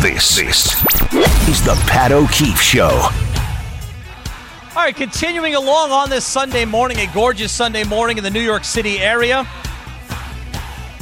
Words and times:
This, 0.00 0.36
this 0.36 0.76
is 1.48 1.64
the 1.64 1.74
Pat 1.88 2.12
O'Keefe 2.12 2.60
Show. 2.60 3.10
All 4.76 4.84
right, 4.84 4.94
continuing 4.94 5.56
along 5.56 5.90
on 5.90 6.08
this 6.08 6.24
Sunday 6.24 6.64
morning, 6.64 6.98
a 6.98 7.12
gorgeous 7.12 7.50
Sunday 7.50 7.82
morning 7.82 8.16
in 8.16 8.22
the 8.22 8.30
New 8.30 8.40
York 8.40 8.62
City 8.62 9.00
area. 9.00 9.44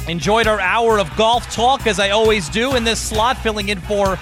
Enjoyed 0.07 0.47
our 0.47 0.59
hour 0.59 0.97
of 0.99 1.15
golf 1.15 1.47
talk 1.51 1.85
as 1.85 1.99
I 1.99 2.09
always 2.09 2.49
do 2.49 2.75
in 2.75 2.83
this 2.83 2.99
slot, 2.99 3.37
filling 3.37 3.69
in 3.69 3.79
for 3.81 4.17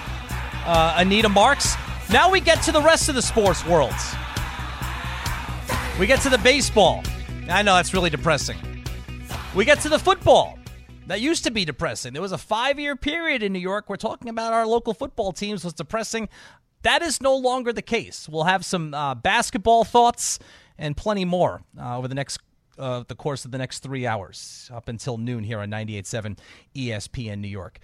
uh, 0.66 0.94
Anita 0.98 1.30
Marks. 1.30 1.74
Now 2.10 2.30
we 2.30 2.40
get 2.40 2.62
to 2.64 2.72
the 2.72 2.82
rest 2.82 3.08
of 3.08 3.14
the 3.14 3.22
sports 3.22 3.64
worlds. 3.64 4.14
We 5.98 6.06
get 6.06 6.20
to 6.20 6.28
the 6.28 6.38
baseball. 6.44 7.02
I 7.48 7.62
know 7.62 7.76
that's 7.76 7.94
really 7.94 8.10
depressing. 8.10 8.58
We 9.54 9.64
get 9.64 9.80
to 9.80 9.88
the 9.88 9.98
football. 9.98 10.58
That 11.06 11.20
used 11.20 11.44
to 11.44 11.50
be 11.50 11.64
depressing. 11.64 12.12
There 12.12 12.22
was 12.22 12.32
a 12.32 12.38
five 12.38 12.80
year 12.80 12.96
period 12.96 13.42
in 13.42 13.52
New 13.52 13.60
York 13.60 13.88
where 13.88 13.96
talking 13.96 14.28
about 14.28 14.52
our 14.52 14.66
local 14.66 14.92
football 14.92 15.32
teams 15.32 15.64
was 15.64 15.72
depressing. 15.72 16.28
That 16.82 17.02
is 17.02 17.20
no 17.20 17.34
longer 17.34 17.72
the 17.72 17.82
case. 17.82 18.28
We'll 18.28 18.44
have 18.44 18.64
some 18.64 18.92
uh, 18.92 19.14
basketball 19.14 19.84
thoughts 19.84 20.38
and 20.78 20.96
plenty 20.96 21.24
more 21.24 21.62
uh, 21.80 21.98
over 21.98 22.08
the 22.08 22.14
next 22.14 22.40
uh, 22.78 23.04
the 23.08 23.14
course 23.14 23.44
of 23.44 23.52
the 23.52 23.58
next 23.58 23.80
three 23.80 24.06
hours 24.06 24.70
up 24.72 24.88
until 24.88 25.16
noon 25.16 25.44
here 25.44 25.60
on 25.60 25.70
98.7 25.70 26.38
ESPN 26.74 27.38
New 27.38 27.48
York. 27.48 27.78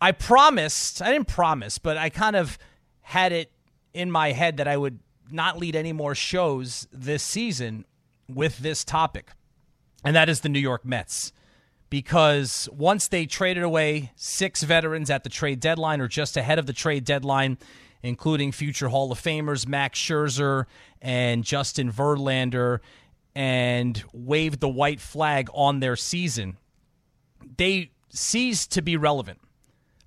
I 0.00 0.12
promised, 0.12 1.00
I 1.00 1.10
didn't 1.10 1.28
promise, 1.28 1.78
but 1.78 1.96
I 1.96 2.10
kind 2.10 2.36
of 2.36 2.58
had 3.00 3.32
it 3.32 3.50
in 3.94 4.10
my 4.10 4.32
head 4.32 4.58
that 4.58 4.68
I 4.68 4.76
would 4.76 4.98
not 5.30 5.58
lead 5.58 5.74
any 5.74 5.92
more 5.92 6.14
shows 6.14 6.86
this 6.92 7.22
season 7.22 7.86
with 8.28 8.58
this 8.58 8.84
topic, 8.84 9.30
and 10.04 10.14
that 10.14 10.28
is 10.28 10.40
the 10.40 10.50
New 10.50 10.60
York 10.60 10.84
Mets. 10.84 11.32
Because 11.88 12.68
once 12.72 13.08
they 13.08 13.26
traded 13.26 13.62
away 13.62 14.12
six 14.16 14.62
veterans 14.62 15.08
at 15.08 15.22
the 15.22 15.30
trade 15.30 15.60
deadline 15.60 16.00
or 16.00 16.08
just 16.08 16.36
ahead 16.36 16.58
of 16.58 16.66
the 16.66 16.72
trade 16.72 17.04
deadline, 17.04 17.58
including 18.02 18.52
future 18.52 18.88
Hall 18.88 19.12
of 19.12 19.20
Famers 19.20 19.66
Max 19.66 19.98
Scherzer 19.98 20.66
and 21.00 21.44
Justin 21.44 21.92
Verlander, 21.92 22.80
and 23.34 24.02
waved 24.12 24.60
the 24.60 24.68
white 24.68 25.00
flag 25.00 25.48
on 25.52 25.80
their 25.80 25.96
season, 25.96 26.56
they 27.56 27.90
ceased 28.08 28.72
to 28.72 28.82
be 28.82 28.96
relevant. 28.96 29.40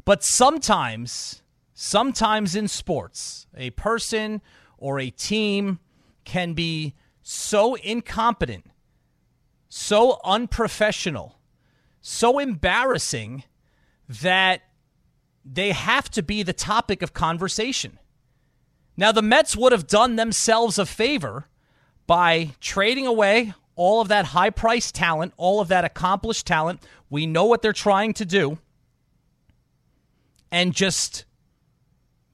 But 0.03 0.23
sometimes, 0.23 1.43
sometimes 1.73 2.55
in 2.55 2.67
sports, 2.67 3.47
a 3.55 3.69
person 3.71 4.41
or 4.77 4.99
a 4.99 5.09
team 5.09 5.79
can 6.25 6.53
be 6.53 6.95
so 7.21 7.75
incompetent, 7.75 8.65
so 9.67 10.19
unprofessional, 10.23 11.38
so 12.01 12.39
embarrassing 12.39 13.43
that 14.07 14.61
they 15.45 15.71
have 15.71 16.09
to 16.11 16.21
be 16.21 16.43
the 16.43 16.53
topic 16.53 17.01
of 17.01 17.13
conversation. 17.13 17.99
Now, 18.97 19.11
the 19.11 19.21
Mets 19.21 19.55
would 19.55 19.71
have 19.71 19.87
done 19.87 20.15
themselves 20.15 20.77
a 20.77 20.85
favor 20.85 21.47
by 22.05 22.51
trading 22.59 23.07
away 23.07 23.53
all 23.75 24.01
of 24.01 24.09
that 24.09 24.25
high 24.25 24.49
priced 24.49 24.93
talent, 24.93 25.33
all 25.37 25.61
of 25.61 25.69
that 25.69 25.85
accomplished 25.85 26.45
talent. 26.45 26.83
We 27.09 27.25
know 27.25 27.45
what 27.45 27.61
they're 27.61 27.71
trying 27.71 28.13
to 28.15 28.25
do. 28.25 28.57
And 30.51 30.73
just 30.73 31.23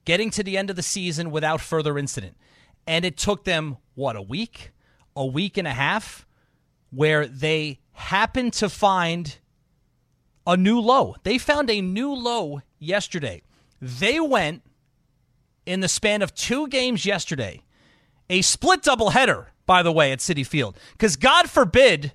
getting 0.05 0.31
to 0.31 0.41
the 0.41 0.57
end 0.57 0.69
of 0.69 0.75
the 0.75 0.81
season 0.81 1.29
without 1.29 1.61
further 1.61 1.99
incident. 1.99 2.35
And 2.87 3.05
it 3.05 3.17
took 3.17 3.43
them, 3.43 3.77
what, 3.93 4.15
a 4.15 4.21
week? 4.21 4.71
A 5.15 5.25
week 5.25 5.57
and 5.57 5.67
a 5.67 5.73
half? 5.73 6.25
Where 6.89 7.27
they 7.27 7.79
happened 7.91 8.53
to 8.53 8.69
find 8.69 9.37
a 10.45 10.57
new 10.57 10.79
low. 10.79 11.15
They 11.23 11.37
found 11.37 11.69
a 11.69 11.81
new 11.81 12.13
low 12.13 12.61
yesterday. 12.79 13.41
They 13.81 14.19
went 14.19 14.61
in 15.65 15.79
the 15.79 15.87
span 15.87 16.21
of 16.21 16.33
two 16.35 16.67
games 16.67 17.05
yesterday, 17.05 17.63
a 18.29 18.41
split 18.41 18.83
doubleheader 18.83 19.47
by 19.65 19.83
the 19.83 19.91
way, 19.91 20.11
at 20.11 20.19
Citi 20.19 20.45
Field. 20.45 20.77
Because 20.93 21.15
God 21.15 21.49
forbid 21.49 22.13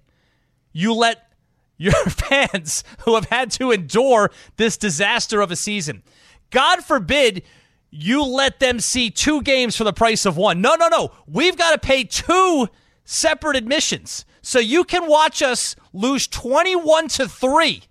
you 0.73 0.95
let 0.95 1.33
your 1.77 1.93
fans 2.09 2.85
who 3.01 3.15
have 3.15 3.27
had 3.27 3.51
to 3.53 3.71
endure 3.71 4.31
this 4.57 4.77
disaster 4.77 5.41
of 5.41 5.51
a 5.51 5.57
season, 5.57 6.03
God 6.51 6.85
forbid 6.85 7.43
you 7.91 8.23
let 8.25 8.61
them 8.61 8.79
see 8.81 9.11
two 9.11 9.43
games 9.43 9.77
for 9.77 9.85
the 9.85 9.93
price 9.93 10.25
of 10.25 10.37
one. 10.37 10.61
No, 10.61 10.77
no, 10.77 10.89
no. 10.89 11.13
We've 11.27 11.57
got 11.57 11.73
to 11.73 11.79
pay 11.79 12.05
two 12.05 12.69
separate 13.05 13.57
admissions. 13.57 14.25
So 14.43 14.59
you 14.59 14.85
can 14.85 15.09
watch 15.09 15.43
us 15.43 15.75
lose 15.93 16.27
21 16.29 17.09
to 17.09 17.29
3 17.29 17.83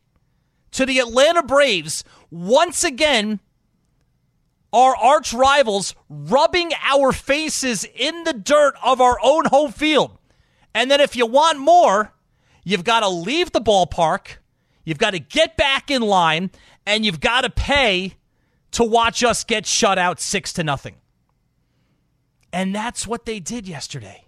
to 0.72 0.86
the 0.86 1.00
Atlanta 1.00 1.44
Braves 1.44 2.04
once 2.30 2.84
again 2.84 3.40
our 4.72 4.96
arch 4.96 5.34
rivals 5.34 5.96
rubbing 6.10 6.72
our 6.84 7.12
faces 7.12 7.86
in 7.96 8.24
the 8.24 8.34
dirt 8.34 8.76
of 8.84 9.02
our 9.02 9.18
own 9.24 9.46
home 9.46 9.72
field. 9.72 10.18
And 10.74 10.92
then 10.92 11.02
if 11.02 11.16
you 11.16 11.26
want 11.26 11.60
more, 11.60 12.14
you've 12.64 12.84
got 12.84 13.00
to 13.00 13.10
leave 13.10 13.52
the 13.52 13.62
ballpark, 13.62 14.38
you've 14.84 15.00
got 15.00 15.12
to 15.12 15.20
get 15.20 15.58
back 15.58 15.90
in 15.90 16.02
line, 16.02 16.52
and 16.86 17.06
you've 17.06 17.20
got 17.20 17.42
to 17.42 17.50
pay 17.50 18.16
to 18.72 18.84
watch 18.84 19.24
us 19.24 19.44
get 19.44 19.66
shut 19.66 19.98
out 19.98 20.20
6 20.20 20.54
to 20.54 20.64
nothing. 20.64 20.96
And 22.54 22.74
that's 22.74 23.08
what 23.08 23.26
they 23.26 23.40
did 23.40 23.68
yesterday. 23.68 24.26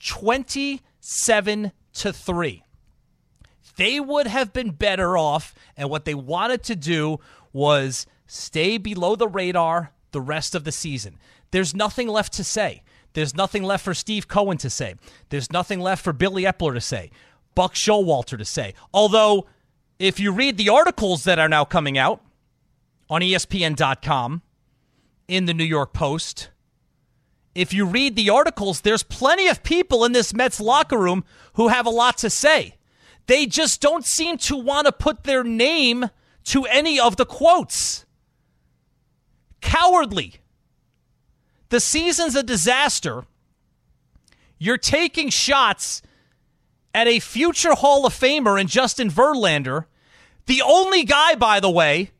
27 0.00 1.72
to 1.94 2.12
3. 2.12 2.64
They 3.76 4.00
would 4.00 4.26
have 4.26 4.52
been 4.52 4.70
better 4.70 5.16
off 5.16 5.54
and 5.76 5.90
what 5.90 6.04
they 6.04 6.14
wanted 6.14 6.62
to 6.64 6.76
do 6.76 7.18
was 7.52 8.06
stay 8.26 8.78
below 8.78 9.16
the 9.16 9.28
radar 9.28 9.92
the 10.12 10.20
rest 10.20 10.54
of 10.54 10.64
the 10.64 10.72
season. 10.72 11.18
There's 11.50 11.74
nothing 11.74 12.08
left 12.08 12.32
to 12.34 12.44
say. 12.44 12.82
There's 13.14 13.34
nothing 13.34 13.62
left 13.62 13.84
for 13.84 13.94
Steve 13.94 14.28
Cohen 14.28 14.58
to 14.58 14.70
say. 14.70 14.94
There's 15.28 15.52
nothing 15.52 15.80
left 15.80 16.02
for 16.02 16.12
Billy 16.12 16.44
Eppler 16.44 16.74
to 16.74 16.80
say. 16.80 17.10
Buck 17.54 17.74
Showalter 17.74 18.36
to 18.38 18.44
say. 18.44 18.74
Although, 18.92 19.46
if 19.98 20.18
you 20.18 20.32
read 20.32 20.56
the 20.56 20.68
articles 20.68 21.24
that 21.24 21.38
are 21.38 21.48
now 21.48 21.64
coming 21.64 21.96
out 21.96 22.22
on 23.08 23.20
ESPN.com, 23.20 24.42
in 25.28 25.46
the 25.46 25.54
New 25.54 25.64
York 25.64 25.92
Post, 25.92 26.50
if 27.54 27.72
you 27.72 27.86
read 27.86 28.16
the 28.16 28.30
articles, 28.30 28.80
there's 28.80 29.02
plenty 29.02 29.48
of 29.48 29.62
people 29.62 30.04
in 30.04 30.12
this 30.12 30.34
Mets 30.34 30.60
locker 30.60 30.98
room 30.98 31.24
who 31.54 31.68
have 31.68 31.86
a 31.86 31.90
lot 31.90 32.18
to 32.18 32.30
say. 32.30 32.76
They 33.26 33.46
just 33.46 33.80
don't 33.80 34.04
seem 34.04 34.38
to 34.38 34.56
want 34.56 34.86
to 34.86 34.92
put 34.92 35.24
their 35.24 35.44
name 35.44 36.10
to 36.44 36.64
any 36.66 37.00
of 37.00 37.16
the 37.16 37.24
quotes. 37.24 38.04
Cowardly. 39.60 40.34
The 41.70 41.80
season's 41.80 42.36
a 42.36 42.42
disaster. 42.42 43.24
You're 44.58 44.78
taking 44.78 45.30
shots 45.30 46.02
at 46.94 47.08
a 47.08 47.18
future 47.18 47.74
Hall 47.74 48.06
of 48.06 48.14
Famer 48.14 48.60
in 48.60 48.68
Justin 48.68 49.10
Verlander, 49.10 49.86
the 50.46 50.62
only 50.62 51.04
guy, 51.04 51.34
by 51.34 51.58
the 51.58 51.70
way, 51.70 52.10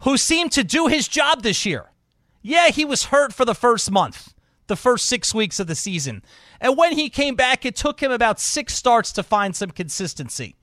who 0.00 0.18
seemed 0.18 0.52
to 0.52 0.64
do 0.64 0.88
his 0.88 1.08
job 1.08 1.42
this 1.42 1.64
year. 1.64 1.86
Yeah, 2.42 2.68
he 2.68 2.84
was 2.84 3.06
hurt 3.06 3.32
for 3.32 3.44
the 3.44 3.54
first 3.54 3.90
month, 3.90 4.34
the 4.66 4.76
first 4.76 5.06
six 5.06 5.34
weeks 5.34 5.60
of 5.60 5.66
the 5.66 5.74
season. 5.74 6.22
And 6.60 6.76
when 6.76 6.92
he 6.92 7.08
came 7.08 7.34
back, 7.34 7.64
it 7.64 7.76
took 7.76 8.02
him 8.02 8.10
about 8.10 8.40
six 8.40 8.74
starts 8.74 9.12
to 9.12 9.22
find 9.22 9.54
some 9.54 9.70
consistency. 9.70 10.56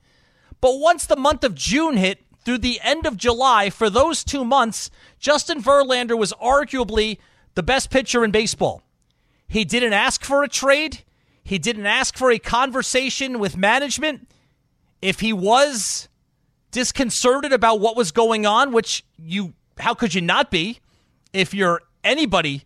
But 0.60 0.78
once 0.78 1.06
the 1.06 1.16
month 1.16 1.44
of 1.44 1.54
June 1.54 1.96
hit, 1.96 2.20
through 2.44 2.58
the 2.58 2.80
end 2.82 3.06
of 3.06 3.16
July, 3.16 3.70
for 3.70 3.88
those 3.88 4.22
two 4.22 4.44
months, 4.44 4.90
Justin 5.18 5.62
Verlander 5.62 6.18
was 6.18 6.32
arguably 6.34 7.18
the 7.54 7.62
best 7.62 7.90
pitcher 7.90 8.24
in 8.24 8.30
baseball. 8.30 8.82
He 9.48 9.64
didn't 9.64 9.92
ask 9.92 10.24
for 10.24 10.42
a 10.42 10.48
trade. 10.48 11.02
He 11.42 11.58
didn't 11.58 11.86
ask 11.86 12.16
for 12.16 12.30
a 12.30 12.38
conversation 12.38 13.38
with 13.38 13.56
management. 13.56 14.28
If 15.00 15.20
he 15.20 15.32
was 15.32 16.08
disconcerted 16.70 17.52
about 17.52 17.80
what 17.80 17.96
was 17.96 18.10
going 18.10 18.46
on, 18.46 18.72
which 18.72 19.04
you, 19.18 19.54
how 19.78 19.94
could 19.94 20.14
you 20.14 20.20
not 20.20 20.50
be 20.50 20.80
if 21.32 21.54
you're 21.54 21.82
anybody 22.02 22.64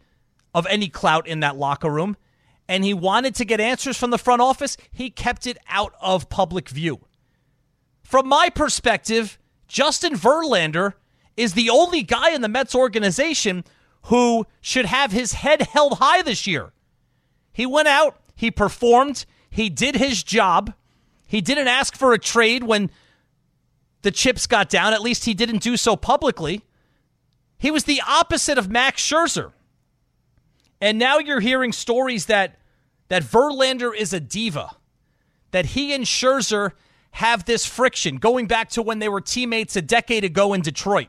of 0.58 0.66
any 0.66 0.88
clout 0.88 1.28
in 1.28 1.40
that 1.40 1.56
locker 1.56 1.88
room, 1.88 2.16
and 2.68 2.84
he 2.84 2.92
wanted 2.92 3.34
to 3.36 3.44
get 3.44 3.60
answers 3.60 3.96
from 3.96 4.10
the 4.10 4.18
front 4.18 4.42
office, 4.42 4.76
he 4.90 5.08
kept 5.08 5.46
it 5.46 5.56
out 5.68 5.94
of 6.02 6.28
public 6.28 6.68
view. 6.68 6.98
From 8.02 8.26
my 8.26 8.50
perspective, 8.50 9.38
Justin 9.68 10.14
Verlander 10.14 10.94
is 11.36 11.54
the 11.54 11.70
only 11.70 12.02
guy 12.02 12.30
in 12.30 12.42
the 12.42 12.48
Mets 12.48 12.74
organization 12.74 13.62
who 14.06 14.46
should 14.60 14.86
have 14.86 15.12
his 15.12 15.34
head 15.34 15.62
held 15.62 15.98
high 15.98 16.22
this 16.22 16.46
year. 16.46 16.72
He 17.52 17.64
went 17.64 17.86
out, 17.86 18.20
he 18.34 18.50
performed, 18.50 19.24
he 19.48 19.70
did 19.70 19.94
his 19.94 20.24
job. 20.24 20.74
He 21.26 21.40
didn't 21.40 21.68
ask 21.68 21.96
for 21.96 22.12
a 22.12 22.18
trade 22.18 22.64
when 22.64 22.90
the 24.02 24.10
chips 24.10 24.46
got 24.46 24.68
down. 24.68 24.92
At 24.92 25.02
least 25.02 25.26
he 25.26 25.34
didn't 25.34 25.62
do 25.62 25.76
so 25.76 25.94
publicly. 25.94 26.64
He 27.58 27.70
was 27.70 27.84
the 27.84 28.02
opposite 28.06 28.58
of 28.58 28.70
Max 28.70 29.02
Scherzer. 29.02 29.52
And 30.80 30.98
now 30.98 31.18
you're 31.18 31.40
hearing 31.40 31.72
stories 31.72 32.26
that 32.26 32.58
that 33.08 33.22
Verlander 33.22 33.94
is 33.96 34.12
a 34.12 34.20
diva, 34.20 34.76
that 35.50 35.66
he 35.66 35.94
and 35.94 36.04
Scherzer 36.04 36.72
have 37.12 37.44
this 37.44 37.64
friction 37.66 38.16
going 38.16 38.46
back 38.46 38.68
to 38.70 38.82
when 38.82 38.98
they 38.98 39.08
were 39.08 39.20
teammates 39.20 39.76
a 39.76 39.82
decade 39.82 40.24
ago 40.24 40.52
in 40.52 40.60
Detroit. 40.60 41.08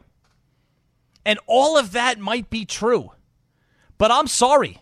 And 1.26 1.40
all 1.46 1.78
of 1.78 1.92
that 1.92 2.20
might 2.20 2.50
be 2.50 2.66
true. 2.66 3.12
But 3.98 4.12
I'm 4.12 4.28
sorry. 4.28 4.82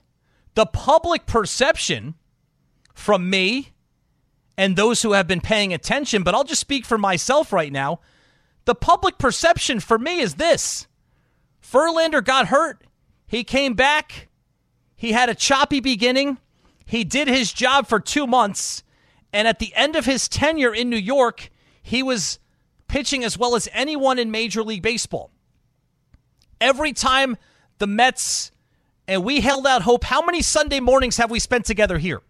The 0.53 0.67
public 0.67 1.25
perception 1.25 2.15
from 2.93 3.29
me 3.29 3.73
and 4.57 4.75
those 4.75 5.01
who 5.01 5.13
have 5.13 5.27
been 5.27 5.41
paying 5.41 5.73
attention, 5.73 6.23
but 6.23 6.33
I'll 6.33 6.43
just 6.43 6.61
speak 6.61 6.85
for 6.85 6.97
myself 6.97 7.51
right 7.51 7.71
now. 7.71 7.99
The 8.65 8.75
public 8.75 9.17
perception 9.17 9.79
for 9.79 9.97
me 9.97 10.19
is 10.19 10.35
this 10.35 10.87
Verlander 11.63 12.23
got 12.23 12.47
hurt. 12.47 12.83
He 13.27 13.43
came 13.43 13.73
back. 13.73 14.27
He 14.97 15.13
had 15.13 15.29
a 15.29 15.35
choppy 15.35 15.79
beginning. 15.79 16.39
He 16.85 17.03
did 17.03 17.27
his 17.27 17.53
job 17.53 17.87
for 17.87 17.99
two 17.99 18.27
months. 18.27 18.83
And 19.31 19.47
at 19.47 19.59
the 19.59 19.73
end 19.75 19.95
of 19.95 20.05
his 20.05 20.27
tenure 20.27 20.73
in 20.73 20.89
New 20.89 20.97
York, 20.97 21.51
he 21.81 22.01
was 22.01 22.39
pitching 22.87 23.23
as 23.23 23.37
well 23.37 23.55
as 23.55 23.69
anyone 23.71 24.17
in 24.17 24.31
Major 24.31 24.63
League 24.63 24.81
Baseball. 24.81 25.29
Every 26.59 26.91
time 26.93 27.37
the 27.77 27.85
Mets, 27.87 28.51
and 29.07 29.23
we 29.23 29.41
held 29.41 29.67
out 29.67 29.83
hope, 29.83 30.03
how 30.03 30.25
many 30.25 30.41
Sunday 30.41 30.79
mornings 30.79 31.17
have 31.17 31.29
we 31.29 31.39
spent 31.39 31.65
together 31.65 31.99
here? 31.99 32.21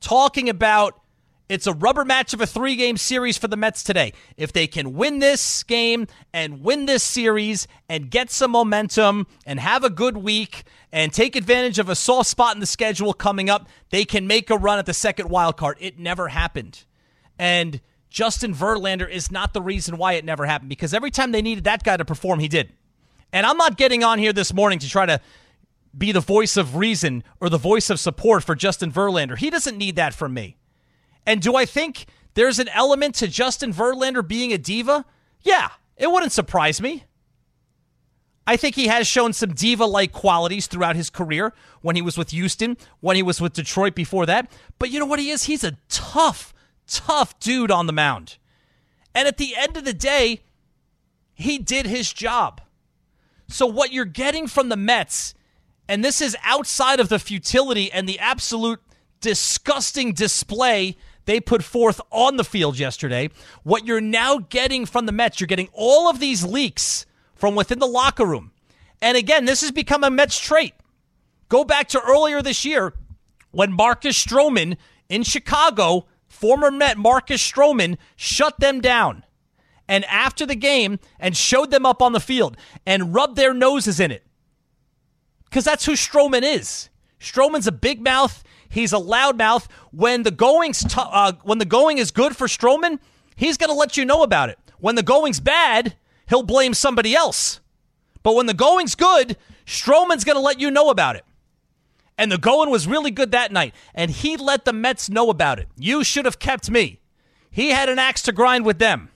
Talking 0.00 0.48
about 0.48 1.00
it's 1.48 1.66
a 1.66 1.72
rubber 1.72 2.04
match 2.04 2.32
of 2.32 2.40
a 2.40 2.46
three 2.46 2.74
game 2.74 2.96
series 2.96 3.36
for 3.36 3.48
the 3.48 3.56
Mets 3.56 3.82
today. 3.82 4.12
If 4.36 4.52
they 4.52 4.66
can 4.66 4.94
win 4.94 5.18
this 5.18 5.62
game 5.62 6.06
and 6.32 6.62
win 6.62 6.86
this 6.86 7.02
series 7.02 7.68
and 7.88 8.10
get 8.10 8.30
some 8.30 8.52
momentum 8.52 9.26
and 9.44 9.60
have 9.60 9.84
a 9.84 9.90
good 9.90 10.16
week 10.16 10.64
and 10.90 11.12
take 11.12 11.36
advantage 11.36 11.78
of 11.78 11.88
a 11.88 11.94
soft 11.94 12.30
spot 12.30 12.54
in 12.54 12.60
the 12.60 12.66
schedule 12.66 13.12
coming 13.12 13.50
up, 13.50 13.68
they 13.90 14.04
can 14.04 14.26
make 14.26 14.48
a 14.48 14.56
run 14.56 14.78
at 14.78 14.86
the 14.86 14.94
second 14.94 15.28
wild 15.28 15.56
card. 15.56 15.76
It 15.80 15.98
never 15.98 16.28
happened. 16.28 16.84
And 17.38 17.80
Justin 18.08 18.54
Verlander 18.54 19.10
is 19.10 19.30
not 19.30 19.52
the 19.52 19.60
reason 19.60 19.98
why 19.98 20.14
it 20.14 20.24
never 20.24 20.46
happened 20.46 20.70
because 20.70 20.94
every 20.94 21.10
time 21.10 21.32
they 21.32 21.42
needed 21.42 21.64
that 21.64 21.82
guy 21.82 21.96
to 21.96 22.04
perform, 22.04 22.38
he 22.38 22.48
did. 22.48 22.72
And 23.32 23.44
I'm 23.44 23.56
not 23.56 23.76
getting 23.76 24.02
on 24.02 24.18
here 24.18 24.32
this 24.32 24.54
morning 24.54 24.78
to 24.78 24.88
try 24.88 25.04
to 25.04 25.20
be 25.96 26.12
the 26.12 26.20
voice 26.20 26.56
of 26.56 26.76
reason 26.76 27.22
or 27.40 27.50
the 27.50 27.58
voice 27.58 27.90
of 27.90 28.00
support 28.00 28.44
for 28.44 28.54
Justin 28.54 28.90
Verlander. 28.90 29.36
He 29.36 29.50
doesn't 29.50 29.76
need 29.76 29.96
that 29.96 30.14
from 30.14 30.32
me. 30.32 30.56
And 31.26 31.40
do 31.40 31.56
I 31.56 31.64
think 31.64 32.06
there's 32.34 32.58
an 32.58 32.68
element 32.68 33.14
to 33.16 33.28
Justin 33.28 33.72
Verlander 33.72 34.26
being 34.26 34.52
a 34.52 34.58
diva? 34.58 35.04
Yeah, 35.42 35.70
it 35.96 36.10
wouldn't 36.10 36.32
surprise 36.32 36.80
me. 36.80 37.04
I 38.46 38.56
think 38.56 38.74
he 38.74 38.88
has 38.88 39.06
shown 39.06 39.32
some 39.32 39.54
diva 39.54 39.86
like 39.86 40.12
qualities 40.12 40.66
throughout 40.66 40.96
his 40.96 41.08
career 41.08 41.54
when 41.80 41.96
he 41.96 42.02
was 42.02 42.18
with 42.18 42.30
Houston, 42.30 42.76
when 43.00 43.16
he 43.16 43.22
was 43.22 43.40
with 43.40 43.54
Detroit 43.54 43.94
before 43.94 44.26
that. 44.26 44.52
But 44.78 44.90
you 44.90 45.00
know 45.00 45.06
what 45.06 45.18
he 45.18 45.30
is? 45.30 45.44
He's 45.44 45.64
a 45.64 45.78
tough, 45.88 46.52
tough 46.86 47.38
dude 47.38 47.70
on 47.70 47.86
the 47.86 47.92
mound. 47.92 48.36
And 49.14 49.26
at 49.26 49.38
the 49.38 49.56
end 49.56 49.76
of 49.76 49.84
the 49.84 49.94
day, 49.94 50.42
he 51.32 51.58
did 51.58 51.86
his 51.86 52.12
job. 52.12 52.60
So 53.48 53.66
what 53.66 53.92
you're 53.92 54.04
getting 54.04 54.46
from 54.46 54.68
the 54.68 54.76
Mets, 54.76 55.34
and 55.88 56.04
this 56.04 56.20
is 56.20 56.36
outside 56.42 57.00
of 57.00 57.08
the 57.08 57.18
futility 57.18 57.90
and 57.90 58.08
the 58.08 58.18
absolute 58.18 58.80
disgusting 59.20 60.12
display 60.12 60.96
they 61.26 61.40
put 61.40 61.62
forth 61.62 62.00
on 62.10 62.36
the 62.36 62.44
field 62.44 62.78
yesterday. 62.78 63.30
What 63.62 63.86
you're 63.86 64.00
now 64.00 64.38
getting 64.38 64.86
from 64.86 65.06
the 65.06 65.12
Mets, 65.12 65.40
you're 65.40 65.46
getting 65.46 65.68
all 65.72 66.08
of 66.08 66.20
these 66.20 66.44
leaks 66.44 67.06
from 67.34 67.54
within 67.54 67.78
the 67.78 67.86
locker 67.86 68.24
room. 68.24 68.52
And 69.00 69.16
again, 69.16 69.44
this 69.44 69.60
has 69.62 69.70
become 69.70 70.04
a 70.04 70.10
Mets 70.10 70.38
trait. 70.38 70.74
Go 71.48 71.64
back 71.64 71.88
to 71.88 72.00
earlier 72.00 72.42
this 72.42 72.64
year 72.64 72.94
when 73.50 73.72
Marcus 73.72 74.22
Stroman 74.22 74.76
in 75.08 75.22
Chicago, 75.22 76.06
former 76.26 76.70
Met 76.70 76.98
Marcus 76.98 77.42
Stroman, 77.42 77.96
shut 78.16 78.58
them 78.60 78.80
down. 78.80 79.24
And 79.86 80.04
after 80.06 80.46
the 80.46 80.54
game, 80.54 80.98
and 81.20 81.36
showed 81.36 81.70
them 81.70 81.84
up 81.84 82.00
on 82.00 82.12
the 82.12 82.20
field 82.20 82.56
and 82.86 83.14
rubbed 83.14 83.36
their 83.36 83.52
noses 83.52 84.00
in 84.00 84.10
it. 84.10 84.24
Because 85.44 85.64
that's 85.64 85.84
who 85.84 85.92
Stroman 85.92 86.42
is. 86.42 86.88
Stroman's 87.20 87.66
a 87.66 87.72
big 87.72 88.02
mouth. 88.02 88.42
He's 88.74 88.92
a 88.92 88.96
loudmouth. 88.96 89.68
When 89.92 90.24
the 90.24 90.32
going's 90.32 90.82
t- 90.82 90.94
uh, 90.96 91.34
when 91.44 91.58
the 91.58 91.64
going 91.64 91.98
is 91.98 92.10
good 92.10 92.36
for 92.36 92.48
Stroman, 92.48 92.98
he's 93.36 93.56
going 93.56 93.70
to 93.70 93.74
let 93.74 93.96
you 93.96 94.04
know 94.04 94.24
about 94.24 94.48
it. 94.48 94.58
When 94.80 94.96
the 94.96 95.02
going's 95.04 95.38
bad, 95.38 95.94
he'll 96.28 96.42
blame 96.42 96.74
somebody 96.74 97.14
else. 97.14 97.60
But 98.24 98.34
when 98.34 98.46
the 98.46 98.52
going's 98.52 98.96
good, 98.96 99.36
Stroman's 99.64 100.24
going 100.24 100.34
to 100.34 100.42
let 100.42 100.58
you 100.58 100.72
know 100.72 100.90
about 100.90 101.14
it. 101.14 101.24
And 102.18 102.32
the 102.32 102.38
going 102.38 102.68
was 102.68 102.88
really 102.88 103.12
good 103.12 103.30
that 103.30 103.52
night, 103.52 103.74
and 103.94 104.10
he 104.10 104.36
let 104.36 104.64
the 104.64 104.72
Mets 104.72 105.08
know 105.08 105.30
about 105.30 105.60
it. 105.60 105.68
You 105.76 106.02
should 106.02 106.24
have 106.24 106.40
kept 106.40 106.68
me. 106.68 106.98
He 107.52 107.70
had 107.70 107.88
an 107.88 108.00
axe 108.00 108.22
to 108.22 108.32
grind 108.32 108.66
with 108.66 108.80
them. 108.80 109.10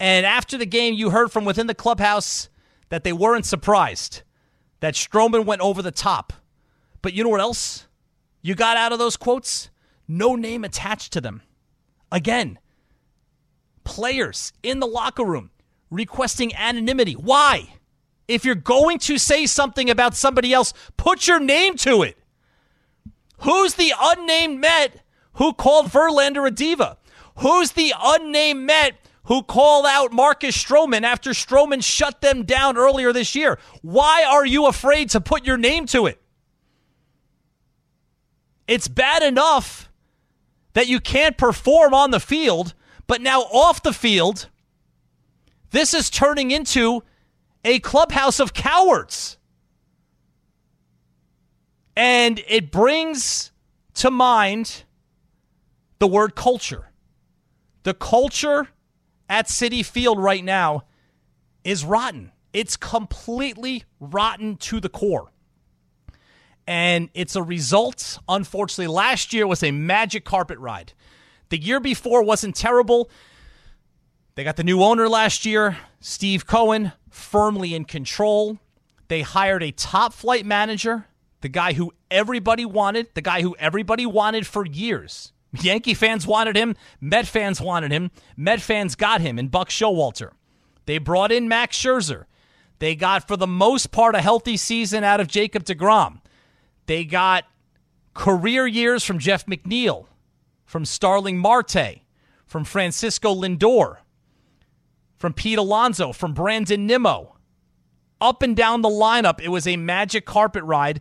And 0.00 0.26
after 0.26 0.58
the 0.58 0.66
game, 0.66 0.94
you 0.94 1.10
heard 1.10 1.30
from 1.30 1.44
within 1.44 1.68
the 1.68 1.74
clubhouse 1.76 2.48
that 2.88 3.04
they 3.04 3.12
weren't 3.12 3.46
surprised 3.46 4.22
that 4.80 4.94
Stroman 4.94 5.44
went 5.44 5.60
over 5.60 5.80
the 5.80 5.92
top. 5.92 6.32
But 7.02 7.14
you 7.14 7.22
know 7.22 7.30
what 7.30 7.40
else? 7.40 7.86
You 8.44 8.54
got 8.54 8.76
out 8.76 8.92
of 8.92 8.98
those 8.98 9.16
quotes? 9.16 9.70
No 10.06 10.36
name 10.36 10.64
attached 10.64 11.14
to 11.14 11.20
them. 11.22 11.40
Again, 12.12 12.58
players 13.84 14.52
in 14.62 14.80
the 14.80 14.86
locker 14.86 15.24
room 15.24 15.50
requesting 15.90 16.54
anonymity. 16.54 17.14
Why? 17.14 17.76
If 18.28 18.44
you're 18.44 18.54
going 18.54 18.98
to 18.98 19.16
say 19.16 19.46
something 19.46 19.88
about 19.88 20.14
somebody 20.14 20.52
else, 20.52 20.74
put 20.98 21.26
your 21.26 21.40
name 21.40 21.76
to 21.78 22.02
it. 22.02 22.18
Who's 23.38 23.74
the 23.74 23.94
unnamed 23.98 24.60
Met 24.60 25.00
who 25.34 25.54
called 25.54 25.86
Verlander 25.86 26.46
a 26.46 26.50
diva? 26.50 26.98
Who's 27.38 27.72
the 27.72 27.94
unnamed 27.98 28.66
Met 28.66 28.92
who 29.24 29.42
called 29.42 29.86
out 29.86 30.12
Marcus 30.12 30.54
Stroman 30.54 31.02
after 31.02 31.30
Stroman 31.30 31.82
shut 31.82 32.20
them 32.20 32.44
down 32.44 32.76
earlier 32.76 33.10
this 33.10 33.34
year? 33.34 33.58
Why 33.80 34.22
are 34.22 34.44
you 34.44 34.66
afraid 34.66 35.08
to 35.10 35.20
put 35.22 35.46
your 35.46 35.56
name 35.56 35.86
to 35.86 36.04
it? 36.06 36.20
It's 38.66 38.88
bad 38.88 39.22
enough 39.22 39.90
that 40.72 40.88
you 40.88 41.00
can't 41.00 41.36
perform 41.36 41.94
on 41.94 42.10
the 42.10 42.20
field, 42.20 42.74
but 43.06 43.20
now 43.20 43.42
off 43.42 43.82
the 43.82 43.92
field, 43.92 44.48
this 45.70 45.92
is 45.94 46.10
turning 46.10 46.50
into 46.50 47.02
a 47.64 47.78
clubhouse 47.80 48.40
of 48.40 48.54
cowards. 48.54 49.38
And 51.96 52.42
it 52.48 52.70
brings 52.70 53.52
to 53.94 54.10
mind 54.10 54.84
the 55.98 56.06
word 56.06 56.34
culture. 56.34 56.90
The 57.84 57.94
culture 57.94 58.68
at 59.28 59.46
Citi 59.46 59.84
Field 59.84 60.18
right 60.18 60.44
now 60.44 60.84
is 61.62 61.84
rotten. 61.84 62.32
It's 62.52 62.76
completely 62.76 63.84
rotten 64.00 64.56
to 64.56 64.80
the 64.80 64.88
core 64.88 65.30
and 66.66 67.08
it's 67.14 67.36
a 67.36 67.42
result. 67.42 68.18
Unfortunately, 68.28 68.86
last 68.86 69.32
year 69.32 69.46
was 69.46 69.62
a 69.62 69.70
magic 69.70 70.24
carpet 70.24 70.58
ride. 70.58 70.92
The 71.50 71.58
year 71.58 71.80
before 71.80 72.22
wasn't 72.22 72.56
terrible. 72.56 73.10
They 74.34 74.44
got 74.44 74.56
the 74.56 74.64
new 74.64 74.82
owner 74.82 75.08
last 75.08 75.44
year, 75.44 75.76
Steve 76.00 76.46
Cohen, 76.46 76.92
firmly 77.10 77.74
in 77.74 77.84
control. 77.84 78.58
They 79.08 79.20
hired 79.20 79.62
a 79.62 79.70
top 79.70 80.12
flight 80.12 80.44
manager, 80.44 81.06
the 81.40 81.48
guy 81.48 81.74
who 81.74 81.92
everybody 82.10 82.64
wanted, 82.64 83.08
the 83.14 83.20
guy 83.20 83.42
who 83.42 83.54
everybody 83.58 84.06
wanted 84.06 84.46
for 84.46 84.66
years. 84.66 85.32
Yankee 85.52 85.94
fans 85.94 86.26
wanted 86.26 86.56
him, 86.56 86.74
Met 87.00 87.26
fans 87.26 87.60
wanted 87.60 87.92
him, 87.92 88.10
Met 88.36 88.60
fans 88.60 88.96
got 88.96 89.20
him 89.20 89.38
in 89.38 89.48
Buck 89.48 89.68
Showalter. 89.68 90.30
They 90.86 90.98
brought 90.98 91.30
in 91.30 91.48
Max 91.48 91.78
Scherzer. 91.78 92.24
They 92.78 92.96
got, 92.96 93.28
for 93.28 93.36
the 93.36 93.46
most 93.46 93.92
part, 93.92 94.14
a 94.14 94.20
healthy 94.20 94.56
season 94.56 95.04
out 95.04 95.20
of 95.20 95.28
Jacob 95.28 95.64
DeGrom. 95.64 96.20
They 96.86 97.04
got 97.04 97.44
career 98.14 98.66
years 98.66 99.04
from 99.04 99.18
Jeff 99.18 99.46
McNeil, 99.46 100.06
from 100.64 100.84
Starling 100.84 101.38
Marte, 101.38 102.00
from 102.46 102.64
Francisco 102.64 103.34
Lindor, 103.34 103.98
from 105.18 105.32
Pete 105.32 105.58
Alonso, 105.58 106.12
from 106.12 106.34
Brandon 106.34 106.86
Nimmo. 106.86 107.36
Up 108.20 108.42
and 108.42 108.56
down 108.56 108.82
the 108.82 108.88
lineup, 108.88 109.40
it 109.40 109.48
was 109.48 109.66
a 109.66 109.76
magic 109.76 110.24
carpet 110.24 110.62
ride 110.64 111.00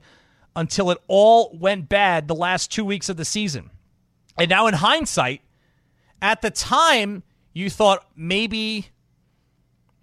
until 0.56 0.92
it 0.92 0.98
all 1.08 1.56
went 1.60 1.90
bad 1.90 2.28
the 2.28 2.36
last 2.36 2.72
two 2.72 2.86
weeks 2.86 3.10
of 3.10 3.18
the 3.18 3.26
season. 3.26 3.70
And 4.38 4.50
now, 4.50 4.68
in 4.68 4.74
hindsight, 4.76 5.42
at 6.22 6.42
the 6.42 6.50
time, 6.50 7.24
you 7.54 7.70
thought 7.70 8.06
maybe 8.16 8.88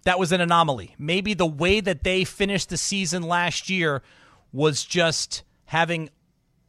that 0.03 0.19
was 0.19 0.31
an 0.31 0.41
anomaly. 0.41 0.95
Maybe 0.97 1.33
the 1.33 1.45
way 1.45 1.79
that 1.81 2.03
they 2.03 2.23
finished 2.23 2.69
the 2.69 2.77
season 2.77 3.23
last 3.23 3.69
year 3.69 4.01
was 4.51 4.83
just 4.83 5.43
having 5.71 6.09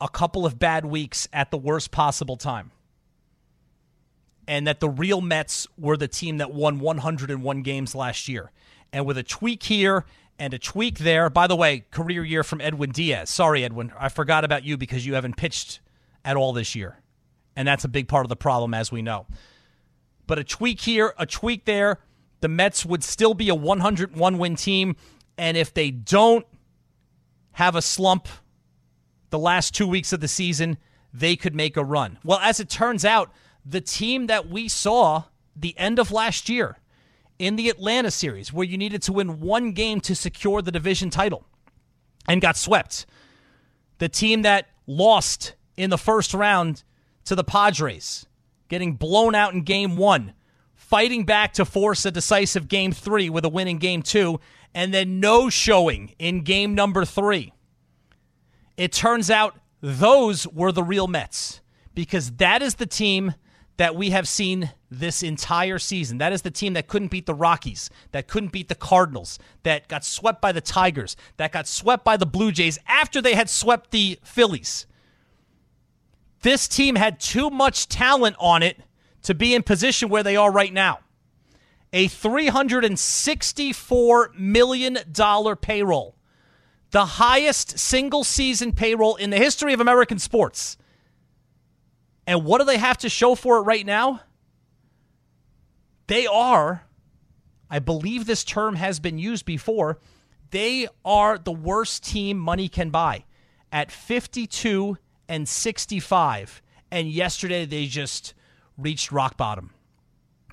a 0.01 0.09
couple 0.09 0.47
of 0.47 0.61
bad 0.61 0.85
weeks 0.85 1.27
at 1.33 1.51
the 1.51 1.59
worst 1.59 1.91
possible 1.91 2.37
time. 2.37 2.71
And 4.47 4.65
that 4.69 4.79
the 4.79 4.89
real 4.89 5.21
Mets 5.21 5.67
were 5.77 5.97
the 5.97 6.07
team 6.07 6.39
that 6.39 6.55
won 6.55 6.79
101 6.79 7.63
games 7.63 7.97
last 7.97 8.29
year. 8.29 8.53
And 8.93 9.05
with 9.05 9.19
a 9.19 9.25
tweak 9.25 9.65
here 9.65 10.05
and 10.39 10.55
a 10.55 10.59
tweak 10.59 11.01
there, 11.01 11.29
by 11.31 11.49
the 11.49 11.57
way, 11.57 11.85
career 11.91 12.23
year 12.23 12.45
from 12.45 12.61
Edwin 12.61 12.93
Diaz. 12.93 13.29
Sorry, 13.29 13.65
Edwin, 13.65 13.93
I 13.99 14.09
forgot 14.09 14.45
about 14.45 14.63
you 14.63 14.77
because 14.77 15.05
you 15.05 15.15
haven't 15.15 15.37
pitched 15.37 15.81
at 16.25 16.37
all 16.37 16.53
this 16.53 16.77
year. 16.77 17.01
And 17.57 17.67
that's 17.67 17.83
a 17.83 17.89
big 17.89 18.07
part 18.07 18.25
of 18.25 18.29
the 18.29 18.37
problem, 18.37 18.73
as 18.73 18.93
we 18.93 19.03
know. 19.03 19.27
But 20.29 20.39
a 20.39 20.45
tweak 20.45 20.81
here, 20.81 21.13
a 21.19 21.27
tweak 21.27 21.65
there, 21.65 21.99
the 22.41 22.47
Mets 22.47 22.87
would 22.87 23.03
still 23.03 23.35
be 23.35 23.49
a 23.49 23.55
101 23.57 24.39
win 24.39 24.55
team 24.55 24.95
And 25.37 25.57
if 25.57 25.75
they 25.75 25.91
don't 25.91 26.47
have 27.51 27.75
a 27.75 27.83
slump 27.83 28.29
the 29.33 29.39
last 29.39 29.75
two 29.75 29.89
weeks 29.89 30.13
of 30.13 30.21
the 30.21 30.29
season, 30.29 30.77
they 31.13 31.35
could 31.35 31.55
make 31.55 31.77
a 31.77 31.85
run. 31.85 32.19
Well, 32.23 32.39
as 32.39 32.61
it 32.61 32.69
turns 32.69 33.05
out, 33.05 33.33
the 33.65 33.81
team 33.81 34.29
that 34.29 34.49
we 34.49 34.69
saw 34.69 35.25
the 35.57 35.77
end 35.79 35.99
of 35.99 36.13
last 36.13 36.49
year 36.49 36.79
in 37.39 37.57
the 37.57 37.69
Atlanta 37.69 38.11
series, 38.11 38.53
where 38.53 38.67
you 38.67 38.79
needed 38.79 39.03
to 39.03 39.13
win 39.13 39.41
one 39.41 39.73
game 39.73 40.01
to 40.03 40.15
secure 40.15 40.63
the 40.63 40.71
division 40.71 41.11
title 41.11 41.45
and 42.29 42.41
got 42.41 42.57
swept, 42.57 43.07
the 43.99 44.09
team 44.09 44.43
that 44.43 44.69
lost 44.87 45.55
in 45.77 45.91
the 45.91 45.99
first 45.99 46.35
round 46.35 46.85
to 47.25 47.35
the 47.35 47.45
Padres, 47.45 48.27
getting 48.69 48.95
blown 48.95 49.35
out 49.35 49.55
in 49.55 49.63
game 49.63 49.97
one, 49.97 50.35
fighting 50.75 51.25
back 51.25 51.55
to 51.55 51.65
force 51.65 52.05
a 52.05 52.11
decisive 52.11 52.69
game 52.69 52.93
three 52.93 53.31
with 53.31 53.45
a 53.45 53.49
win 53.49 53.67
in 53.67 53.79
game 53.79 54.03
two, 54.03 54.39
and 54.75 54.93
then 54.93 55.21
no 55.21 55.49
showing 55.49 56.15
in 56.19 56.43
game 56.43 56.75
number 56.75 57.05
three. 57.07 57.53
It 58.77 58.93
turns 58.93 59.31
out 59.31 59.57
those 59.81 60.47
were 60.47 60.73
the 60.73 60.83
real 60.83 61.07
Mets 61.07 61.61
because 61.95 62.33
that 62.33 62.63
is 62.63 62.77
the 62.77 62.87
team 62.87 63.35
that 63.77 63.97
we 63.97 64.11
have 64.11 64.29
seen 64.29 64.71
this 64.91 65.23
entire 65.23 65.79
season. 65.79 66.19
That 66.19 66.33
is 66.33 66.43
the 66.43 66.51
team 66.51 66.75
that 66.75 66.89
couldn't 66.89 67.11
beat 67.11 67.27
the 67.27 67.35
Rockies, 67.35 67.91
that 68.13 68.29
couldn't 68.29 68.53
beat 68.53 68.69
the 68.69 68.75
Cardinals, 68.75 69.39
that 69.63 69.89
got 69.89 70.05
swept 70.05 70.41
by 70.41 70.53
the 70.53 70.61
Tigers, 70.61 71.17
that 71.39 71.53
got 71.53 71.67
swept 71.67 72.05
by 72.05 72.17
the 72.17 72.27
Blue 72.27 72.53
Jays 72.53 72.79
after 72.87 73.21
they 73.21 73.35
had 73.35 73.49
swept 73.49 73.91
the 73.91 74.19
Phillies. 74.23 74.87
This 76.43 76.69
team 76.69 76.97
had 76.97 77.19
too 77.19 77.51
much 77.51 77.89
talent 77.89 78.37
on 78.39 78.63
it 78.63 78.81
to 79.23 79.35
be 79.35 79.55
in 79.55 79.63
position 79.63 80.09
where 80.09 80.23
they 80.23 80.37
are 80.37 80.53
right 80.53 80.73
now. 80.73 81.01
A 81.93 82.09
$364 82.09 84.39
million 84.39 84.99
payroll, 85.61 86.17
the 86.93 87.07
highest 87.07 87.79
single 87.79 88.23
season 88.23 88.73
payroll 88.73 89.17
in 89.17 89.31
the 89.31 89.39
history 89.39 89.73
of 89.73 89.81
American 89.81 90.19
sports. 90.19 90.77
And 92.27 92.45
what 92.45 92.59
do 92.59 92.65
they 92.65 92.79
have 92.79 92.99
to 92.99 93.09
show 93.09 93.35
for 93.35 93.57
it 93.59 93.63
right 93.63 93.85
now? 93.85 94.21
They 96.07 96.27
are, 96.27 96.85
I 97.71 97.79
believe 97.79 98.27
this 98.27 98.45
term 98.45 98.77
has 98.77 99.01
been 99.01 99.19
used 99.19 99.47
before, 99.47 99.99
they 100.51 100.87
are 101.05 101.39
the 101.39 101.53
worst 101.53 102.05
team 102.05 102.39
money 102.39 102.69
can 102.69 102.91
buy 102.91 103.25
at 103.73 103.91
52 103.91 104.99
and 105.29 105.49
65. 105.49 106.63
And 106.91 107.09
yesterday 107.09 107.65
they 107.65 107.87
just 107.87 108.35
reached 108.77 109.11
rock 109.11 109.39
bottom. 109.39 109.71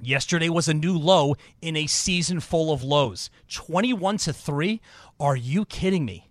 Yesterday 0.01 0.47
was 0.47 0.69
a 0.69 0.73
new 0.73 0.97
low 0.97 1.35
in 1.61 1.75
a 1.75 1.85
season 1.85 2.39
full 2.39 2.71
of 2.71 2.81
lows. 2.81 3.29
21 3.49 4.17
to 4.19 4.31
3? 4.31 4.79
Are 5.19 5.35
you 5.35 5.65
kidding 5.65 6.05
me? 6.05 6.28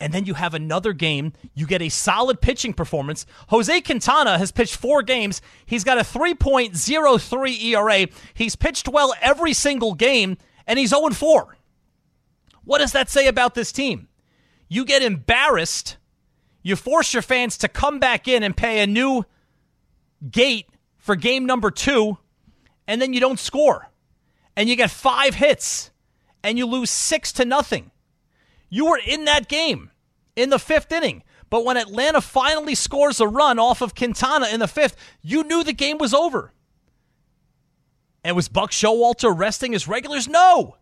And 0.00 0.12
then 0.12 0.24
you 0.26 0.34
have 0.34 0.54
another 0.54 0.92
game. 0.92 1.32
You 1.54 1.66
get 1.66 1.82
a 1.82 1.88
solid 1.88 2.40
pitching 2.40 2.74
performance. 2.74 3.26
Jose 3.48 3.80
Quintana 3.82 4.38
has 4.38 4.52
pitched 4.52 4.76
four 4.76 5.02
games. 5.02 5.40
He's 5.66 5.84
got 5.84 5.98
a 5.98 6.02
3.03 6.02 7.62
ERA. 7.64 8.06
He's 8.34 8.56
pitched 8.56 8.88
well 8.88 9.14
every 9.20 9.52
single 9.52 9.94
game, 9.94 10.36
and 10.66 10.78
he's 10.78 10.90
0 10.90 11.10
4. 11.10 11.56
What 12.64 12.78
does 12.78 12.92
that 12.92 13.10
say 13.10 13.26
about 13.26 13.54
this 13.54 13.72
team? 13.72 14.08
You 14.68 14.84
get 14.84 15.02
embarrassed. 15.02 15.96
You 16.62 16.76
force 16.76 17.12
your 17.12 17.22
fans 17.22 17.58
to 17.58 17.68
come 17.68 17.98
back 17.98 18.26
in 18.26 18.42
and 18.42 18.56
pay 18.56 18.80
a 18.80 18.86
new 18.86 19.24
gate 20.30 20.68
for 20.96 21.14
game 21.14 21.44
number 21.44 21.70
two, 21.70 22.16
and 22.88 23.00
then 23.00 23.12
you 23.12 23.20
don't 23.20 23.38
score. 23.38 23.90
And 24.56 24.68
you 24.68 24.76
get 24.76 24.90
five 24.90 25.34
hits, 25.34 25.90
and 26.42 26.56
you 26.56 26.64
lose 26.64 26.90
six 26.90 27.32
to 27.32 27.44
nothing. 27.44 27.90
You 28.68 28.86
were 28.86 29.00
in 29.04 29.24
that 29.24 29.48
game 29.48 29.90
in 30.36 30.50
the 30.50 30.58
fifth 30.58 30.90
inning. 30.92 31.22
But 31.50 31.64
when 31.64 31.76
Atlanta 31.76 32.20
finally 32.20 32.74
scores 32.74 33.20
a 33.20 33.28
run 33.28 33.58
off 33.58 33.80
of 33.80 33.94
Quintana 33.94 34.48
in 34.48 34.60
the 34.60 34.66
fifth, 34.66 34.96
you 35.22 35.44
knew 35.44 35.62
the 35.62 35.72
game 35.72 35.98
was 35.98 36.12
over. 36.12 36.52
And 38.24 38.34
was 38.34 38.48
Buck 38.48 38.70
Showalter 38.70 39.36
resting 39.36 39.72
his 39.72 39.86
regulars? 39.86 40.26
No. 40.26 40.76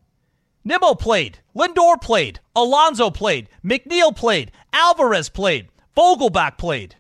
Nimmo 0.65 0.95
played. 0.95 1.41
Lindor 1.55 2.01
played. 2.01 2.41
Alonso 2.55 3.11
played. 3.11 3.49
McNeil 3.65 4.15
played. 4.15 4.53
Alvarez 4.73 5.29
played. 5.29 5.69
Vogelbach 5.97 6.57
played. 6.57 6.95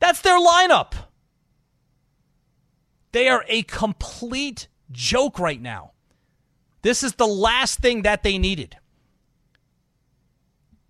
That's 0.00 0.20
their 0.20 0.38
lineup. 0.38 0.92
They 3.12 3.28
are 3.28 3.44
a 3.48 3.62
complete 3.62 4.68
joke 4.90 5.38
right 5.38 5.62
now. 5.62 5.92
This 6.82 7.02
is 7.02 7.14
the 7.14 7.26
last 7.26 7.78
thing 7.78 8.02
that 8.02 8.22
they 8.22 8.36
needed 8.36 8.76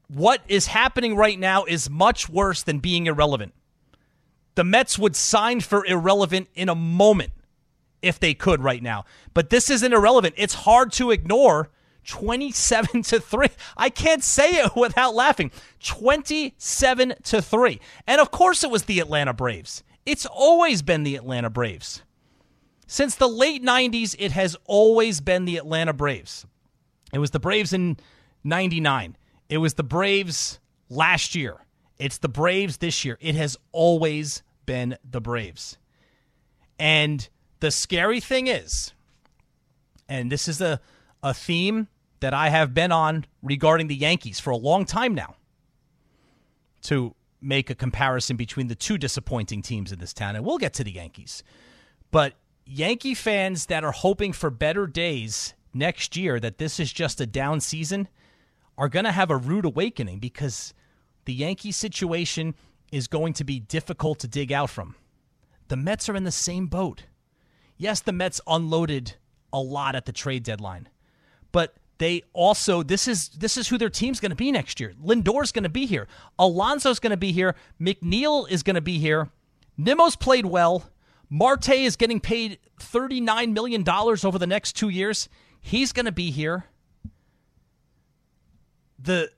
what 0.08 0.42
is 0.48 0.66
happening 0.66 1.16
right 1.16 1.38
now 1.38 1.64
is 1.64 1.90
much 1.90 2.28
worse 2.28 2.62
than 2.62 2.78
being 2.78 3.06
irrelevant. 3.06 3.54
The 4.54 4.64
Mets 4.64 4.98
would 4.98 5.16
sign 5.16 5.60
for 5.60 5.84
irrelevant 5.84 6.48
in 6.54 6.68
a 6.68 6.74
moment 6.74 7.32
if 8.02 8.18
they 8.18 8.34
could 8.34 8.62
right 8.62 8.82
now. 8.82 9.04
But 9.34 9.50
this 9.50 9.68
isn't 9.68 9.92
irrelevant. 9.92 10.34
It's 10.38 10.54
hard 10.54 10.92
to 10.92 11.10
ignore 11.10 11.70
27 12.04 13.02
to 13.02 13.20
3. 13.20 13.48
I 13.76 13.90
can't 13.90 14.22
say 14.22 14.50
it 14.50 14.72
without 14.76 15.14
laughing. 15.14 15.50
27 15.82 17.14
to 17.24 17.42
3. 17.42 17.80
And 18.06 18.20
of 18.20 18.30
course 18.30 18.64
it 18.64 18.70
was 18.70 18.84
the 18.84 19.00
Atlanta 19.00 19.34
Braves. 19.34 19.82
It's 20.06 20.26
always 20.26 20.82
been 20.82 21.02
the 21.02 21.16
Atlanta 21.16 21.50
Braves. 21.50 22.02
Since 22.86 23.16
the 23.16 23.28
late 23.28 23.64
90s, 23.64 24.14
it 24.18 24.30
has 24.32 24.56
always 24.64 25.20
been 25.20 25.44
the 25.44 25.56
Atlanta 25.56 25.92
Braves. 25.92 26.46
It 27.12 27.18
was 27.18 27.32
the 27.32 27.40
Braves 27.40 27.72
in 27.72 27.96
99. 28.44 29.16
It 29.48 29.58
was 29.58 29.74
the 29.74 29.82
Braves 29.82 30.58
last 30.88 31.34
year. 31.34 31.58
It's 31.98 32.18
the 32.18 32.28
Braves 32.28 32.78
this 32.78 33.04
year. 33.04 33.18
It 33.20 33.34
has 33.34 33.56
always 33.72 34.42
been 34.66 34.96
the 35.08 35.20
Braves. 35.20 35.78
And 36.78 37.28
the 37.60 37.70
scary 37.70 38.20
thing 38.20 38.48
is, 38.48 38.92
and 40.08 40.30
this 40.30 40.46
is 40.48 40.60
a, 40.60 40.80
a 41.22 41.32
theme 41.32 41.88
that 42.20 42.34
I 42.34 42.48
have 42.50 42.74
been 42.74 42.92
on 42.92 43.24
regarding 43.42 43.88
the 43.88 43.94
Yankees 43.94 44.40
for 44.40 44.50
a 44.50 44.56
long 44.56 44.84
time 44.84 45.14
now, 45.14 45.36
to 46.82 47.14
make 47.40 47.70
a 47.70 47.74
comparison 47.74 48.36
between 48.36 48.68
the 48.68 48.74
two 48.74 48.98
disappointing 48.98 49.62
teams 49.62 49.92
in 49.92 49.98
this 49.98 50.12
town. 50.12 50.36
And 50.36 50.44
we'll 50.44 50.58
get 50.58 50.74
to 50.74 50.84
the 50.84 50.92
Yankees. 50.92 51.42
But 52.10 52.34
Yankee 52.64 53.14
fans 53.14 53.66
that 53.66 53.84
are 53.84 53.92
hoping 53.92 54.32
for 54.32 54.50
better 54.50 54.86
days 54.86 55.54
next 55.72 56.16
year, 56.16 56.40
that 56.40 56.58
this 56.58 56.80
is 56.80 56.92
just 56.92 57.20
a 57.20 57.26
down 57.26 57.60
season, 57.60 58.08
are 58.78 58.88
going 58.88 59.04
to 59.04 59.12
have 59.12 59.30
a 59.30 59.36
rude 59.36 59.64
awakening 59.64 60.18
because 60.18 60.74
the 61.24 61.34
Yankee 61.34 61.72
situation 61.72 62.54
is 62.92 63.08
going 63.08 63.32
to 63.34 63.44
be 63.44 63.60
difficult 63.60 64.18
to 64.20 64.28
dig 64.28 64.52
out 64.52 64.70
from. 64.70 64.94
The 65.68 65.76
Mets 65.76 66.08
are 66.08 66.16
in 66.16 66.24
the 66.24 66.32
same 66.32 66.66
boat. 66.66 67.04
Yes, 67.76 68.00
the 68.00 68.12
Mets 68.12 68.40
unloaded 68.46 69.14
a 69.52 69.60
lot 69.60 69.94
at 69.94 70.06
the 70.06 70.12
trade 70.12 70.42
deadline, 70.42 70.88
but 71.52 71.74
they 71.98 72.22
also 72.32 72.82
this 72.82 73.08
is 73.08 73.30
this 73.30 73.56
is 73.56 73.68
who 73.68 73.78
their 73.78 73.90
team's 73.90 74.20
going 74.20 74.30
to 74.30 74.36
be 74.36 74.52
next 74.52 74.80
year. 74.80 74.92
Lindor's 75.00 75.52
going 75.52 75.64
to 75.64 75.68
be 75.68 75.86
here. 75.86 76.06
Alonso's 76.38 76.98
going 76.98 77.10
to 77.10 77.16
be 77.16 77.32
here. 77.32 77.54
McNeil 77.80 78.48
is 78.50 78.62
going 78.62 78.74
to 78.74 78.80
be 78.80 78.98
here. 78.98 79.30
Nimmo's 79.76 80.16
played 80.16 80.46
well. 80.46 80.90
Marte 81.28 81.70
is 81.70 81.96
getting 81.96 82.20
paid 82.20 82.58
$39 82.80 83.52
million 83.52 83.84
over 83.88 84.38
the 84.38 84.46
next 84.46 84.74
two 84.74 84.88
years. 84.88 85.28
He's 85.60 85.92
going 85.92 86.06
to 86.06 86.12
be 86.12 86.30
here 86.30 86.66
the 88.98 89.30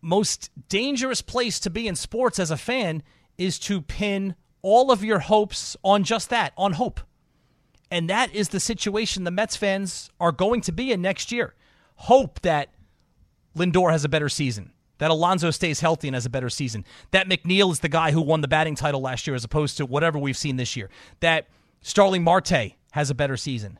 most 0.00 0.50
dangerous 0.68 1.22
place 1.22 1.58
to 1.60 1.70
be 1.70 1.88
in 1.88 1.96
sports 1.96 2.38
as 2.38 2.50
a 2.50 2.56
fan 2.56 3.02
is 3.36 3.58
to 3.58 3.80
pin 3.80 4.34
all 4.62 4.90
of 4.90 5.04
your 5.04 5.20
hopes 5.20 5.76
on 5.82 6.04
just 6.04 6.30
that, 6.30 6.52
on 6.56 6.74
hope. 6.74 7.00
And 7.90 8.10
that 8.10 8.34
is 8.34 8.48
the 8.50 8.60
situation 8.60 9.24
the 9.24 9.30
Mets 9.30 9.56
fans 9.56 10.10
are 10.20 10.32
going 10.32 10.60
to 10.62 10.72
be 10.72 10.92
in 10.92 11.00
next 11.00 11.32
year. 11.32 11.54
Hope 11.96 12.40
that 12.40 12.74
Lindor 13.56 13.90
has 13.90 14.04
a 14.04 14.08
better 14.08 14.28
season, 14.28 14.72
that 14.98 15.10
Alonso 15.10 15.50
stays 15.50 15.80
healthy 15.80 16.08
and 16.08 16.14
has 16.14 16.26
a 16.26 16.30
better 16.30 16.50
season, 16.50 16.84
that 17.12 17.28
McNeil 17.28 17.72
is 17.72 17.80
the 17.80 17.88
guy 17.88 18.10
who 18.10 18.20
won 18.20 18.40
the 18.40 18.48
batting 18.48 18.74
title 18.74 19.00
last 19.00 19.26
year 19.26 19.34
as 19.34 19.44
opposed 19.44 19.76
to 19.78 19.86
whatever 19.86 20.18
we've 20.18 20.36
seen 20.36 20.56
this 20.56 20.76
year, 20.76 20.90
that 21.20 21.48
Starling 21.80 22.22
Marte 22.22 22.74
has 22.92 23.10
a 23.10 23.14
better 23.14 23.36
season. 23.36 23.78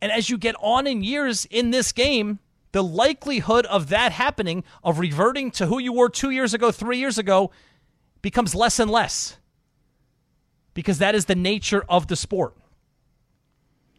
And 0.00 0.12
as 0.12 0.28
you 0.28 0.36
get 0.36 0.56
on 0.60 0.86
in 0.86 1.02
years 1.02 1.46
in 1.46 1.70
this 1.70 1.92
game, 1.92 2.40
the 2.72 2.82
likelihood 2.82 3.66
of 3.66 3.88
that 3.90 4.12
happening, 4.12 4.64
of 4.82 4.98
reverting 4.98 5.50
to 5.52 5.66
who 5.66 5.78
you 5.78 5.92
were 5.92 6.08
two 6.08 6.30
years 6.30 6.54
ago, 6.54 6.70
three 6.70 6.98
years 6.98 7.18
ago, 7.18 7.50
becomes 8.22 8.54
less 8.54 8.78
and 8.78 8.90
less 8.90 9.36
because 10.74 10.98
that 10.98 11.14
is 11.14 11.26
the 11.26 11.34
nature 11.34 11.84
of 11.88 12.08
the 12.08 12.16
sport. 12.16 12.56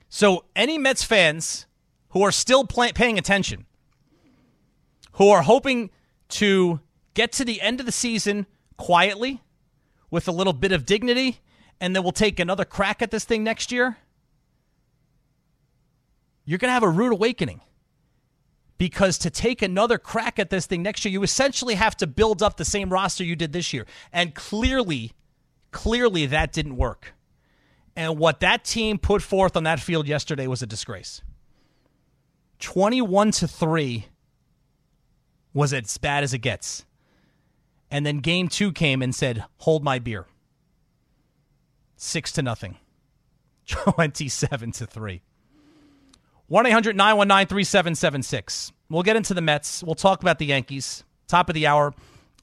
So, 0.10 0.46
any 0.56 0.78
Mets 0.78 1.04
fans 1.04 1.66
who 2.10 2.22
are 2.22 2.32
still 2.32 2.66
paying 2.66 3.18
attention, 3.18 3.66
who 5.14 5.30
are 5.30 5.44
hoping 5.44 5.90
to 6.30 6.80
get 7.14 7.32
to 7.34 7.46
the 7.46 7.62
end 7.62 7.80
of 7.80 7.86
the 7.86 7.92
season 7.92 8.48
quietly 8.78 9.42
with 10.10 10.28
a 10.28 10.32
little 10.32 10.54
bit 10.54 10.72
of 10.72 10.86
dignity, 10.86 11.40
and 11.80 11.96
then 11.96 12.04
we'll 12.04 12.12
take 12.12 12.40
another 12.40 12.66
crack 12.66 13.02
at 13.02 13.12
this 13.12 13.24
thing 13.24 13.44
next 13.44 13.72
year, 13.72 13.98
you're 16.46 16.60
going 16.60 16.70
to 16.70 16.74
have 16.74 16.84
a 16.84 16.90
rude 16.90 17.14
awakening 17.14 17.62
because 18.84 19.18
to 19.18 19.30
take 19.30 19.62
another 19.62 19.98
crack 19.98 20.38
at 20.38 20.50
this 20.50 20.66
thing 20.66 20.84
next 20.84 21.06
year, 21.06 21.12
you 21.14 21.24
essentially 21.24 21.76
have 21.76 21.96
to 21.96 22.06
build 22.06 22.44
up 22.44 22.58
the 22.58 22.66
same 22.66 22.90
roster 22.90 23.24
you 23.24 23.34
did 23.34 23.54
this 23.54 23.72
year. 23.72 23.86
And 24.12 24.36
clearly, 24.36 25.14
clearly 25.72 26.26
that 26.26 26.52
didn't 26.52 26.76
work. 26.76 27.14
And 27.96 28.20
what 28.20 28.42
that 28.42 28.66
team 28.66 28.98
put 28.98 29.22
forth 29.22 29.56
on 29.56 29.64
that 29.64 29.80
field 29.80 30.06
yesterday 30.06 30.48
was 30.48 30.62
a 30.62 30.68
disgrace. 30.68 31.22
21 32.60 33.32
to 33.32 33.48
3 33.48 34.08
was 35.54 35.72
as 35.72 35.98
bad 35.98 36.26
as 36.26 36.34
it 36.34 36.40
gets. 36.40 36.84
And 37.90 38.06
then 38.06 38.18
game 38.18 38.50
2 38.50 38.74
came 38.74 39.02
and 39.02 39.16
said, 39.16 39.46
"Hold 39.60 39.86
my 39.86 39.98
beer." 39.98 40.28
6 41.96 42.34
to 42.34 42.42
nothing. 42.42 42.80
27 43.66 44.74
to 44.74 44.86
3. 44.86 45.22
1 46.48 46.66
800 46.66 46.96
919 46.96 47.48
3776. 47.48 48.72
We'll 48.90 49.04
get 49.04 49.16
into 49.16 49.34
the 49.34 49.42
Mets. 49.42 49.84
We'll 49.84 49.96
talk 49.96 50.22
about 50.22 50.40
the 50.40 50.46
Yankees. 50.46 51.04
Top 51.28 51.50
of 51.50 51.56
the 51.56 51.68
hour. 51.68 51.94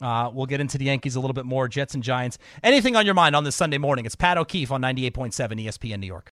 Uh, 0.00 0.30
we'll 0.32 0.46
get 0.46 0.60
into 0.60 0.78
the 0.78 0.86
Yankees 0.86 1.14
a 1.14 1.20
little 1.20 1.34
bit 1.34 1.44
more, 1.44 1.68
Jets 1.68 1.94
and 1.94 2.02
Giants. 2.02 2.38
Anything 2.62 2.96
on 2.96 3.04
your 3.04 3.14
mind 3.14 3.36
on 3.36 3.44
this 3.44 3.54
Sunday 3.54 3.78
morning? 3.78 4.06
It's 4.06 4.14
Pat 4.14 4.38
O'Keefe 4.38 4.72
on 4.72 4.80
98.7 4.80 5.32
ESPN 5.64 6.00
New 6.00 6.06
York. 6.06 6.30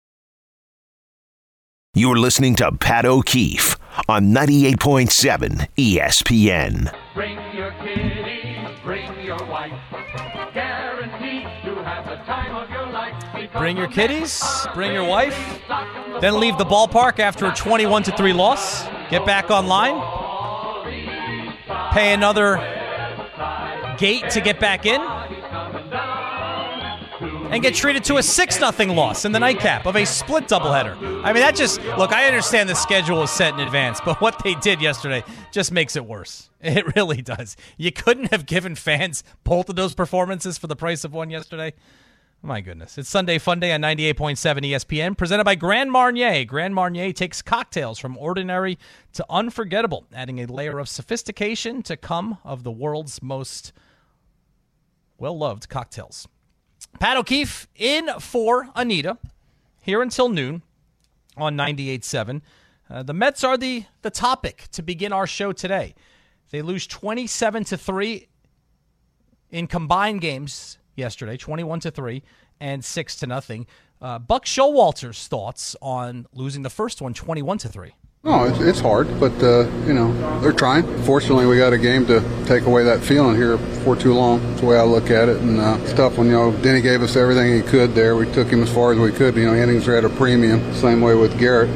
You're 1.95 2.17
listening 2.17 2.55
to 2.57 2.71
Pat 2.73 3.05
O'Keefe 3.05 3.77
on 4.07 4.33
98.7 4.33 5.67
ESPN. 5.77 6.93
Bring 7.13 7.39
your 7.55 7.71
kitty, 7.71 8.57
bring 8.83 9.23
your 9.23 9.37
wife. 9.47 9.71
Bring 13.65 13.77
your 13.77 13.87
kiddies, 13.87 14.43
bring 14.75 14.93
your 14.93 15.05
wife, 15.05 15.59
then 16.21 16.39
leave 16.39 16.55
the 16.59 16.65
ballpark 16.65 17.17
after 17.17 17.47
a 17.47 17.55
21 17.55 18.03
to 18.03 18.15
3 18.15 18.31
loss. 18.31 18.83
Get 19.09 19.25
back 19.25 19.49
online. 19.49 19.95
Pay 21.91 22.13
another 22.13 22.57
gate 23.97 24.29
to 24.29 24.41
get 24.41 24.59
back 24.59 24.85
in. 24.85 25.01
And 27.51 27.63
get 27.63 27.73
treated 27.73 28.03
to 28.03 28.17
a 28.17 28.21
6 28.21 28.55
0 28.55 28.93
loss 28.93 29.25
in 29.25 29.31
the 29.31 29.39
nightcap 29.39 29.87
of 29.87 29.95
a 29.95 30.05
split 30.05 30.47
doubleheader. 30.47 31.23
I 31.23 31.33
mean, 31.33 31.41
that 31.41 31.55
just, 31.55 31.81
look, 31.97 32.13
I 32.13 32.27
understand 32.27 32.69
the 32.69 32.75
schedule 32.75 33.23
is 33.23 33.31
set 33.31 33.55
in 33.55 33.61
advance, 33.61 33.99
but 33.99 34.21
what 34.21 34.43
they 34.43 34.53
did 34.53 34.79
yesterday 34.79 35.23
just 35.51 35.71
makes 35.71 35.95
it 35.95 36.05
worse. 36.05 36.51
It 36.61 36.95
really 36.95 37.23
does. 37.23 37.57
You 37.77 37.91
couldn't 37.91 38.31
have 38.31 38.45
given 38.45 38.75
fans 38.75 39.23
both 39.43 39.69
of 39.69 39.75
those 39.75 39.95
performances 39.95 40.59
for 40.59 40.67
the 40.67 40.75
price 40.75 41.03
of 41.03 41.13
one 41.13 41.31
yesterday. 41.31 41.73
My 42.45 42.61
goodness. 42.61 42.99
It's 42.99 43.09
Sunday 43.09 43.39
Fun 43.39 43.59
Day 43.59 43.73
on 43.73 43.81
98.7 43.81 44.37
ESPN, 44.37 45.17
presented 45.17 45.45
by 45.45 45.55
Grand 45.55 45.91
Marnier. 45.91 46.45
Grand 46.45 46.75
Marnier 46.75 47.11
takes 47.11 47.41
cocktails 47.41 47.97
from 47.97 48.15
ordinary 48.19 48.77
to 49.13 49.25
unforgettable, 49.31 50.05
adding 50.13 50.39
a 50.39 50.45
layer 50.45 50.77
of 50.77 50.87
sophistication 50.87 51.81
to 51.81 51.97
come 51.97 52.37
of 52.43 52.61
the 52.61 52.69
world's 52.69 53.19
most 53.23 53.73
well 55.17 55.35
loved 55.35 55.69
cocktails. 55.69 56.27
Pat 56.99 57.17
O'Keefe 57.17 57.67
in 57.75 58.11
for 58.19 58.69
Anita 58.75 59.17
here 59.81 60.03
until 60.03 60.29
noon 60.29 60.61
on 61.35 61.57
98.7. 61.57 62.43
Uh, 62.87 63.01
the 63.01 63.13
Mets 63.13 63.43
are 63.43 63.57
the, 63.57 63.85
the 64.03 64.11
topic 64.11 64.67
to 64.71 64.83
begin 64.83 65.11
our 65.11 65.25
show 65.25 65.51
today. 65.51 65.95
They 66.51 66.61
lose 66.61 66.85
27 66.85 67.63
to 67.63 67.75
3 67.75 68.27
in 69.49 69.65
combined 69.65 70.21
games 70.21 70.77
yesterday, 70.95 71.37
21 71.37 71.79
to 71.81 71.91
3 71.91 72.23
and 72.59 72.83
6 72.83 73.15
to 73.17 73.27
nothing. 73.27 73.67
Uh, 74.01 74.19
Buck 74.19 74.45
Showalter's 74.45 75.27
thoughts 75.27 75.75
on 75.81 76.27
losing 76.33 76.63
the 76.63 76.69
first 76.69 77.01
one 77.01 77.13
21 77.13 77.57
to 77.59 77.69
3. 77.69 77.93
No, 78.25 78.45
it's, 78.45 78.59
it's 78.59 78.79
hard, 78.79 79.19
but 79.19 79.31
uh, 79.43 79.69
you 79.85 79.93
know 79.93 80.11
they're 80.41 80.51
trying. 80.51 80.83
Fortunately, 81.03 81.45
we 81.45 81.57
got 81.57 81.73
a 81.73 81.77
game 81.77 82.07
to 82.07 82.21
take 82.47 82.63
away 82.65 82.83
that 82.83 83.01
feeling 83.01 83.35
here 83.35 83.59
for 83.83 83.95
too 83.95 84.15
long. 84.15 84.41
That's 84.41 84.61
the 84.61 84.65
way 84.65 84.79
I 84.79 84.83
look 84.83 85.11
at 85.11 85.29
it, 85.29 85.37
and 85.37 85.59
uh, 85.59 85.77
it's 85.81 85.93
tough 85.93 86.17
when 86.17 86.25
you 86.25 86.33
know 86.33 86.51
Denny 86.63 86.81
gave 86.81 87.03
us 87.03 87.15
everything 87.15 87.53
he 87.55 87.61
could 87.61 87.93
there. 87.93 88.15
We 88.15 88.25
took 88.31 88.47
him 88.47 88.63
as 88.63 88.73
far 88.73 88.93
as 88.93 88.97
we 88.97 89.11
could. 89.11 89.35
You 89.35 89.45
know, 89.45 89.53
innings 89.53 89.87
are 89.87 89.95
at 89.95 90.05
a 90.05 90.09
premium. 90.09 90.73
Same 90.73 91.01
way 91.01 91.13
with 91.13 91.37
Garrett, 91.37 91.69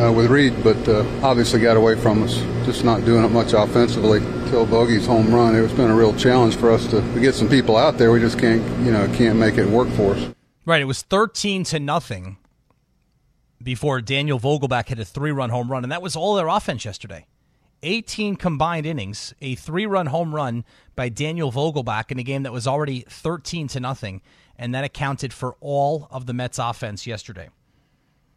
uh, 0.00 0.12
with 0.12 0.30
Reed, 0.30 0.54
but 0.62 0.76
uh, 0.88 1.04
obviously 1.22 1.60
got 1.60 1.76
away 1.76 1.96
from 1.96 2.22
us. 2.22 2.36
Just 2.64 2.84
not 2.84 3.04
doing 3.04 3.24
it 3.24 3.30
much 3.30 3.52
offensively. 3.52 4.20
Till 4.50 4.66
Vogey's 4.66 5.06
home 5.06 5.34
run, 5.34 5.54
it's 5.54 5.72
been 5.72 5.90
a 5.90 5.94
real 5.94 6.14
challenge 6.14 6.56
for 6.56 6.70
us 6.70 6.86
to, 6.88 7.00
to 7.00 7.20
get 7.20 7.34
some 7.34 7.48
people 7.48 7.76
out 7.76 7.98
there. 7.98 8.12
We 8.12 8.20
just 8.20 8.38
can't, 8.38 8.62
you 8.84 8.92
know, 8.92 9.06
can't 9.14 9.38
make 9.38 9.56
it 9.56 9.66
work 9.66 9.88
for 9.90 10.14
us. 10.14 10.34
Right, 10.64 10.80
it 10.80 10.86
was 10.86 11.02
thirteen 11.02 11.64
to 11.64 11.80
nothing 11.80 12.36
before 13.62 14.00
Daniel 14.00 14.38
Vogelbach 14.38 14.88
hit 14.88 14.98
a 14.98 15.04
three 15.04 15.30
run 15.32 15.50
home 15.50 15.70
run, 15.70 15.84
and 15.84 15.92
that 15.92 16.02
was 16.02 16.16
all 16.16 16.34
their 16.34 16.48
offense 16.48 16.84
yesterday. 16.84 17.26
18 17.84 18.36
combined 18.36 18.86
innings, 18.86 19.34
a 19.40 19.56
three 19.56 19.86
run 19.86 20.06
home 20.06 20.34
run 20.34 20.64
by 20.94 21.08
Daniel 21.08 21.50
Vogelbach 21.50 22.12
in 22.12 22.18
a 22.18 22.22
game 22.22 22.44
that 22.44 22.52
was 22.52 22.66
already 22.66 23.04
13 23.08 23.66
to 23.68 23.80
nothing, 23.80 24.22
and 24.56 24.74
that 24.74 24.84
accounted 24.84 25.32
for 25.32 25.56
all 25.60 26.06
of 26.10 26.26
the 26.26 26.32
Mets 26.32 26.58
offense 26.58 27.06
yesterday. 27.06 27.48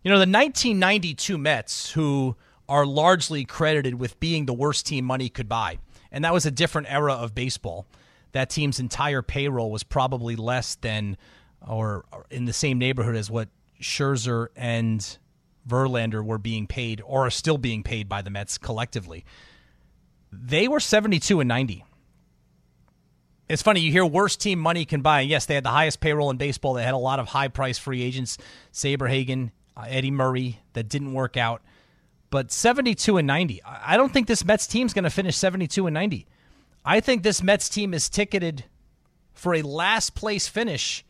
You 0.06 0.12
know, 0.12 0.18
the 0.18 0.32
1992 0.32 1.36
Mets, 1.36 1.92
who 1.94 2.36
are 2.70 2.86
largely 2.86 3.44
credited 3.44 3.96
with 3.96 4.20
being 4.20 4.46
the 4.46 4.54
worst 4.54 4.86
team 4.86 5.04
money 5.04 5.30
could 5.30 5.50
buy, 5.50 5.80
and 6.12 6.24
that 6.24 6.32
was 6.32 6.46
a 6.46 6.52
different 6.52 6.94
era 6.94 7.14
of 7.14 7.34
baseball. 7.34 7.88
That 8.32 8.52
team's 8.52 8.80
entire 8.80 9.24
payroll 9.24 9.72
was 9.72 9.82
probably 9.82 10.36
less 10.36 10.76
than 10.76 11.18
or 11.68 12.06
in 12.30 12.46
the 12.46 12.54
same 12.54 12.78
neighborhood 12.78 13.16
as 13.16 13.32
what 13.32 13.50
Scherzer 13.82 14.50
and 14.56 15.18
Verlander 15.68 16.24
were 16.24 16.38
being 16.38 16.68
paid 16.68 17.02
or 17.04 17.26
are 17.26 17.32
still 17.32 17.58
being 17.58 17.82
paid 17.82 18.08
by 18.08 18.22
the 18.22 18.30
Mets 18.30 18.60
collectively. 18.60 19.26
They 20.32 20.68
were 20.68 20.80
72 20.80 21.40
and 21.40 21.48
90. 21.48 21.84
It's 23.50 23.64
funny, 23.64 23.80
you 23.80 23.92
hear 23.92 24.06
worst 24.06 24.40
team 24.40 24.60
money 24.60 24.86
can 24.86 25.02
buy. 25.02 25.22
Yes, 25.22 25.48
they 25.48 25.56
had 25.56 25.64
the 25.64 25.70
highest 25.70 26.00
payroll 26.00 26.30
in 26.30 26.38
baseball. 26.38 26.76
They 26.76 26.84
had 26.84 26.94
a 26.94 26.98
lot 26.98 27.18
of 27.18 27.30
high 27.30 27.48
price 27.48 27.80
free 27.80 28.04
agents, 28.04 28.38
Saberhagen, 28.72 29.50
uh, 29.78 29.86
Eddie 29.88 30.12
Murray, 30.12 30.62
that 30.74 30.90
didn't 30.90 31.14
work 31.14 31.38
out. 31.38 31.62
But 32.30 32.52
72 32.52 33.18
and 33.18 33.28
90. 33.28 33.62
I 33.64 33.96
don't 33.98 34.12
think 34.12 34.28
this 34.28 34.44
Mets 34.44 34.68
team 34.68 34.88
is 34.88 34.94
going 34.94 35.04
to 35.04 35.10
finish 35.10 35.38
72 35.38 35.88
and 35.88 35.94
90. 35.94 36.26
I 36.84 37.00
think 37.00 37.24
this 37.24 37.42
Mets 37.42 37.70
team 37.70 37.94
is 37.94 38.10
ticketed 38.10 38.66
for 39.34 39.54
a 39.54 39.62
last 39.62 40.16
place 40.16 40.48
finish 40.48 41.06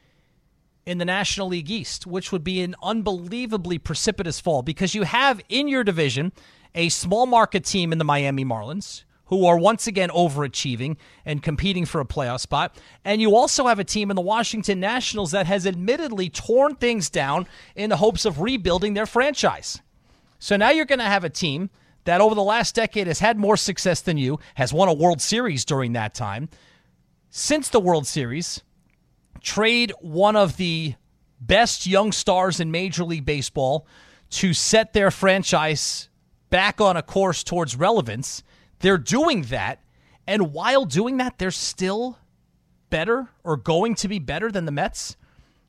in 0.86 0.98
the 0.98 1.06
National 1.06 1.48
League 1.48 1.72
East, 1.72 2.06
which 2.06 2.32
would 2.32 2.44
be 2.44 2.62
an 2.62 2.76
unbelievably 2.84 3.80
precipitous 3.80 4.40
fall 4.40 4.62
because 4.62 4.94
you 4.94 5.04
have 5.04 5.42
in 5.50 5.68
your 5.68 5.84
division 5.84 6.32
a 6.76 6.90
small 6.90 7.26
market 7.26 7.64
team 7.64 7.92
in 7.92 7.98
the 7.98 8.04
Miami 8.04 8.46
Marlins 8.46 9.05
who 9.28 9.46
are 9.46 9.58
once 9.58 9.88
again 9.88 10.10
overachieving 10.10 10.98
and 11.26 11.42
competing 11.42 11.86
for 11.86 12.00
a 12.00 12.06
playoff 12.06 12.42
spot. 12.42 12.78
And 13.04 13.22
you 13.22 13.36
also 13.36 13.68
have 13.68 13.80
a 13.80 13.84
team 13.84 14.10
in 14.10 14.16
the 14.16 14.22
Washington 14.22 14.80
Nationals 14.80 15.32
that 15.32 15.48
has 15.48 15.66
admittedly 15.66 16.30
torn 16.30 16.76
things 16.76 17.10
down 17.10 17.48
in 17.76 17.90
the 17.90 17.98
hopes 17.98 18.26
of 18.26 18.42
rebuilding 18.42 18.94
their 18.94 19.06
franchise. 19.06 19.82
So 20.40 20.58
now 20.58 20.70
you're 20.70 20.86
going 20.86 21.00
to 21.00 21.06
have 21.06 21.24
a 21.24 21.30
team 21.30 21.70
that 22.04 22.22
over 22.22 22.36
the 22.36 22.44
last 22.44 22.76
decade 22.76 23.08
has 23.08 23.20
had 23.20 23.38
more 23.38 23.58
success 23.58 24.02
than 24.02 24.18
you, 24.18 24.40
has 24.56 24.72
won 24.72 24.88
a 24.88 24.94
World 24.94 25.22
Series 25.22 25.66
during 25.66 25.94
that 25.94 26.14
time. 26.14 26.50
Since 27.32 27.70
the 27.70 27.80
World 27.80 28.06
Series, 28.06 28.62
trade 29.42 29.92
one 30.02 30.36
of 30.36 30.58
the 30.58 30.96
best 31.42 31.86
young 31.86 32.12
stars 32.12 32.60
in 32.60 32.72
Major 32.72 33.04
League 33.04 33.26
Baseball 33.26 33.88
to 34.30 34.54
set 34.54 34.94
their 34.94 35.12
franchise 35.12 36.10
back 36.50 36.80
on 36.80 36.96
a 36.96 37.02
course 37.02 37.44
towards 37.44 37.76
relevance. 37.76 38.44
They're 38.80 38.98
doing 38.98 39.44
that. 39.44 39.82
And 40.28 40.54
while 40.54 40.86
doing 40.86 41.18
that, 41.18 41.38
they're 41.38 41.52
still 41.52 42.18
better 42.90 43.30
or 43.44 43.58
going 43.58 43.96
to 43.96 44.08
be 44.08 44.20
better 44.20 44.52
than 44.52 44.66
the 44.66 44.72
Mets, 44.72 45.18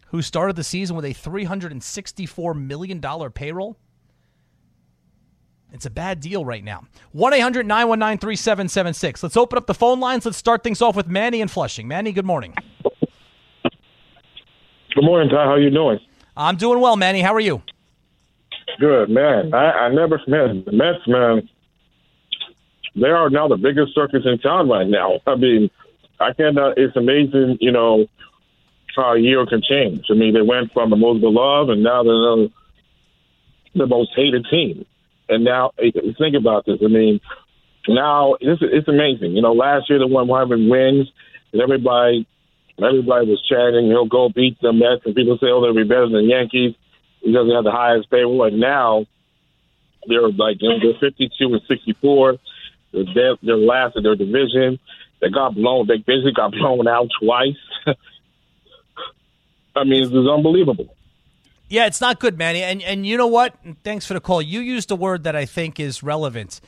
who 0.09 0.23
started 0.23 0.57
the 0.57 0.65
season 0.65 0.97
with 0.97 1.05
a 1.05 1.15
$364 1.15 2.55
million 2.55 3.31
payroll. 3.33 3.77
It's 5.73 5.85
a 5.85 5.91
bad 5.91 6.21
deal 6.21 6.45
right 6.45 6.65
now. 6.65 6.85
1 7.13 7.35
800 7.35 7.67
919 7.67 8.19
3776. 8.19 9.23
Let's 9.23 9.37
open 9.37 9.59
up 9.59 9.67
the 9.67 9.75
phone 9.75 10.01
lines. 10.01 10.25
Let's 10.25 10.39
start 10.39 10.63
things 10.63 10.81
off 10.81 10.97
with 10.97 11.09
Manny 11.09 11.41
and 11.41 11.51
Flushing. 11.51 11.89
Manny, 11.89 12.13
good 12.13 12.25
morning. 12.25 12.55
Good 14.95 15.05
morning, 15.05 15.29
Ty. 15.29 15.45
How 15.45 15.53
are 15.53 15.61
you 15.61 15.71
doing? 15.71 15.99
I'm 16.37 16.57
doing 16.57 16.81
well, 16.81 16.97
Manny. 16.97 17.21
How 17.21 17.35
are 17.35 17.41
you? 17.41 17.63
Good, 18.79 19.11
man. 19.11 19.53
I, 19.53 19.71
I 19.73 19.89
never 19.93 20.21
met 20.27 20.65
the 20.65 20.73
Mets, 20.73 21.07
man. 21.07 21.49
They 22.97 23.09
are 23.09 23.31
now 23.31 23.49
the 23.49 23.57
biggest 23.57 23.95
circus 23.95 24.23
in 24.25 24.39
town 24.39 24.69
right 24.69 24.87
now. 24.87 25.21
I 25.27 25.37
mean, 25.37 25.71
I 26.19 26.33
cannot. 26.33 26.79
It's 26.79 26.97
amazing, 26.97 27.59
you 27.61 27.73
know, 27.73 28.07
how 28.97 29.13
a 29.13 29.19
year 29.19 29.45
can 29.47 29.63
change. 29.63 30.07
I 30.11 30.15
mean, 30.15 30.33
they 30.33 30.43
went 30.43 30.73
from 30.73 30.91
the 30.91 30.97
most 30.97 31.21
beloved, 31.21 31.71
and 31.71 31.83
now 31.83 32.03
they're 32.03 32.15
the, 32.15 32.51
the 33.75 33.87
most 33.87 34.13
hated 34.17 34.47
team. 34.51 34.87
And 35.29 35.45
now, 35.45 35.73
think 35.77 36.37
about 36.37 36.65
this. 36.65 36.79
I 36.83 36.89
mean, 36.89 37.21
now 37.87 38.37
it's, 38.41 38.63
it's 38.63 38.89
amazing. 38.89 39.33
You 39.33 39.43
know, 39.43 39.53
last 39.53 39.91
year 39.91 39.99
they 39.99 40.07
won 40.07 40.29
100 40.29 40.71
wins, 40.71 41.13
and 41.53 41.61
everybody 41.61 42.27
Everybody 42.79 43.27
was 43.27 43.43
chanting, 43.49 43.87
he'll 43.87 44.05
go 44.05 44.29
beat 44.29 44.61
the 44.61 44.73
Mets, 44.73 45.07
and 45.07 45.15
people 45.15 45.39
say, 45.39 45.47
oh, 45.49 45.63
they'll 45.63 45.75
be 45.75 45.89
better 45.89 46.09
than 46.09 46.29
the 46.29 46.29
Yankees 46.29 46.75
because 47.25 47.49
they 47.49 47.55
have 47.55 47.65
the 47.65 47.73
highest 47.73 48.11
payroll. 48.11 48.45
And 48.45 48.61
now 48.61 49.07
they're 50.07 50.29
like, 50.29 50.59
they're 50.61 50.93
52 51.01 51.55
and 51.55 51.63
64. 51.67 52.37
They're 52.93 53.57
last 53.57 53.97
in 53.97 54.03
their 54.03 54.17
division. 54.17 54.79
They 55.21 55.31
got 55.31 55.55
blown. 55.55 55.87
They 55.87 55.99
basically 55.99 56.33
got 56.33 56.53
blown 56.59 56.89
out 56.89 57.09
twice. 57.21 57.57
I 59.77 59.85
mean, 59.85 60.03
it's, 60.05 60.13
it's 60.13 60.29
unbelievable. 60.29 60.95
Yeah, 61.69 61.87
it's 61.87 62.01
not 62.01 62.21
good, 62.21 62.39
Manny. 62.39 62.63
And 62.63 62.83
and 62.83 63.07
you 63.07 63.17
know 63.17 63.27
what? 63.27 63.57
Thanks 63.83 64.07
for 64.07 64.15
the 64.15 64.21
call. 64.21 64.41
You 64.41 64.61
used 64.61 64.91
a 64.91 64.97
word 64.97 65.25
that 65.25 65.35
I 65.35 65.47
think 65.47 65.81
is 65.81 66.03
relevant, 66.03 66.61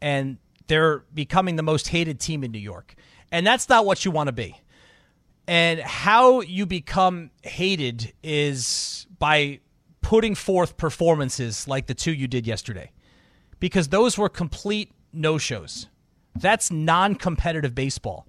and 0.00 0.36
they're 0.66 1.04
becoming 1.14 1.56
the 1.56 1.62
most 1.62 1.88
hated 1.88 2.20
team 2.20 2.44
in 2.44 2.52
New 2.52 2.58
York, 2.58 2.94
and 3.30 3.46
that's 3.46 3.68
not 3.68 3.86
what 3.86 4.04
you 4.04 4.10
want 4.10 4.28
to 4.28 4.32
be. 4.32 4.56
And 5.48 5.80
how 5.80 6.40
you 6.40 6.66
become 6.66 7.30
hated 7.42 8.12
is 8.22 9.06
by 9.18 9.60
putting 10.02 10.34
forth 10.34 10.76
performances 10.76 11.66
like 11.66 11.86
the 11.86 11.94
two 11.94 12.12
you 12.12 12.28
did 12.28 12.46
yesterday, 12.46 12.92
because 13.58 13.88
those 13.88 14.18
were 14.18 14.28
complete 14.28 14.92
no 15.12 15.38
shows. 15.38 15.88
That's 16.34 16.70
non 16.70 17.14
competitive 17.14 17.74
baseball. 17.74 18.26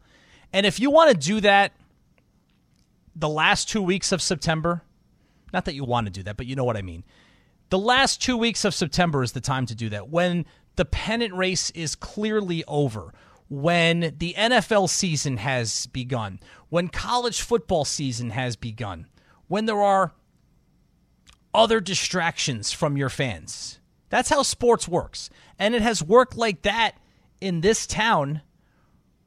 And 0.51 0.65
if 0.65 0.79
you 0.79 0.91
want 0.91 1.11
to 1.11 1.17
do 1.17 1.41
that 1.41 1.73
the 3.15 3.29
last 3.29 3.69
two 3.69 3.81
weeks 3.81 4.11
of 4.11 4.21
September, 4.21 4.83
not 5.51 5.65
that 5.65 5.75
you 5.75 5.83
want 5.83 6.07
to 6.07 6.11
do 6.11 6.23
that, 6.23 6.37
but 6.37 6.45
you 6.45 6.55
know 6.55 6.63
what 6.63 6.77
I 6.77 6.81
mean. 6.81 7.03
The 7.69 7.79
last 7.79 8.21
two 8.21 8.37
weeks 8.37 8.65
of 8.65 8.73
September 8.73 9.23
is 9.23 9.31
the 9.31 9.41
time 9.41 9.65
to 9.67 9.75
do 9.75 9.89
that 9.89 10.09
when 10.09 10.45
the 10.75 10.85
pennant 10.85 11.33
race 11.33 11.69
is 11.71 11.95
clearly 11.95 12.63
over, 12.67 13.13
when 13.49 14.15
the 14.17 14.33
NFL 14.37 14.89
season 14.89 15.37
has 15.37 15.87
begun, 15.87 16.39
when 16.69 16.87
college 16.87 17.41
football 17.41 17.85
season 17.85 18.31
has 18.31 18.55
begun, 18.55 19.07
when 19.47 19.65
there 19.65 19.81
are 19.81 20.13
other 21.53 21.79
distractions 21.79 22.71
from 22.71 22.97
your 22.97 23.09
fans. 23.09 23.79
That's 24.13 24.29
how 24.29 24.43
sports 24.43 24.87
works. 24.87 25.31
And 25.57 25.73
it 25.73 25.81
has 25.81 26.03
worked 26.03 26.37
like 26.37 26.61
that 26.61 26.91
in 27.41 27.61
this 27.61 27.87
town 27.87 28.41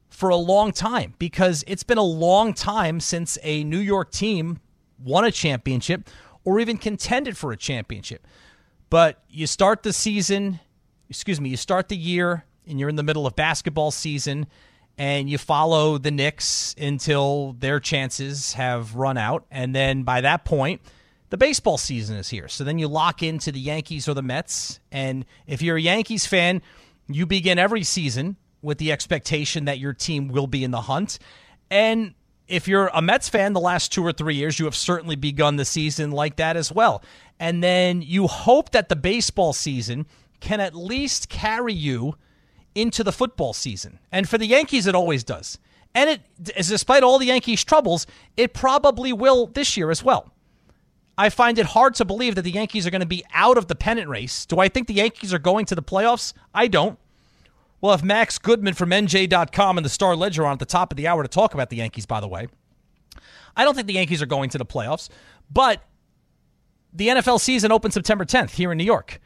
for 0.07 0.29
a 0.29 0.37
long 0.37 0.71
time 0.71 1.13
because 1.19 1.65
it's 1.67 1.83
been 1.83 1.97
a 1.97 2.03
long 2.03 2.53
time 2.53 3.01
since 3.01 3.37
a 3.43 3.65
New 3.65 3.79
York 3.79 4.11
team 4.11 4.61
won 4.97 5.25
a 5.25 5.31
championship 5.31 6.09
or 6.45 6.61
even 6.61 6.77
contended 6.77 7.35
for 7.35 7.51
a 7.51 7.57
championship. 7.57 8.25
But 8.89 9.21
you 9.27 9.45
start 9.45 9.83
the 9.83 9.91
season, 9.91 10.61
excuse 11.09 11.41
me, 11.41 11.49
you 11.49 11.57
start 11.57 11.89
the 11.89 11.97
year 11.97 12.45
and 12.65 12.79
you're 12.79 12.87
in 12.87 12.95
the 12.95 13.03
middle 13.03 13.27
of 13.27 13.35
basketball 13.35 13.91
season 13.91 14.47
and 14.97 15.29
you 15.29 15.37
follow 15.37 15.97
the 15.97 16.11
Knicks 16.11 16.73
until 16.79 17.57
their 17.59 17.81
chances 17.81 18.53
have 18.53 18.95
run 18.95 19.17
out. 19.17 19.45
And 19.51 19.75
then 19.75 20.03
by 20.03 20.21
that 20.21 20.45
point, 20.45 20.79
the 21.29 21.37
baseball 21.37 21.77
season 21.77 22.17
is 22.17 22.29
here. 22.29 22.47
So 22.47 22.63
then 22.63 22.79
you 22.79 22.87
lock 22.87 23.21
into 23.21 23.51
the 23.51 23.59
Yankees 23.59 24.07
or 24.07 24.13
the 24.13 24.21
Mets. 24.21 24.79
And 24.91 25.25
if 25.45 25.61
you're 25.61 25.77
a 25.77 25.81
Yankees 25.81 26.25
fan, 26.25 26.61
you 27.07 27.25
begin 27.25 27.59
every 27.59 27.83
season 27.83 28.37
with 28.61 28.77
the 28.77 28.91
expectation 28.91 29.65
that 29.65 29.79
your 29.79 29.93
team 29.93 30.29
will 30.29 30.47
be 30.47 30.63
in 30.63 30.71
the 30.71 30.81
hunt. 30.81 31.19
And 31.69 32.13
if 32.47 32.67
you're 32.67 32.87
a 32.93 33.01
Mets 33.01 33.27
fan, 33.29 33.53
the 33.53 33.59
last 33.59 33.91
two 33.91 34.05
or 34.05 34.13
three 34.13 34.35
years, 34.35 34.57
you 34.57 34.65
have 34.65 34.75
certainly 34.75 35.15
begun 35.15 35.57
the 35.57 35.65
season 35.65 36.11
like 36.11 36.37
that 36.37 36.55
as 36.55 36.71
well. 36.71 37.03
And 37.39 37.61
then 37.61 38.01
you 38.01 38.27
hope 38.27 38.71
that 38.71 38.89
the 38.89 38.95
baseball 38.95 39.53
season 39.53 40.05
can 40.39 40.59
at 40.59 40.75
least 40.75 41.29
carry 41.29 41.73
you 41.73 42.15
into 42.73 43.03
the 43.03 43.11
football 43.11 43.53
season. 43.53 43.99
And 44.11 44.29
for 44.29 44.37
the 44.37 44.45
Yankees, 44.45 44.87
it 44.87 44.95
always 44.95 45.23
does. 45.23 45.57
And 45.93 46.09
it, 46.11 46.21
despite 46.41 47.03
all 47.03 47.19
the 47.19 47.25
Yankees' 47.25 47.63
troubles, 47.63 48.05
it 48.37 48.53
probably 48.53 49.11
will 49.11 49.47
this 49.47 49.75
year 49.75 49.89
as 49.89 50.03
well. 50.03 50.31
I 51.17 51.29
find 51.29 51.57
it 51.57 51.67
hard 51.67 51.95
to 51.95 52.05
believe 52.05 52.35
that 52.35 52.43
the 52.43 52.51
Yankees 52.51 52.85
are 52.85 52.91
going 52.91 53.01
to 53.01 53.07
be 53.07 53.25
out 53.33 53.57
of 53.57 53.67
the 53.67 53.75
pennant 53.75 54.07
race. 54.07 54.45
Do 54.45 54.59
I 54.59 54.69
think 54.69 54.87
the 54.87 54.93
Yankees 54.93 55.33
are 55.33 55.39
going 55.39 55.65
to 55.65 55.75
the 55.75 55.81
playoffs? 55.81 56.33
I 56.53 56.67
don't. 56.67 56.99
Well, 57.81 57.93
if 57.93 58.03
Max 58.03 58.37
Goodman 58.37 58.75
from 58.75 58.89
NJ.com 58.89 59.77
and 59.77 59.85
the 59.85 59.89
Star 59.89 60.15
Ledger 60.15 60.45
on 60.45 60.53
at 60.53 60.59
the 60.59 60.65
top 60.65 60.91
of 60.91 60.97
the 60.97 61.07
hour 61.07 61.23
to 61.23 61.29
talk 61.29 61.53
about 61.53 61.69
the 61.69 61.77
Yankees, 61.77 62.05
by 62.05 62.19
the 62.19 62.27
way. 62.27 62.47
I 63.55 63.63
don't 63.63 63.73
think 63.73 63.87
the 63.87 63.93
Yankees 63.93 64.21
are 64.21 64.27
going 64.27 64.49
to 64.51 64.57
the 64.57 64.65
playoffs, 64.65 65.09
but 65.51 65.81
the 66.93 67.07
NFL 67.07 67.39
season 67.39 67.71
opens 67.71 67.95
September 67.95 68.25
10th 68.25 68.51
here 68.51 68.71
in 68.71 68.77
New 68.77 68.83
York. 68.83 69.19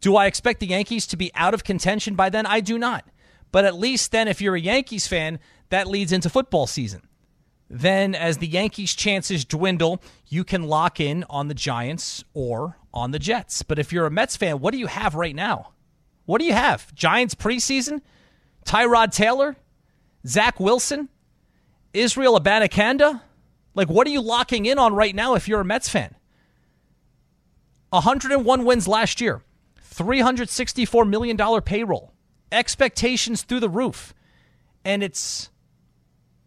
Do 0.00 0.16
I 0.16 0.26
expect 0.26 0.60
the 0.60 0.66
Yankees 0.66 1.06
to 1.08 1.16
be 1.16 1.32
out 1.34 1.54
of 1.54 1.64
contention 1.64 2.14
by 2.14 2.28
then? 2.28 2.46
I 2.46 2.60
do 2.60 2.78
not. 2.78 3.04
But 3.52 3.64
at 3.64 3.74
least 3.74 4.12
then, 4.12 4.28
if 4.28 4.40
you're 4.40 4.56
a 4.56 4.60
Yankees 4.60 5.06
fan, 5.06 5.38
that 5.70 5.86
leads 5.86 6.12
into 6.12 6.30
football 6.30 6.66
season. 6.66 7.02
Then, 7.68 8.14
as 8.14 8.38
the 8.38 8.46
Yankees' 8.46 8.94
chances 8.94 9.44
dwindle, 9.44 10.02
you 10.28 10.44
can 10.44 10.64
lock 10.64 11.00
in 11.00 11.24
on 11.30 11.48
the 11.48 11.54
Giants 11.54 12.22
or 12.34 12.76
on 12.92 13.12
the 13.12 13.18
Jets. 13.18 13.62
But 13.62 13.78
if 13.78 13.92
you're 13.92 14.06
a 14.06 14.10
Mets 14.10 14.36
fan, 14.36 14.60
what 14.60 14.72
do 14.72 14.78
you 14.78 14.88
have 14.88 15.14
right 15.14 15.34
now? 15.34 15.72
What 16.26 16.38
do 16.38 16.44
you 16.44 16.52
have? 16.52 16.94
Giants 16.94 17.34
preseason? 17.34 18.02
Tyrod 18.66 19.12
Taylor? 19.12 19.56
Zach 20.26 20.60
Wilson? 20.60 21.08
Israel 21.92 22.38
Abanikanda? 22.38 23.22
Like, 23.74 23.88
what 23.88 24.06
are 24.06 24.10
you 24.10 24.20
locking 24.20 24.66
in 24.66 24.78
on 24.78 24.94
right 24.94 25.14
now 25.14 25.34
if 25.34 25.48
you're 25.48 25.60
a 25.60 25.64
Mets 25.64 25.88
fan? 25.88 26.14
101 27.90 28.64
wins 28.64 28.88
last 28.88 29.20
year, 29.20 29.42
$364 29.94 31.08
million 31.08 31.62
payroll, 31.62 32.12
expectations 32.50 33.42
through 33.42 33.60
the 33.60 33.68
roof. 33.68 34.14
And 34.84 35.02
it's 35.02 35.50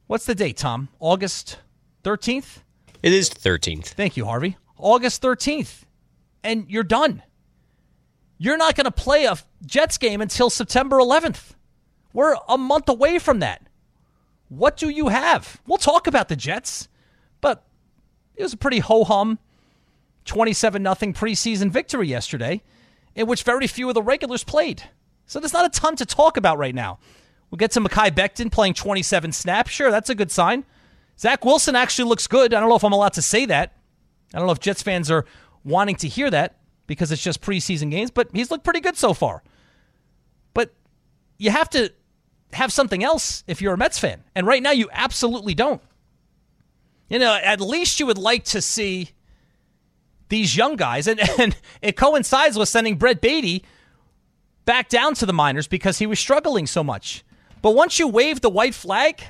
What's 0.07 0.25
the 0.25 0.35
date, 0.35 0.57
Tom? 0.57 0.89
August 0.99 1.57
13th? 2.03 2.59
It 3.01 3.11
is 3.11 3.29
13th. 3.29 3.85
Thank 3.87 4.15
you, 4.15 4.25
Harvey. 4.25 4.55
August 4.77 5.21
13th. 5.23 5.81
And 6.43 6.69
you're 6.69 6.83
done. 6.83 7.23
You're 8.37 8.57
not 8.57 8.75
going 8.75 8.85
to 8.85 8.91
play 8.91 9.25
a 9.25 9.35
Jets 9.65 9.97
game 9.97 10.21
until 10.21 10.51
September 10.51 10.97
11th. 10.97 11.53
We're 12.13 12.35
a 12.47 12.57
month 12.57 12.87
away 12.87 13.17
from 13.17 13.39
that. 13.39 13.67
What 14.49 14.77
do 14.77 14.89
you 14.89 15.07
have? 15.07 15.59
We'll 15.65 15.79
talk 15.79 16.05
about 16.05 16.29
the 16.29 16.35
Jets, 16.35 16.87
but 17.41 17.65
it 18.35 18.43
was 18.43 18.53
a 18.53 18.57
pretty 18.57 18.79
ho 18.79 19.03
hum 19.05 19.39
27 20.25 20.83
0 20.83 20.95
preseason 21.13 21.71
victory 21.71 22.07
yesterday, 22.07 22.61
in 23.15 23.25
which 23.25 23.41
very 23.41 23.65
few 23.65 23.87
of 23.87 23.95
the 23.95 24.03
regulars 24.03 24.43
played. 24.43 24.83
So 25.25 25.39
there's 25.39 25.53
not 25.53 25.65
a 25.65 25.69
ton 25.69 25.95
to 25.95 26.05
talk 26.05 26.37
about 26.37 26.59
right 26.59 26.75
now. 26.75 26.99
We'll 27.49 27.57
get 27.57 27.71
to 27.71 27.81
Mekhi 27.81 28.11
Becton 28.11 28.51
playing 28.51 28.73
27 28.73 29.31
snaps. 29.31 29.71
Sure, 29.71 29.91
that's 29.91 30.09
a 30.09 30.15
good 30.15 30.31
sign. 30.31 30.65
Zach 31.17 31.45
Wilson 31.45 31.75
actually 31.75 32.09
looks 32.09 32.27
good. 32.27 32.53
I 32.53 32.59
don't 32.59 32.69
know 32.69 32.75
if 32.75 32.83
I'm 32.83 32.91
allowed 32.91 33.13
to 33.13 33.21
say 33.21 33.45
that. 33.45 33.73
I 34.33 34.37
don't 34.37 34.47
know 34.47 34.51
if 34.51 34.59
Jets 34.59 34.81
fans 34.81 35.09
are 35.09 35.25
wanting 35.63 35.95
to 35.97 36.07
hear 36.07 36.29
that 36.29 36.57
because 36.87 37.11
it's 37.11 37.23
just 37.23 37.41
preseason 37.41 37.89
games, 37.89 38.11
but 38.11 38.29
he's 38.33 38.51
looked 38.51 38.63
pretty 38.63 38.81
good 38.81 38.97
so 38.97 39.13
far. 39.13 39.43
But 40.53 40.73
you 41.37 41.51
have 41.51 41.69
to 41.71 41.91
have 42.53 42.71
something 42.71 43.03
else 43.03 43.43
if 43.47 43.61
you're 43.61 43.73
a 43.73 43.77
Mets 43.77 43.99
fan. 43.99 44.23
And 44.35 44.45
right 44.45 44.61
now, 44.61 44.71
you 44.71 44.89
absolutely 44.91 45.53
don't. 45.53 45.81
You 47.09 47.19
know, 47.19 47.33
at 47.33 47.61
least 47.61 47.99
you 47.99 48.05
would 48.07 48.17
like 48.17 48.45
to 48.45 48.61
see 48.61 49.11
these 50.29 50.57
young 50.57 50.75
guys, 50.75 51.07
and, 51.07 51.19
and 51.39 51.55
it 51.81 51.95
coincides 51.95 52.57
with 52.57 52.69
sending 52.69 52.97
Brett 52.97 53.21
Baty 53.21 53.63
back 54.65 54.89
down 54.89 55.13
to 55.15 55.25
the 55.25 55.33
minors 55.33 55.67
because 55.67 55.99
he 55.99 56.07
was 56.07 56.19
struggling 56.19 56.65
so 56.65 56.83
much. 56.83 57.23
But 57.65 57.73
once 57.73 57.97
you 57.97 58.07
wave 58.07 58.41
the 58.41 58.49
white 58.51 58.75
flag, 58.75 59.23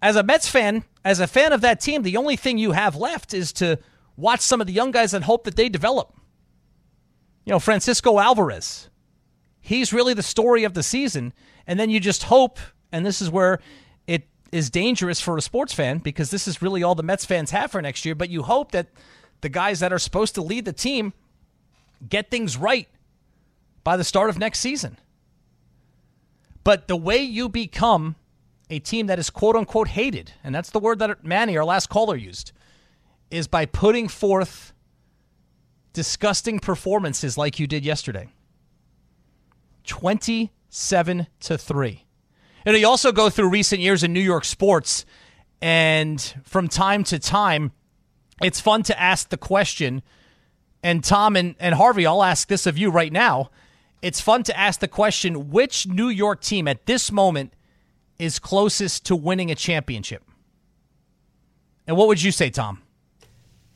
as 0.00 0.14
a 0.14 0.22
Mets 0.22 0.48
fan, 0.48 0.84
as 1.04 1.18
a 1.18 1.26
fan 1.26 1.52
of 1.52 1.60
that 1.62 1.80
team, 1.80 2.04
the 2.04 2.16
only 2.16 2.36
thing 2.36 2.56
you 2.56 2.70
have 2.70 2.94
left 2.94 3.34
is 3.34 3.52
to 3.54 3.80
watch 4.16 4.42
some 4.42 4.60
of 4.60 4.68
the 4.68 4.72
young 4.72 4.92
guys 4.92 5.12
and 5.12 5.24
hope 5.24 5.42
that 5.42 5.56
they 5.56 5.68
develop. 5.68 6.14
You 7.44 7.50
know, 7.50 7.58
Francisco 7.58 8.20
Alvarez, 8.20 8.90
he's 9.60 9.92
really 9.92 10.14
the 10.14 10.22
story 10.22 10.62
of 10.62 10.74
the 10.74 10.84
season. 10.84 11.32
And 11.66 11.80
then 11.80 11.90
you 11.90 11.98
just 11.98 12.22
hope, 12.22 12.60
and 12.92 13.04
this 13.04 13.20
is 13.20 13.28
where 13.28 13.58
it 14.06 14.28
is 14.52 14.70
dangerous 14.70 15.20
for 15.20 15.36
a 15.36 15.42
sports 15.42 15.74
fan 15.74 15.98
because 15.98 16.30
this 16.30 16.46
is 16.46 16.62
really 16.62 16.84
all 16.84 16.94
the 16.94 17.02
Mets 17.02 17.24
fans 17.24 17.50
have 17.50 17.72
for 17.72 17.82
next 17.82 18.04
year. 18.04 18.14
But 18.14 18.30
you 18.30 18.44
hope 18.44 18.70
that 18.70 18.86
the 19.40 19.48
guys 19.48 19.80
that 19.80 19.92
are 19.92 19.98
supposed 19.98 20.36
to 20.36 20.42
lead 20.42 20.64
the 20.64 20.72
team 20.72 21.12
get 22.08 22.30
things 22.30 22.56
right 22.56 22.86
by 23.82 23.96
the 23.96 24.04
start 24.04 24.30
of 24.30 24.38
next 24.38 24.60
season. 24.60 24.96
But 26.64 26.88
the 26.88 26.96
way 26.96 27.18
you 27.18 27.48
become 27.48 28.16
a 28.70 28.78
team 28.78 29.06
that 29.06 29.18
is 29.18 29.30
quote 29.30 29.56
unquote 29.56 29.88
hated, 29.88 30.32
and 30.42 30.54
that's 30.54 30.70
the 30.70 30.78
word 30.78 30.98
that 31.00 31.24
Manny, 31.24 31.56
our 31.56 31.64
last 31.64 31.88
caller, 31.88 32.16
used, 32.16 32.52
is 33.30 33.46
by 33.46 33.66
putting 33.66 34.08
forth 34.08 34.72
disgusting 35.92 36.58
performances 36.58 37.36
like 37.36 37.58
you 37.58 37.66
did 37.66 37.84
yesterday. 37.84 38.28
27 39.84 41.26
to 41.40 41.58
3. 41.58 42.04
And 42.64 42.76
you 42.76 42.86
also 42.86 43.12
go 43.12 43.28
through 43.28 43.48
recent 43.48 43.80
years 43.80 44.02
in 44.02 44.12
New 44.12 44.20
York 44.20 44.44
sports, 44.44 45.04
and 45.60 46.20
from 46.44 46.68
time 46.68 47.04
to 47.04 47.18
time, 47.18 47.72
it's 48.42 48.60
fun 48.60 48.82
to 48.84 49.00
ask 49.00 49.28
the 49.28 49.36
question. 49.36 50.02
And 50.82 51.02
Tom 51.04 51.36
and, 51.36 51.54
and 51.58 51.74
Harvey, 51.74 52.06
I'll 52.06 52.22
ask 52.22 52.48
this 52.48 52.66
of 52.66 52.78
you 52.78 52.90
right 52.90 53.12
now 53.12 53.50
it's 54.02 54.20
fun 54.20 54.42
to 54.44 54.58
ask 54.58 54.80
the 54.80 54.88
question 54.88 55.50
which 55.50 55.86
New 55.86 56.08
York 56.08 56.40
team 56.42 56.68
at 56.68 56.86
this 56.86 57.10
moment 57.12 57.54
is 58.18 58.38
closest 58.38 59.06
to 59.06 59.16
winning 59.16 59.50
a 59.50 59.54
championship? 59.54 60.22
And 61.86 61.96
what 61.96 62.08
would 62.08 62.22
you 62.22 62.30
say, 62.32 62.50
Tom? 62.50 62.82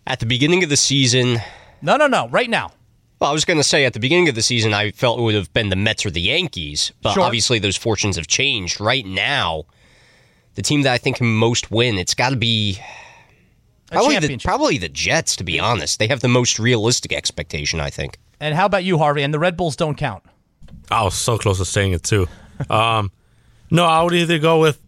At 0.06 0.20
the 0.20 0.26
beginning 0.26 0.62
of 0.62 0.68
the 0.68 0.76
season. 0.76 1.38
No, 1.82 1.96
no, 1.96 2.06
no. 2.06 2.28
Right 2.28 2.48
now. 2.50 2.72
Well, 3.18 3.30
I 3.30 3.32
was 3.32 3.44
going 3.44 3.56
to 3.58 3.64
say 3.64 3.84
at 3.84 3.94
the 3.94 4.00
beginning 4.00 4.28
of 4.28 4.34
the 4.34 4.42
season, 4.42 4.74
I 4.74 4.90
felt 4.90 5.18
it 5.18 5.22
would 5.22 5.34
have 5.34 5.52
been 5.52 5.70
the 5.70 5.76
Mets 5.76 6.04
or 6.04 6.10
the 6.10 6.20
Yankees, 6.20 6.92
but 7.00 7.14
Sure. 7.14 7.22
obviously 7.22 7.58
those 7.58 7.76
fortunes 7.76 8.16
have 8.16 8.26
changed. 8.26 8.78
Right 8.80 9.06
now, 9.06 9.64
the 10.54 10.62
team 10.62 10.82
that 10.82 10.92
I 10.92 10.98
think 10.98 11.16
can 11.16 11.26
most 11.34 11.70
win, 11.70 11.98
it's 11.98 12.14
got 12.14 12.30
to 12.30 12.36
be 12.36 12.78
probably 13.90 14.18
the, 14.18 14.36
probably 14.38 14.78
the 14.78 14.90
Jets. 14.90 15.34
To 15.36 15.44
be 15.44 15.58
honest, 15.58 15.98
they 15.98 16.08
have 16.08 16.20
the 16.20 16.28
most 16.28 16.58
realistic 16.58 17.12
expectation. 17.12 17.80
I 17.80 17.88
think. 17.90 18.18
And 18.40 18.54
how 18.54 18.66
about 18.66 18.84
you, 18.84 18.98
Harvey? 18.98 19.22
And 19.22 19.32
the 19.32 19.38
Red 19.38 19.56
Bulls 19.56 19.76
don't 19.76 19.96
count. 19.96 20.22
I 20.90 21.02
was 21.02 21.14
so 21.14 21.38
close 21.38 21.58
to 21.58 21.64
saying 21.64 21.92
it 21.92 22.02
too. 22.02 22.28
Um, 22.70 23.10
no, 23.70 23.84
I 23.84 24.02
would 24.02 24.14
either 24.14 24.38
go 24.38 24.60
with 24.60 24.80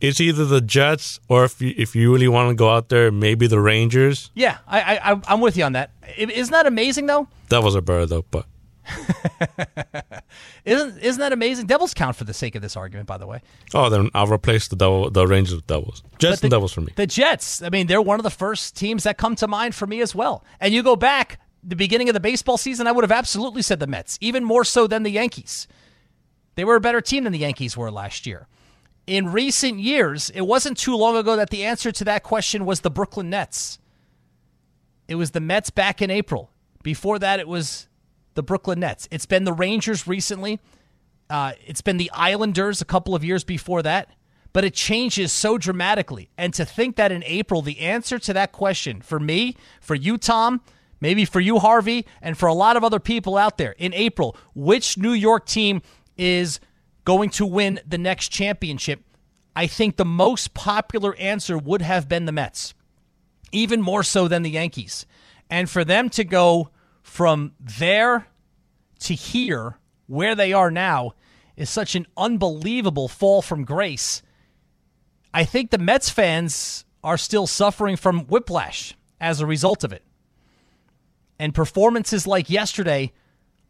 it's 0.00 0.20
either 0.20 0.44
the 0.44 0.60
Jets 0.60 1.18
or 1.28 1.44
if 1.44 1.62
you, 1.62 1.72
if 1.76 1.96
you 1.96 2.12
really 2.12 2.28
want 2.28 2.50
to 2.50 2.54
go 2.54 2.68
out 2.68 2.90
there, 2.90 3.10
maybe 3.10 3.46
the 3.46 3.60
Rangers. 3.60 4.30
Yeah, 4.34 4.58
I, 4.66 4.98
I, 4.98 5.20
I'm 5.26 5.40
with 5.40 5.56
you 5.56 5.64
on 5.64 5.72
that. 5.72 5.90
Isn't 6.18 6.52
that 6.52 6.66
amazing, 6.66 7.06
though? 7.06 7.28
That 7.48 7.62
was 7.62 7.74
a 7.74 7.80
bird 7.80 8.08
though, 8.10 8.24
but 8.30 8.46
Isn't 10.64 10.98
isn't 10.98 11.20
that 11.20 11.32
amazing? 11.32 11.66
Devils 11.66 11.94
count 11.94 12.16
for 12.16 12.24
the 12.24 12.34
sake 12.34 12.54
of 12.54 12.62
this 12.62 12.76
argument, 12.76 13.06
by 13.06 13.18
the 13.18 13.26
way. 13.26 13.40
oh, 13.74 13.88
then 13.90 14.10
I'll 14.14 14.26
replace 14.26 14.68
the 14.68 14.76
devil, 14.76 15.10
the 15.10 15.26
Rangers 15.26 15.54
with 15.54 15.66
Devils. 15.66 16.02
Jets 16.18 16.40
the, 16.40 16.46
and 16.46 16.50
Devils 16.50 16.72
for 16.72 16.80
me. 16.80 16.92
The 16.96 17.06
Jets, 17.06 17.62
I 17.62 17.68
mean, 17.68 17.86
they're 17.86 18.02
one 18.02 18.18
of 18.18 18.24
the 18.24 18.30
first 18.30 18.76
teams 18.76 19.04
that 19.04 19.18
come 19.18 19.36
to 19.36 19.46
mind 19.46 19.74
for 19.74 19.86
me 19.86 20.00
as 20.00 20.14
well. 20.14 20.44
And 20.60 20.72
you 20.72 20.82
go 20.82 20.96
back 20.96 21.38
the 21.62 21.76
beginning 21.76 22.08
of 22.08 22.14
the 22.14 22.20
baseball 22.20 22.56
season, 22.56 22.86
I 22.86 22.92
would 22.92 23.04
have 23.04 23.12
absolutely 23.12 23.62
said 23.62 23.80
the 23.80 23.86
Mets, 23.86 24.18
even 24.20 24.44
more 24.44 24.64
so 24.64 24.86
than 24.86 25.02
the 25.02 25.10
Yankees. 25.10 25.66
They 26.56 26.64
were 26.64 26.76
a 26.76 26.80
better 26.80 27.00
team 27.00 27.24
than 27.24 27.32
the 27.32 27.38
Yankees 27.38 27.76
were 27.76 27.90
last 27.90 28.26
year. 28.26 28.46
In 29.06 29.32
recent 29.32 29.80
years, 29.80 30.30
it 30.30 30.42
wasn't 30.42 30.78
too 30.78 30.96
long 30.96 31.16
ago 31.16 31.36
that 31.36 31.50
the 31.50 31.64
answer 31.64 31.92
to 31.92 32.04
that 32.04 32.22
question 32.22 32.64
was 32.64 32.80
the 32.80 32.90
Brooklyn 32.90 33.30
Nets. 33.30 33.78
It 35.08 35.16
was 35.16 35.32
the 35.32 35.40
Mets 35.40 35.70
back 35.70 36.00
in 36.00 36.10
April. 36.10 36.50
Before 36.82 37.18
that, 37.18 37.40
it 37.40 37.48
was 37.48 37.88
the 38.34 38.42
Brooklyn 38.42 38.80
Nets. 38.80 39.08
It's 39.10 39.26
been 39.26 39.44
the 39.44 39.52
Rangers 39.52 40.06
recently. 40.06 40.60
Uh, 41.30 41.52
it's 41.66 41.80
been 41.80 41.96
the 41.96 42.10
Islanders 42.12 42.80
a 42.80 42.84
couple 42.84 43.14
of 43.14 43.24
years 43.24 43.44
before 43.44 43.82
that. 43.82 44.10
But 44.52 44.64
it 44.64 44.74
changes 44.74 45.32
so 45.32 45.58
dramatically. 45.58 46.30
And 46.38 46.54
to 46.54 46.64
think 46.64 46.96
that 46.96 47.10
in 47.10 47.24
April, 47.24 47.60
the 47.60 47.80
answer 47.80 48.18
to 48.20 48.32
that 48.34 48.52
question 48.52 49.02
for 49.02 49.18
me, 49.18 49.56
for 49.80 49.96
you, 49.96 50.16
Tom, 50.16 50.60
maybe 51.00 51.24
for 51.24 51.40
you, 51.40 51.58
Harvey, 51.58 52.06
and 52.22 52.38
for 52.38 52.46
a 52.46 52.54
lot 52.54 52.76
of 52.76 52.84
other 52.84 53.00
people 53.00 53.36
out 53.36 53.58
there 53.58 53.72
in 53.78 53.92
April, 53.94 54.36
which 54.54 54.96
New 54.96 55.12
York 55.12 55.46
team 55.46 55.82
is 56.16 56.60
going 57.04 57.30
to 57.30 57.44
win 57.44 57.80
the 57.86 57.98
next 57.98 58.28
championship? 58.28 59.02
I 59.56 59.66
think 59.66 59.96
the 59.96 60.04
most 60.04 60.54
popular 60.54 61.16
answer 61.16 61.58
would 61.58 61.82
have 61.82 62.08
been 62.08 62.26
the 62.26 62.32
Mets 62.32 62.74
even 63.54 63.80
more 63.80 64.02
so 64.02 64.28
than 64.28 64.42
the 64.42 64.50
Yankees. 64.50 65.06
And 65.48 65.70
for 65.70 65.84
them 65.84 66.10
to 66.10 66.24
go 66.24 66.70
from 67.14 67.52
there 67.60 68.26
to 68.98 69.14
here, 69.14 69.78
where 70.08 70.34
they 70.34 70.52
are 70.52 70.68
now, 70.68 71.14
is 71.56 71.70
such 71.70 71.94
an 71.94 72.04
unbelievable 72.16 73.06
fall 73.06 73.40
from 73.40 73.64
grace. 73.64 74.20
I 75.32 75.44
think 75.44 75.70
the 75.70 75.78
Mets 75.78 76.10
fans 76.10 76.84
are 77.04 77.16
still 77.16 77.46
suffering 77.46 77.94
from 77.94 78.22
whiplash 78.22 78.96
as 79.20 79.40
a 79.40 79.46
result 79.46 79.84
of 79.84 79.92
it. 79.92 80.02
And 81.38 81.54
performances 81.54 82.26
like 82.26 82.50
yesterday 82.50 83.12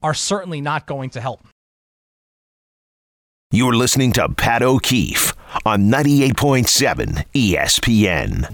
are 0.03 0.15
certainly 0.15 0.63
not 0.63 0.87
going 0.87 1.11
to 1.11 1.21
help. 1.21 1.47
You're 3.51 3.75
listening 3.75 4.13
to 4.13 4.27
Pat 4.31 4.63
O'Keefe 4.63 5.35
on 5.67 5.91
98.7 5.91 7.27
ESPN. 7.35 8.49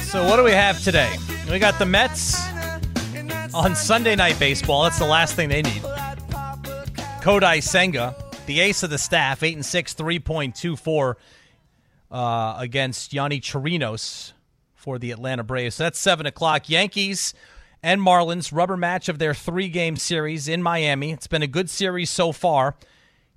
So, 0.00 0.24
what 0.24 0.38
do 0.38 0.42
we 0.42 0.50
have 0.50 0.82
today? 0.82 1.16
We 1.50 1.58
got 1.58 1.78
the 1.78 1.86
Mets 1.86 2.38
on 3.54 3.74
Sunday 3.74 4.14
Night 4.14 4.38
Baseball. 4.38 4.82
That's 4.82 4.98
the 4.98 5.06
last 5.06 5.34
thing 5.34 5.48
they 5.48 5.62
need. 5.62 5.82
Kodai 7.22 7.62
Senga, 7.62 8.14
the 8.44 8.60
ace 8.60 8.82
of 8.82 8.90
the 8.90 8.98
staff, 8.98 9.42
8 9.42 9.54
and 9.54 9.64
6, 9.64 9.94
3.24 9.94 11.14
uh, 12.10 12.54
against 12.58 13.12
Yonny 13.12 13.40
Chirinos 13.40 14.34
for 14.74 14.98
the 14.98 15.10
Atlanta 15.10 15.42
Braves. 15.42 15.76
So 15.76 15.84
that's 15.84 15.98
7 15.98 16.26
o'clock. 16.26 16.68
Yankees 16.68 17.32
and 17.82 18.02
Marlins, 18.02 18.52
rubber 18.52 18.76
match 18.76 19.08
of 19.08 19.18
their 19.18 19.32
three 19.32 19.68
game 19.68 19.96
series 19.96 20.48
in 20.48 20.62
Miami. 20.62 21.12
It's 21.12 21.26
been 21.26 21.42
a 21.42 21.46
good 21.46 21.70
series 21.70 22.10
so 22.10 22.30
far. 22.30 22.76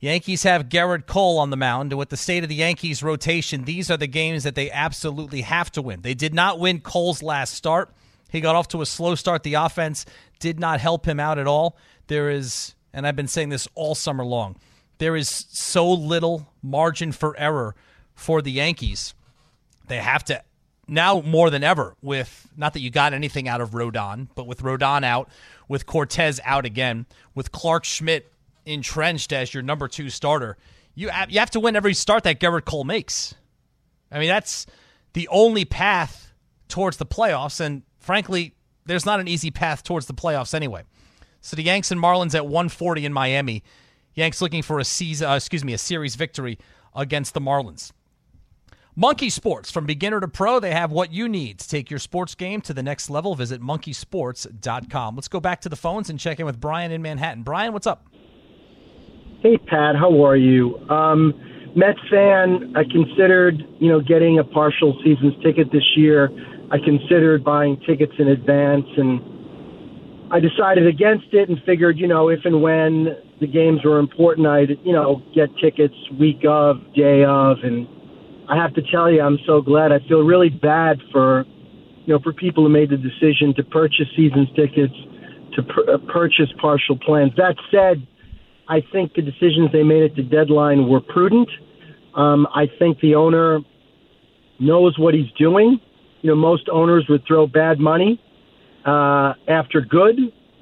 Yankees 0.02 0.44
have 0.44 0.68
Gerrit 0.68 1.06
Cole 1.06 1.38
on 1.38 1.50
the 1.50 1.56
mound. 1.56 1.94
With 1.94 2.10
the 2.10 2.18
state 2.18 2.44
of 2.44 2.50
the 2.50 2.56
Yankees 2.56 3.04
rotation, 3.04 3.64
these 3.64 3.90
are 3.90 3.98
the 3.98 4.08
games 4.08 4.44
that 4.44 4.56
they 4.56 4.70
absolutely 4.70 5.42
have 5.42 5.72
to 5.72 5.82
win. 5.82 6.02
They 6.02 6.14
did 6.14 6.34
not 6.34 6.60
win 6.60 6.82
Cole's 6.82 7.24
last 7.24 7.54
start. 7.54 7.90
He 8.32 8.42
got 8.42 8.56
off 8.56 8.70
to 8.70 8.82
a 8.82 8.86
slow 8.86 9.16
start. 9.16 9.44
The 9.44 9.56
offense 9.56 10.06
did 10.40 10.60
not 10.60 10.80
help 10.80 11.06
him 11.08 11.20
out 11.20 11.38
at 11.38 11.48
all. 11.48 11.78
There 12.08 12.30
is, 12.30 12.76
and 12.94 13.06
I've 13.06 13.16
been 13.16 13.28
saying 13.28 13.50
this 13.50 13.68
all 13.76 13.94
summer 13.94 14.26
long, 14.26 14.58
there 14.98 15.16
is 15.16 15.30
so 15.50 15.90
little 15.92 16.48
margin 16.62 17.12
for 17.12 17.38
error 17.38 17.76
for 18.16 18.42
the 18.42 18.52
Yankees. 18.52 19.14
They 19.88 19.98
have 19.98 20.24
to 20.26 20.44
now 20.88 21.22
more 21.22 21.50
than 21.50 21.64
ever 21.64 21.96
with 22.02 22.48
not 22.56 22.74
that 22.74 22.82
you 22.82 22.90
got 22.90 23.14
anything 23.14 23.48
out 23.48 23.62
of 23.62 23.72
Rodon, 23.72 24.28
but 24.36 24.48
with 24.48 24.62
Rodon 24.62 25.04
out, 25.04 25.30
with 25.68 25.86
Cortes 25.86 26.40
out 26.44 26.66
again, 26.66 27.06
with 27.36 27.52
Clarke 27.52 27.86
Schmidt 27.86 28.32
entrenched 28.66 29.34
as 29.34 29.54
your 29.54 29.64
number 29.64 29.88
two 29.88 30.10
starter, 30.10 30.58
you 30.96 31.10
you 31.30 31.40
have 31.40 31.52
to 31.52 31.60
win 31.60 31.76
every 31.76 31.94
start 31.94 32.24
that 32.24 32.40
Gerrit 32.40 32.66
Cole 32.66 32.84
makes. 32.84 33.36
I 34.12 34.20
mean, 34.20 34.30
that's 34.30 34.66
the 35.14 35.28
only 35.30 35.66
path 35.66 36.34
towards 36.68 36.98
the 36.98 37.06
playoffs, 37.06 37.60
and 37.60 37.84
frankly, 38.02 38.56
there's 38.86 39.06
not 39.06 39.20
an 39.20 39.28
easy 39.28 39.52
path 39.52 39.84
towards 39.84 40.08
the 40.08 40.14
playoffs 40.14 40.54
anyway. 40.54 40.84
So 41.40 41.56
the 41.56 41.64
Yanks 41.64 41.92
and 41.92 42.02
Marlins 42.02 42.36
at 42.36 42.46
140 42.46 43.06
in 43.06 43.14
Miami. 43.14 43.64
Yanks 44.14 44.42
looking 44.42 44.62
for 44.62 44.80
a 44.80 44.84
season, 44.84 45.30
uh, 45.30 45.36
excuse 45.36 45.64
me, 45.64 45.74
a 45.74 45.78
series 45.78 46.16
victory 46.16 46.58
against 46.96 47.34
the 47.34 47.40
Marlins. 47.40 47.92
Monkey 48.96 49.30
Sports, 49.30 49.72
from 49.72 49.86
beginner 49.86 50.20
to 50.20 50.28
pro, 50.28 50.60
they 50.60 50.72
have 50.72 50.92
what 50.92 51.14
you 51.14 51.30
need 51.30 51.60
to 51.60 51.70
take 51.70 51.90
your 51.90 52.00
sports 52.00 52.36
game 52.36 52.60
to 52.62 52.74
the 52.74 52.84
next 52.84 53.10
level. 53.10 53.36
Visit 53.36 53.62
monkeysports.com. 53.62 55.16
Let's 55.16 55.30
go 55.30 55.40
back 55.40 55.62
to 55.62 55.70
the 55.70 55.78
phones 55.78 56.10
and 56.10 56.20
check 56.20 56.42
in 56.42 56.46
with 56.46 56.60
Brian 56.60 56.92
in 56.92 57.02
Manhattan. 57.02 57.44
Brian, 57.44 57.72
what's 57.72 57.88
up? 57.88 58.06
Hey, 59.40 59.58
Pat, 59.58 59.96
how 59.96 60.24
are 60.26 60.36
you? 60.36 60.78
Um, 60.90 61.34
Mets 61.74 62.00
fan, 62.10 62.74
I 62.76 62.84
considered, 62.84 63.64
you 63.80 63.88
know, 63.88 64.02
getting 64.02 64.40
a 64.40 64.44
partial 64.44 65.00
season's 65.06 65.42
ticket 65.42 65.72
this 65.72 65.96
year. 65.96 66.30
I 66.72 66.78
considered 66.78 67.44
buying 67.44 67.78
tickets 67.86 68.14
in 68.18 68.30
advance, 68.30 68.88
and 68.96 69.20
I 70.32 70.40
decided 70.40 70.88
against 70.88 71.34
it 71.34 71.50
and 71.50 71.62
figured, 71.66 72.00
you 72.00 72.08
know, 72.08 72.30
if 72.30 72.40
and 72.46 72.62
when 72.62 73.18
the 73.42 73.48
games 73.48 73.82
were 73.84 74.00
important, 74.00 74.48
I'd, 74.48 74.80
you 74.84 74.94
know, 74.94 75.22
get 75.36 75.50
tickets 75.62 75.96
week 76.18 76.46
of, 76.48 76.78
day 76.96 77.26
of, 77.26 77.58
and 77.64 77.88
I 78.50 78.56
have 78.56 78.74
to 78.76 78.82
tell 78.90 79.12
you, 79.12 79.22
I'm 79.22 79.40
so 79.46 79.62
glad. 79.62 79.92
I 79.92 80.00
feel 80.08 80.22
really 80.22 80.50
bad 80.50 81.00
for, 81.12 81.44
you 82.06 82.14
know, 82.14 82.20
for 82.20 82.32
people 82.32 82.64
who 82.64 82.70
made 82.70 82.90
the 82.90 82.98
decision 82.98 83.54
to 83.58 83.64
purchase 83.64 84.08
season's 84.16 84.48
tickets, 84.56 84.94
to 85.56 85.64
pur- 85.64 85.94
uh, 85.94 85.98
purchase 86.12 86.50
partial 86.62 86.98
plans. 86.98 87.34
That 87.36 87.56
said, 87.70 88.08
I 88.70 88.82
think 88.94 89.14
the 89.14 89.22
decisions 89.22 89.72
they 89.74 89.84
made 89.84 90.04
at 90.04 90.16
the 90.16 90.24
deadline 90.24 90.88
were 90.88 91.02
prudent. 91.02 91.50
Um, 92.16 92.48
I 92.56 92.68
think 92.80 93.02
the 93.02 93.16
owner 93.16 93.60
knows 94.60 94.98
what 94.98 95.14
he's 95.14 95.32
doing. 95.38 95.82
You 96.22 96.32
know, 96.32 96.36
most 96.36 96.70
owners 96.70 97.06
would 97.10 97.24
throw 97.28 97.48
bad 97.48 97.80
money 97.80 98.22
uh, 98.86 99.34
after 99.48 99.82
good 99.82 100.18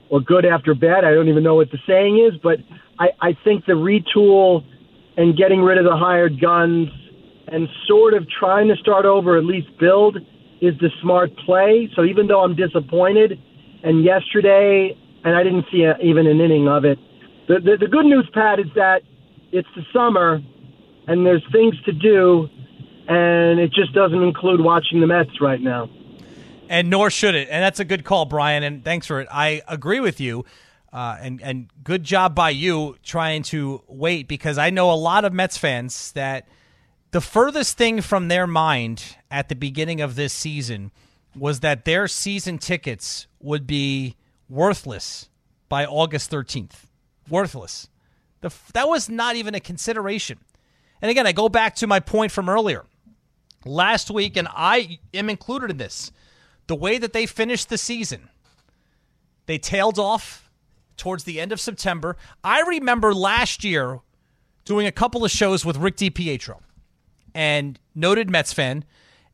or 0.09 0.21
good 0.21 0.45
after 0.45 0.73
bad. 0.73 1.03
I 1.03 1.13
don't 1.13 1.27
even 1.27 1.43
know 1.43 1.55
what 1.55 1.71
the 1.71 1.79
saying 1.87 2.17
is, 2.17 2.39
but 2.41 2.59
I, 2.99 3.09
I 3.21 3.37
think 3.43 3.65
the 3.65 3.73
retool 3.73 4.63
and 5.17 5.37
getting 5.37 5.61
rid 5.61 5.77
of 5.77 5.83
the 5.83 5.95
hired 5.95 6.39
guns 6.39 6.87
and 7.47 7.67
sort 7.87 8.13
of 8.13 8.25
trying 8.29 8.67
to 8.67 8.75
start 8.77 9.05
over, 9.05 9.37
at 9.37 9.43
least 9.43 9.67
build, 9.79 10.17
is 10.61 10.73
the 10.79 10.89
smart 11.01 11.31
play. 11.45 11.89
So 11.95 12.03
even 12.03 12.27
though 12.27 12.43
I'm 12.43 12.55
disappointed, 12.55 13.39
and 13.83 14.03
yesterday, 14.03 14.95
and 15.23 15.35
I 15.35 15.43
didn't 15.43 15.65
see 15.71 15.83
a, 15.83 15.97
even 15.99 16.27
an 16.27 16.39
inning 16.39 16.67
of 16.67 16.85
it, 16.85 16.99
the, 17.47 17.55
the, 17.55 17.77
the 17.79 17.87
good 17.87 18.05
news, 18.05 18.29
Pat, 18.33 18.59
is 18.59 18.67
that 18.75 19.01
it's 19.51 19.67
the 19.75 19.83
summer 19.91 20.41
and 21.07 21.25
there's 21.25 21.43
things 21.51 21.75
to 21.85 21.91
do, 21.91 22.47
and 23.09 23.59
it 23.59 23.73
just 23.73 23.93
doesn't 23.93 24.21
include 24.21 24.61
watching 24.61 25.01
the 25.01 25.07
Mets 25.07 25.41
right 25.41 25.59
now. 25.59 25.89
and 26.69 26.89
nor 26.89 27.09
should 27.09 27.33
it. 27.35 27.47
And 27.49 27.63
that's 27.63 27.79
a 27.79 27.85
good 27.85 28.03
call, 28.03 28.25
Brian. 28.25 28.63
And 28.63 28.83
thanks 28.83 29.07
for 29.07 29.19
it. 29.19 29.27
I 29.31 29.61
agree 29.67 29.99
with 29.99 30.19
you. 30.21 30.45
Uh, 30.93 31.17
and 31.21 31.41
and 31.41 31.69
good 31.83 32.03
job 32.03 32.33
by 32.33 32.49
you 32.49 32.95
trying 33.03 33.43
to 33.43 33.83
wait 33.87 34.27
because 34.27 34.57
I 34.57 34.69
know 34.69 34.91
a 34.91 34.95
lot 34.95 35.23
of 35.25 35.33
Mets 35.33 35.57
fans 35.57 36.11
that 36.13 36.47
the 37.11 37.21
furthest 37.21 37.77
thing 37.77 38.01
from 38.01 38.27
their 38.27 38.47
mind 38.47 39.15
at 39.29 39.49
the 39.49 39.55
beginning 39.55 40.01
of 40.01 40.15
this 40.15 40.33
season 40.33 40.91
was 41.35 41.59
that 41.59 41.85
their 41.85 42.07
season 42.07 42.57
tickets 42.57 43.27
would 43.39 43.67
be 43.67 44.15
worthless 44.49 45.29
by 45.67 45.85
August 45.85 46.31
13th. 46.31 46.85
Worthless. 47.29 47.87
The, 48.41 48.51
that 48.73 48.87
was 48.87 49.09
not 49.09 49.35
even 49.35 49.53
a 49.53 49.59
consideration. 49.59 50.39
And 51.01 51.11
again, 51.11 51.27
I 51.27 51.31
go 51.31 51.49
back 51.49 51.75
to 51.75 51.87
my 51.87 51.99
point 51.99 52.31
from 52.31 52.49
earlier. 52.49 52.83
Last 53.69 54.09
week, 54.09 54.35
and 54.35 54.47
I 54.51 54.99
am 55.13 55.29
included 55.29 55.69
in 55.69 55.77
this 55.77 56.11
the 56.65 56.75
way 56.75 56.97
that 56.97 57.13
they 57.13 57.25
finished 57.25 57.69
the 57.69 57.77
season, 57.77 58.29
they 59.45 59.57
tailed 59.57 59.99
off 59.99 60.49
towards 60.97 61.23
the 61.23 61.39
end 61.39 61.51
of 61.51 61.59
September. 61.59 62.15
I 62.43 62.61
remember 62.61 63.13
last 63.13 63.63
year 63.63 63.99
doing 64.65 64.85
a 64.85 64.91
couple 64.91 65.25
of 65.25 65.31
shows 65.31 65.65
with 65.65 65.77
Rick 65.77 65.97
DiPietro 65.97 66.61
and 67.33 67.79
noted 67.95 68.29
Mets 68.29 68.53
fan. 68.53 68.85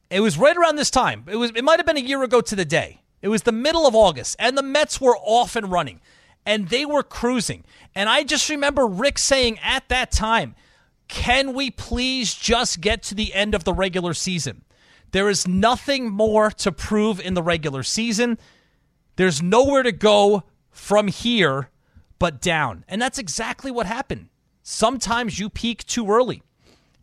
It 0.10 0.22
was 0.22 0.38
right 0.38 0.56
around 0.56 0.78
this 0.78 0.90
time. 0.90 1.26
It 1.28 1.36
was 1.36 1.52
it 1.56 1.64
might 1.64 1.80
have 1.80 1.86
been 1.86 1.98
a 1.98 2.02
year 2.02 2.24
ago 2.24 2.42
to 2.42 2.56
the 2.56 2.66
day. 2.66 3.02
It 3.22 3.28
was 3.28 3.44
the 3.44 3.52
middle 3.52 3.88
of 3.88 3.96
August, 3.96 4.36
and 4.38 4.58
the 4.58 4.64
Mets 4.64 5.02
were 5.02 5.18
off 5.18 5.56
and 5.56 5.72
running, 5.72 6.00
and 6.46 6.70
they 6.70 6.86
were 6.86 7.04
cruising. 7.04 7.64
And 7.94 8.08
I 8.08 8.24
just 8.24 8.50
remember 8.50 8.86
Rick 8.86 9.18
saying 9.18 9.60
at 9.64 9.90
that 9.90 10.12
time, 10.12 10.56
"Can 11.08 11.54
we 11.54 11.72
please 11.72 12.34
just 12.34 12.82
get 12.82 13.04
to 13.04 13.16
the 13.16 13.34
end 13.34 13.54
of 13.56 13.64
the 13.64 13.74
regular 13.74 14.14
season? 14.14 14.64
There 15.12 15.30
is 15.30 15.48
nothing 15.48 16.10
more 16.10 16.52
to 16.52 16.72
prove 16.72 17.20
in 17.20 17.36
the 17.36 17.44
regular 17.44 17.84
season. 17.84 18.38
There's 19.16 19.42
nowhere 19.42 19.84
to 19.84 19.92
go 19.92 20.44
from 20.72 21.08
here 21.08 21.70
but 22.20 22.42
down." 22.42 22.84
And 22.88 23.02
that's 23.02 23.18
exactly 23.18 23.72
what 23.72 23.86
happened. 23.86 24.30
Sometimes 24.64 25.40
you 25.40 25.50
peak 25.50 25.86
too 25.86 26.10
early. 26.10 26.42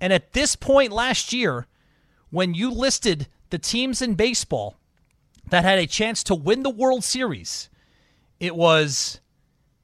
And 0.01 0.13
at 0.13 0.33
this 0.33 0.57
point 0.57 0.93
last 0.93 1.33
year, 1.33 1.69
when 2.31 2.55
you 2.55 2.71
listed 2.71 3.29
the 3.51 3.59
teams 3.59 4.03
in 4.03 4.15
baseball 4.15 4.77
that 5.49 5.65
had 5.65 5.79
a 5.79 5.87
chance 5.87 6.25
to 6.25 6.35
win 6.35 6.65
the 6.65 6.71
World 6.71 7.05
Series, 7.05 7.69
it 8.41 8.57
was 8.57 9.21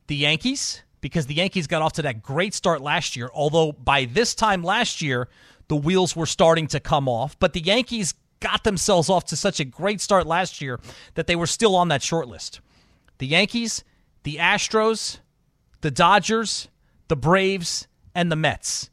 the 0.08 0.16
Yankees, 0.16 0.82
because 1.00 1.26
the 1.26 1.34
Yankees 1.34 1.66
got 1.66 1.82
off 1.82 1.94
to 1.94 2.02
that 2.02 2.22
great 2.22 2.54
start 2.54 2.80
last 2.80 3.16
year, 3.16 3.30
although 3.32 3.72
by 3.72 4.04
this 4.04 4.34
time 4.34 4.62
last 4.62 5.00
year, 5.00 5.28
the 5.68 5.76
wheels 5.76 6.16
were 6.16 6.26
starting 6.26 6.66
to 6.68 6.80
come 6.80 7.08
off. 7.08 7.38
But 7.38 7.52
the 7.52 7.60
Yankees 7.60 8.14
got 8.40 8.64
themselves 8.64 9.08
off 9.08 9.24
to 9.26 9.36
such 9.36 9.60
a 9.60 9.64
great 9.64 10.00
start 10.00 10.26
last 10.26 10.60
year 10.60 10.80
that 11.14 11.26
they 11.26 11.36
were 11.36 11.46
still 11.46 11.76
on 11.76 11.88
that 11.88 12.02
short 12.02 12.28
list. 12.28 12.60
The 13.18 13.26
Yankees, 13.26 13.84
the 14.22 14.36
Astros, 14.36 15.18
the 15.80 15.90
Dodgers, 15.90 16.68
the 17.08 17.16
Braves, 17.16 17.86
and 18.14 18.30
the 18.30 18.36
Mets. 18.36 18.90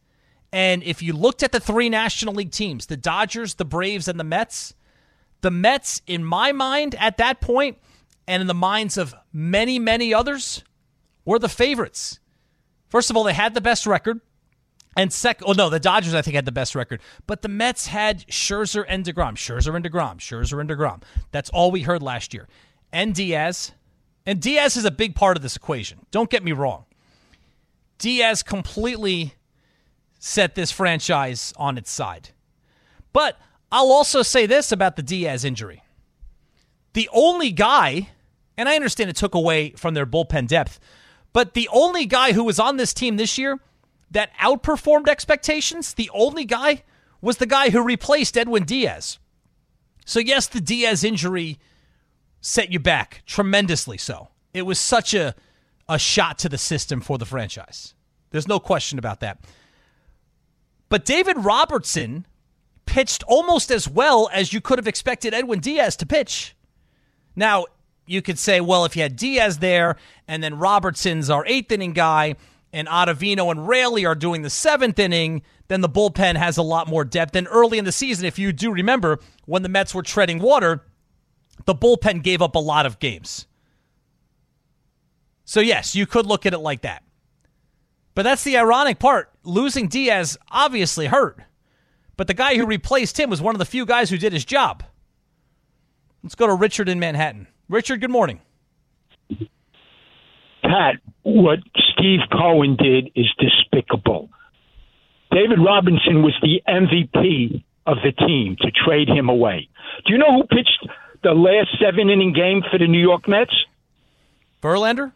And 0.52 0.84
if 0.84 1.02
you 1.02 1.14
looked 1.14 1.44
at 1.44 1.52
the 1.52 1.60
three 1.60 1.90
National 1.90 2.34
League 2.34 2.52
teams, 2.52 2.86
the 2.86 2.98
Dodgers, 2.98 3.56
the 3.56 3.66
Braves, 3.66 4.08
and 4.08 4.20
the 4.20 4.24
Mets, 4.24 4.74
the 5.42 5.52
Mets, 5.52 6.02
in 6.08 6.24
my 6.24 6.52
mind 6.52 6.96
at 6.96 7.18
that 7.18 7.42
point, 7.42 7.78
and 8.28 8.42
in 8.42 8.48
the 8.48 8.54
minds 8.54 8.98
of 8.98 9.14
many, 9.32 9.78
many 9.78 10.14
others, 10.14 10.64
were 11.26 11.40
the 11.40 11.50
favorites. 11.50 12.20
First 12.88 13.10
of 13.10 13.18
all, 13.18 13.24
they 13.24 13.34
had 13.34 13.54
the 13.54 13.62
best 13.62 13.86
record. 13.86 14.22
And 14.98 15.12
second, 15.12 15.46
oh 15.48 15.52
no, 15.52 15.70
the 15.70 15.80
Dodgers 15.80 16.14
I 16.14 16.22
think 16.22 16.36
had 16.36 16.46
the 16.46 16.54
best 16.54 16.74
record, 16.74 17.02
but 17.28 17.42
the 17.42 17.50
Mets 17.50 17.88
had 17.88 18.26
Scherzer 18.28 18.86
and 18.88 19.04
Degrom, 19.04 19.36
Scherzer 19.36 19.76
and 19.76 19.84
Degrom, 19.84 20.20
Scherzer 20.20 20.62
and 20.62 20.70
Degrom. 20.70 21.02
That's 21.32 21.50
all 21.50 21.70
we 21.70 21.82
heard 21.82 22.02
last 22.02 22.34
year. 22.34 22.48
And 22.94 23.14
Diaz, 23.14 23.74
and 24.26 24.42
Diaz 24.42 24.78
is 24.78 24.86
a 24.86 24.92
big 24.92 25.14
part 25.14 25.36
of 25.36 25.44
this 25.44 25.58
equation. 25.58 26.06
Don't 26.12 26.30
get 26.30 26.46
me 26.46 26.54
wrong. 26.54 26.86
Diaz 27.98 28.42
completely 28.42 29.34
set 30.18 30.56
this 30.56 30.72
franchise 30.72 31.54
on 31.58 31.78
its 31.78 31.92
side. 31.92 32.30
But 33.12 33.38
I'll 33.72 33.92
also 33.92 34.22
say 34.22 34.46
this 34.46 34.72
about 34.72 34.96
the 34.96 35.04
Diaz 35.04 35.44
injury. 35.44 35.84
The 36.94 37.10
only 37.12 37.52
guy, 37.52 38.10
and 38.58 38.70
I 38.70 38.76
understand 38.76 39.10
it 39.10 39.18
took 39.18 39.36
away 39.36 39.72
from 39.72 39.94
their 39.94 40.06
bullpen 40.06 40.48
depth, 40.48 40.80
but 41.36 41.54
the 41.54 41.68
only 41.74 42.06
guy 42.06 42.32
who 42.32 42.46
was 42.46 42.62
on 42.62 42.78
this 42.78 42.94
team 42.94 43.18
this 43.18 43.38
year 43.38 43.60
that 44.10 44.32
outperformed 44.38 45.10
expectations, 45.10 45.94
the 45.94 46.10
only 46.14 46.46
guy 46.46 46.84
was 47.20 47.40
the 47.40 47.46
guy 47.46 47.72
who 47.72 47.84
replaced 47.84 48.38
Edwin 48.38 48.64
Diaz. 48.64 49.20
So, 50.06 50.22
yes, 50.22 50.48
the 50.48 50.62
Diaz 50.62 51.04
injury 51.04 51.60
set 52.40 52.72
you 52.72 52.80
back 52.80 53.22
tremendously 53.26 53.98
so. 53.98 54.30
It 54.54 54.62
was 54.62 54.80
such 54.80 55.14
a, 55.14 55.36
a 55.90 56.00
shot 56.00 56.40
to 56.40 56.48
the 56.48 56.58
system 56.58 57.02
for 57.02 57.18
the 57.18 57.26
franchise. 57.26 57.96
There's 58.30 58.48
no 58.48 58.62
question 58.62 58.98
about 58.98 59.20
that. 59.20 59.44
But 60.88 61.04
David 61.04 61.44
Robertson 61.44 62.26
pitched 62.86 63.24
almost 63.28 63.72
as 63.72 63.90
well 63.90 64.30
as 64.32 64.54
you 64.54 64.62
could 64.62 64.80
have 64.80 64.88
expected 64.88 65.34
Edwin 65.34 65.60
Diaz 65.60 65.98
to 65.98 66.06
pitch. 66.06 66.56
Now, 67.36 67.66
you 68.06 68.22
could 68.22 68.40
say, 68.40 68.62
well, 68.62 68.86
if 68.86 68.96
you 68.96 69.02
had 69.02 69.16
Diaz 69.16 69.60
there 69.60 69.96
and 70.28 70.44
then 70.44 70.58
Robertson's 70.58 71.30
our 71.30 71.46
eighth 71.46 71.72
inning 71.72 71.94
guy 71.94 72.36
and 72.72 72.88
Ottavino 72.88 73.50
and 73.52 73.68
Raley 73.68 74.06
are 74.06 74.16
doing 74.16 74.42
the 74.42 74.50
seventh 74.50 75.00
inning, 75.00 75.42
then 75.68 75.82
the 75.82 75.90
bullpen 75.90 76.36
has 76.36 76.58
a 76.58 76.64
lot 76.64 76.88
more 76.88 77.04
depth. 77.04 77.36
And 77.36 77.48
early 77.50 77.78
in 77.78 77.86
the 77.86 77.92
season, 77.92 78.26
if 78.26 78.38
you 78.38 78.52
do 78.52 78.72
remember, 78.72 79.20
when 79.46 79.64
the 79.64 79.70
Mets 79.70 79.96
were 79.96 80.04
treading 80.04 80.40
water, 80.40 80.84
the 81.66 81.76
bullpen 81.76 82.22
gave 82.22 82.42
up 82.42 82.56
a 82.56 82.60
lot 82.60 82.86
of 82.86 83.00
games. 83.00 83.48
So, 85.46 85.60
yes, 85.60 85.96
you 85.96 86.06
could 86.06 86.26
look 86.26 86.46
at 86.46 86.54
it 86.54 86.60
like 86.60 86.82
that. 86.82 87.04
But 88.14 88.24
that's 88.24 88.44
the 88.44 88.58
ironic 88.58 89.00
part. 89.00 89.32
Losing 89.44 89.88
Diaz 89.88 90.38
obviously 90.50 91.08
hurt. 91.08 91.40
But 92.18 92.28
the 92.28 92.34
guy 92.34 92.56
who 92.56 92.66
replaced 92.66 93.20
him 93.20 93.30
was 93.30 93.42
one 93.42 93.56
of 93.56 93.60
the 93.60 93.66
few 93.66 93.86
guys 93.86 94.10
who 94.10 94.18
did 94.18 94.34
his 94.34 94.46
job. 94.46 94.84
Let's 96.24 96.36
go 96.36 96.48
to 96.48 96.56
Richard 96.56 96.90
in 96.90 97.00
Manhattan. 97.00 97.48
Richard, 97.70 98.02
good 98.02 98.12
morning. 98.12 98.42
Pat, 100.64 100.96
what 101.24 101.60
Steve 101.94 102.20
Cohen 102.32 102.76
did 102.76 103.12
is 103.16 103.28
despicable. 103.40 104.30
David 105.32 105.60
Robinson 105.64 106.22
was 106.24 106.34
the 106.42 106.62
MVP 106.68 107.64
of 107.86 107.98
the 108.04 108.12
team 108.12 108.56
to 108.62 108.72
trade 108.72 109.10
him 109.10 109.30
away. 109.30 109.70
Do 110.06 110.14
you 110.14 110.20
know 110.20 110.32
who 110.32 110.44
pitched 110.44 110.88
the 111.24 111.32
last 111.32 111.70
seven 111.82 112.10
inning 112.10 112.34
game 112.34 112.62
for 112.72 112.78
the 112.78 112.88
New 112.88 113.02
York 113.02 113.28
Mets? 113.28 113.54
Verlander? 114.62 115.12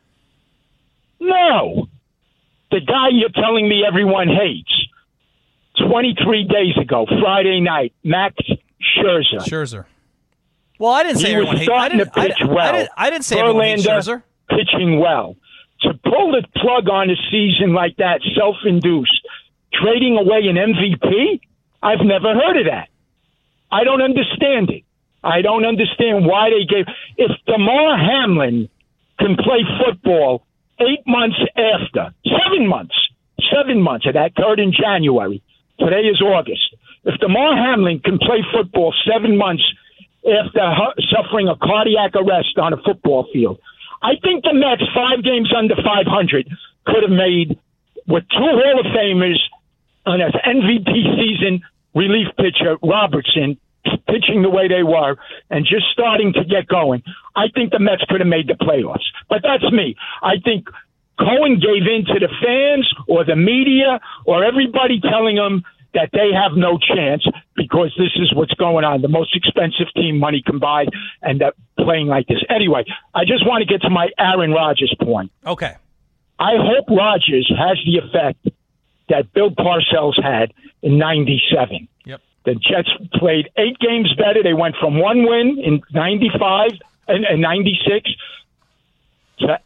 No. 1.20 1.88
The 2.72 2.80
guy 2.82 3.10
you're 3.12 3.30
telling 3.30 3.68
me 3.68 3.84
everyone 3.88 4.28
hates. 4.28 4.72
23 5.88 6.44
days 6.44 6.78
ago, 6.82 7.06
Friday 7.22 7.62
night, 7.62 7.94
Max 8.04 8.36
Scherzer. 8.82 9.40
Scherzer. 9.40 9.86
Well, 10.80 10.92
I 10.92 11.04
didn't 11.04 11.20
say 11.20 11.28
he 11.30 11.34
everyone 11.36 11.54
was 11.56 11.60
hates. 11.68 11.72
I 11.76 11.90
didn't, 11.90 12.10
I, 12.18 12.28
didn't- 12.30 12.48
well. 12.50 12.58
I 12.60 12.72
didn't, 12.72 12.90
I 12.98 13.10
didn't 13.10 13.26
say 13.26 13.40
everyone 13.40 13.66
hates 13.66 13.86
Scherzer. 13.86 14.24
pitching 14.50 15.00
well. 15.00 15.36
To 15.82 15.94
pull 15.94 16.32
the 16.32 16.44
plug 16.58 16.90
on 16.90 17.10
a 17.10 17.16
season 17.32 17.74
like 17.74 17.96
that, 17.98 18.22
self-induced, 18.36 19.28
trading 19.74 20.18
away 20.18 20.48
an 20.48 20.56
MVP, 20.58 21.40
I've 21.84 22.04
never 22.04 22.34
heard 22.34 22.58
of 22.58 22.66
that. 22.66 22.90
I 23.72 23.84
don't 23.84 24.02
understand 24.02 24.70
it. 24.72 24.84
I 25.24 25.42
don't 25.42 25.66
understand 25.66 26.26
why 26.26 26.50
they 26.50 26.66
gave. 26.66 26.86
If 27.18 27.32
Damar 27.46 27.98
Hamlin 27.98 28.68
can 29.20 29.36
play 29.36 29.64
football 29.86 30.46
eight 30.80 31.04
months 31.06 31.38
after, 31.56 32.14
seven 32.26 32.68
months, 32.68 32.96
seven 33.54 33.82
months, 33.82 34.06
and 34.06 34.16
that 34.16 34.32
occurred 34.38 34.60
in 34.60 34.72
January. 34.74 35.42
Today 35.78 36.08
is 36.08 36.22
August. 36.22 36.76
If 37.06 37.20
Damar 37.20 37.56
Hamlin 37.56 38.00
can 38.00 38.18
play 38.18 38.44
football 38.54 38.94
seven 39.10 39.38
months 39.38 39.64
after 40.26 40.62
suffering 41.12 41.48
a 41.48 41.56
cardiac 41.56 42.16
arrest 42.16 42.58
on 42.58 42.74
a 42.74 42.78
football 42.78 43.28
field, 43.32 43.60
I 44.02 44.14
think 44.24 44.44
the 44.44 44.54
Mets, 44.54 44.84
five 44.96 45.24
games 45.24 45.52
under 45.56 45.76
500, 45.76 46.50
could 46.86 47.04
have 47.04 47.12
made 47.12 47.60
with 48.08 48.24
two 48.30 48.40
Hall 48.40 48.80
of 48.80 48.86
Famers 48.88 49.40
on 50.06 50.22
an 50.22 50.32
MVP 50.32 50.90
season 51.20 51.62
relief 51.94 52.28
pitcher, 52.38 52.78
Robertson, 52.82 53.58
pitching 54.08 54.42
the 54.42 54.50
way 54.50 54.68
they 54.68 54.84
were 54.84 55.18
and 55.50 55.66
just 55.66 55.86
starting 55.92 56.34
to 56.34 56.44
get 56.44 56.68
going. 56.68 57.04
I 57.36 57.48
think 57.54 57.72
the 57.72 57.80
Mets 57.80 58.04
could 58.10 58.20
have 58.20 58.28
made 58.28 58.48
the 58.48 58.54
playoffs. 58.54 59.06
But 59.30 59.42
that's 59.44 59.72
me. 59.72 59.96
I 60.22 60.36
think 60.44 60.68
Cohen 61.20 61.60
gave 61.60 61.84
in 61.88 62.06
to 62.06 62.20
the 62.20 62.30
fans 62.42 62.92
or 63.08 63.26
the 63.26 63.36
media 63.36 64.00
or 64.26 64.44
everybody 64.44 65.02
telling 65.02 65.36
them 65.36 65.64
that 65.94 66.10
they 66.14 66.32
have 66.34 66.54
no 66.56 66.78
chance 66.78 67.26
because 67.56 67.94
this 67.98 68.12
is 68.16 68.34
what's 68.34 68.54
going 68.54 68.86
on. 68.86 69.02
The 69.02 69.08
most 69.08 69.36
expensive 69.36 69.88
team 69.96 70.20
money 70.20 70.44
can 70.46 70.60
buy 70.60 70.86
and 71.22 71.42
that 71.42 71.56
playing 71.78 72.08
like 72.08 72.28
this. 72.28 72.44
Anyway, 72.50 72.86
I 73.14 73.26
just 73.26 73.46
want 73.46 73.62
to 73.62 73.66
get 73.66 73.82
to 73.82 73.90
my 73.90 74.10
Aaron 74.18 74.52
Rodgers 74.52 74.94
point. 75.02 75.32
Okay. 75.46 75.76
I 76.38 76.54
hope 76.56 76.86
Rodgers 76.90 77.52
has 77.58 77.78
the 77.86 77.98
effect 77.98 78.48
that 79.10 79.34
Bill 79.34 79.50
Parcells 79.50 80.22
had 80.22 80.54
in 80.82 80.98
97. 80.98 81.88
Yep. 82.06 82.22
The 82.46 82.56
Jets 82.56 82.90
played 83.16 83.50
eight 83.58 83.78
games 83.80 84.14
better. 84.18 84.44
They 84.44 84.54
went 84.54 84.76
from 84.80 85.00
one 85.00 85.24
win 85.24 85.58
in 85.62 85.82
95 85.92 86.72
and, 87.08 87.26
and 87.26 87.42
96 87.42 88.10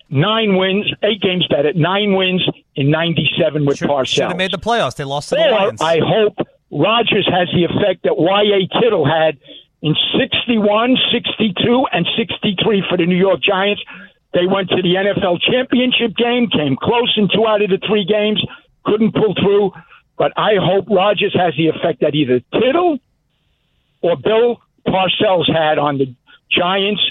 nine 0.09 0.55
wins, 0.57 0.91
eight 1.03 1.21
games 1.21 1.45
better, 1.49 1.73
nine 1.73 2.15
wins 2.15 2.43
in 2.75 2.89
97 2.91 3.65
with 3.65 3.77
Should, 3.77 3.89
Parcells. 3.89 4.07
should 4.07 4.23
have 4.23 4.37
made 4.37 4.51
the 4.51 4.57
playoffs. 4.57 4.95
They 4.95 5.03
lost 5.03 5.29
to 5.29 5.35
the 5.35 5.47
Or 5.47 5.51
Lions. 5.51 5.81
I 5.81 5.99
hope 5.99 6.37
Rodgers 6.71 7.27
has 7.31 7.47
the 7.53 7.65
effect 7.65 8.03
that 8.03 8.17
Y.A. 8.17 8.67
Tittle 8.81 9.05
had 9.05 9.37
in 9.81 9.95
61, 10.19 10.97
62, 11.11 11.85
and 11.91 12.07
63 12.17 12.83
for 12.89 12.97
the 12.97 13.05
New 13.05 13.17
York 13.17 13.41
Giants. 13.41 13.81
They 14.33 14.47
went 14.47 14.69
to 14.69 14.81
the 14.81 14.95
NFL 14.95 15.41
championship 15.41 16.15
game, 16.15 16.49
came 16.49 16.75
close 16.75 17.13
in 17.17 17.29
two 17.33 17.45
out 17.45 17.61
of 17.61 17.69
the 17.69 17.79
three 17.87 18.05
games, 18.05 18.43
couldn't 18.85 19.13
pull 19.13 19.35
through. 19.35 19.71
But 20.17 20.31
I 20.37 20.53
hope 20.59 20.87
Rodgers 20.89 21.35
has 21.37 21.53
the 21.57 21.67
effect 21.67 22.01
that 22.01 22.15
either 22.15 22.39
Tittle 22.53 22.97
or 24.01 24.15
Bill 24.17 24.61
Parcells 24.87 25.51
had 25.51 25.77
on 25.77 25.97
the 25.97 26.15
Giants 26.49 27.01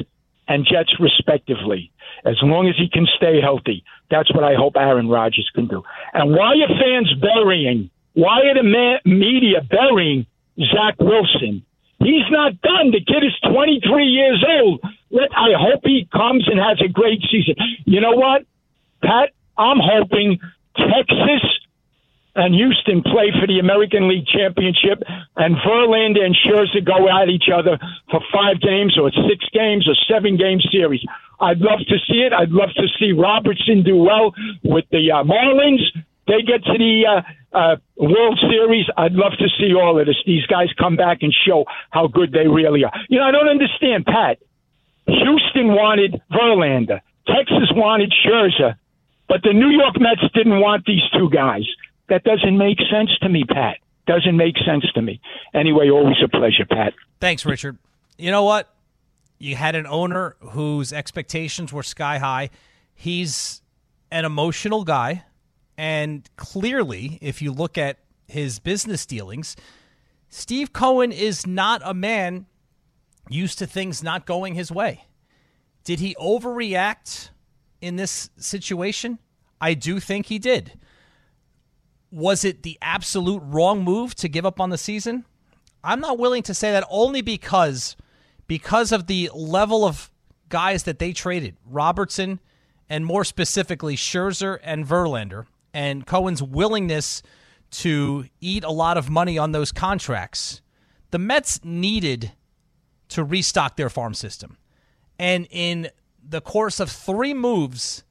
and 0.53 0.66
Jets 0.66 0.94
respectively. 1.00 1.90
As 2.26 2.36
long 2.42 2.68
as 2.68 2.76
he 2.76 2.88
can 2.92 3.07
stay 3.16 3.40
healthy, 3.40 3.82
that's 4.11 4.32
what 4.34 4.44
I 4.44 4.55
hope 4.55 4.74
Aaron 4.76 5.09
Rodgers 5.09 5.50
can 5.55 5.66
do. 5.66 5.82
And 6.12 6.30
why 6.36 6.53
are 6.61 6.68
fans 6.68 7.11
burying? 7.20 7.90
Why 8.12 8.40
are 8.42 8.55
the 8.55 8.62
ma- 8.62 9.00
media 9.07 9.62
burying 9.62 10.26
Zach 10.59 11.00
Wilson? 11.00 11.64
He's 12.00 12.28
not 12.30 12.61
done. 12.61 12.90
The 12.92 13.00
kid 13.00 13.24
is 13.24 13.32
23 13.50 14.05
years 14.05 14.44
old. 14.61 14.82
Let, 15.11 15.30
I 15.32 15.57
hope 15.57 15.80
he 15.84 16.07
comes 16.12 16.46
and 16.48 16.59
has 16.61 16.78
a 16.84 16.88
great 16.88 17.22
season. 17.30 17.55
You 17.86 18.00
know 18.00 18.12
what, 18.12 18.44
Pat? 19.03 19.30
I'm 19.57 19.78
hoping 19.80 20.38
Texas 20.76 21.44
and 22.35 22.55
Houston 22.55 23.03
play 23.03 23.28
for 23.39 23.47
the 23.47 23.59
American 23.59 24.09
League 24.09 24.26
Championship, 24.26 25.03
and 25.37 25.57
Verlander 25.57 26.24
and 26.24 26.37
Scherzer 26.37 26.85
go 26.85 27.09
at 27.09 27.28
each 27.28 27.49
other 27.53 27.78
for 28.11 28.20
five 28.33 28.61
games 28.61 28.97
or 28.99 29.11
six 29.28 29.45
games 29.53 29.87
or 29.89 29.95
seven 30.09 30.37
game 30.37 30.61
series. 30.70 31.05
I'd 31.41 31.59
love 31.59 31.80
to 31.89 31.97
see 32.09 32.22
it. 32.22 32.33
I'd 32.33 32.51
love 32.51 32.70
to 32.76 32.87
see 32.99 33.12
Robertson 33.12 33.83
do 33.83 33.97
well 33.97 34.33
with 34.62 34.85
the 34.91 35.11
uh, 35.11 35.24
Marlins. 35.24 35.83
They 36.26 36.41
get 36.47 36.62
to 36.64 36.78
the 36.78 37.03
uh, 37.05 37.57
uh, 37.57 37.76
World 37.97 38.39
Series. 38.49 38.87
I'd 38.97 39.12
love 39.12 39.33
to 39.39 39.49
see 39.59 39.74
all 39.74 39.99
of 39.99 40.07
this. 40.07 40.16
These 40.24 40.47
guys 40.47 40.68
come 40.78 40.97
back 40.97 41.18
and 41.22 41.35
show 41.47 41.64
how 41.91 42.07
good 42.07 42.33
they 42.33 42.47
really 42.47 42.85
are. 42.85 42.93
You 43.09 43.18
know, 43.18 43.24
I 43.24 43.33
don't 43.33 43.49
understand, 43.49 44.07
Pat. 44.07 44.39
Houston 45.07 45.74
wanted 45.74 46.22
Verlander. 46.30 47.01
Texas 47.26 47.70
wanted 47.74 48.12
Scherzer. 48.24 48.76
But 49.28 49.43
the 49.43 49.53
New 49.53 49.70
York 49.70 49.99
Mets 49.99 50.22
didn't 50.35 50.61
want 50.61 50.85
these 50.87 51.03
two 51.12 51.28
guys. 51.30 51.66
That 52.09 52.24
doesn't 52.24 52.57
make 52.57 52.78
sense 52.90 53.11
to 53.22 53.28
me, 53.28 53.44
Pat. 53.44 53.78
Doesn't 54.07 54.36
make 54.36 54.57
sense 54.66 54.84
to 54.94 55.03
me. 55.03 55.20
Anyway, 55.55 55.88
always 55.88 56.16
a 56.24 56.28
pleasure, 56.28 56.66
Pat. 56.68 56.92
Thanks, 57.20 57.46
Richard. 57.46 57.78
You 58.18 58.30
know 58.30 58.42
what? 58.42 58.74
You 59.38 59.57
had 59.57 59.74
an 59.74 59.86
owner 59.86 60.36
whose 60.40 60.92
expectations 60.92 61.72
were 61.72 61.82
sky 61.82 62.18
high. 62.18 62.50
He's 62.94 63.62
an 64.11 64.24
emotional 64.24 64.84
guy. 64.84 65.24
And 65.76 66.28
clearly, 66.36 67.18
if 67.20 67.40
you 67.40 67.53
look 67.53 67.78
at 67.78 67.98
his 68.26 68.59
business 68.59 69.07
dealings, 69.07 69.57
Steve 70.28 70.72
Cohen 70.72 71.12
is 71.12 71.46
not 71.46 71.80
a 71.84 71.94
man 71.94 72.46
used 73.28 73.59
to 73.59 73.66
things 73.66 74.03
not 74.03 74.26
going 74.26 74.55
his 74.55 74.70
way. 74.70 75.05
Did 75.84 76.00
he 76.00 76.14
overreact 76.16 77.30
in 77.80 77.96
this 77.96 78.30
situation? 78.36 79.18
I 79.61 79.74
do 79.74 80.00
think 80.00 80.26
he 80.26 80.38
did. 80.38 80.72
Was 82.12 82.44
it 82.44 82.62
the 82.62 82.78
absolute 82.80 83.42
wrong 83.44 83.82
move 83.82 84.14
to 84.16 84.28
give 84.28 84.46
up 84.46 84.60
on 84.60 84.70
the 84.70 84.78
season? 84.78 85.24
I'm 85.82 85.98
not 85.98 86.18
willing 86.18 86.44
to 86.44 86.54
say 86.54 86.70
that 86.70 86.86
only 86.88 87.22
because 87.22 87.96
because 88.46 88.92
of 88.92 89.06
the 89.06 89.30
level 89.34 89.84
of 89.84 90.10
guys 90.48 90.84
that 90.84 90.98
they 90.98 91.12
traded, 91.12 91.56
Robertson 91.66 92.38
and 92.88 93.06
more 93.06 93.24
specifically 93.24 93.96
Scherzer 93.96 94.58
and 94.62 94.86
Verlander, 94.86 95.46
and 95.72 96.06
Cohen's 96.06 96.42
willingness 96.42 97.22
to 97.70 98.26
eat 98.40 98.62
a 98.62 98.70
lot 98.70 98.98
of 98.98 99.08
money 99.08 99.38
on 99.38 99.52
those 99.52 99.72
contracts. 99.72 100.60
The 101.10 101.18
Mets 101.18 101.64
needed 101.64 102.32
to 103.08 103.24
restock 103.24 103.76
their 103.76 103.88
farm 103.88 104.12
system. 104.12 104.58
And 105.18 105.46
in 105.50 105.88
the 106.22 106.42
course 106.42 106.80
of 106.80 106.90
three 106.90 107.32
moves, 107.32 108.04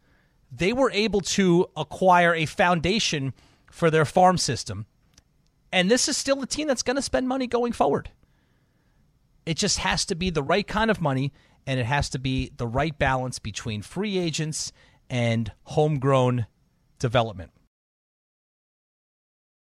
they 0.51 0.73
were 0.73 0.91
able 0.91 1.21
to 1.21 1.69
acquire 1.77 2.33
a 2.33 2.45
foundation 2.45 3.33
for 3.71 3.89
their 3.89 4.05
farm 4.05 4.37
system. 4.37 4.85
And 5.71 5.89
this 5.89 6.07
is 6.07 6.17
still 6.17 6.41
a 6.41 6.47
team 6.47 6.67
that's 6.67 6.83
going 6.83 6.97
to 6.97 7.01
spend 7.01 7.27
money 7.27 7.47
going 7.47 7.71
forward. 7.71 8.11
It 9.45 9.55
just 9.55 9.79
has 9.79 10.05
to 10.05 10.15
be 10.15 10.29
the 10.29 10.43
right 10.43 10.67
kind 10.67 10.91
of 10.91 11.01
money, 11.01 11.31
and 11.65 11.79
it 11.79 11.85
has 11.85 12.09
to 12.09 12.19
be 12.19 12.51
the 12.57 12.67
right 12.67 12.97
balance 12.97 13.39
between 13.39 13.81
free 13.81 14.17
agents 14.17 14.71
and 15.09 15.51
homegrown 15.63 16.45
development. 16.99 17.51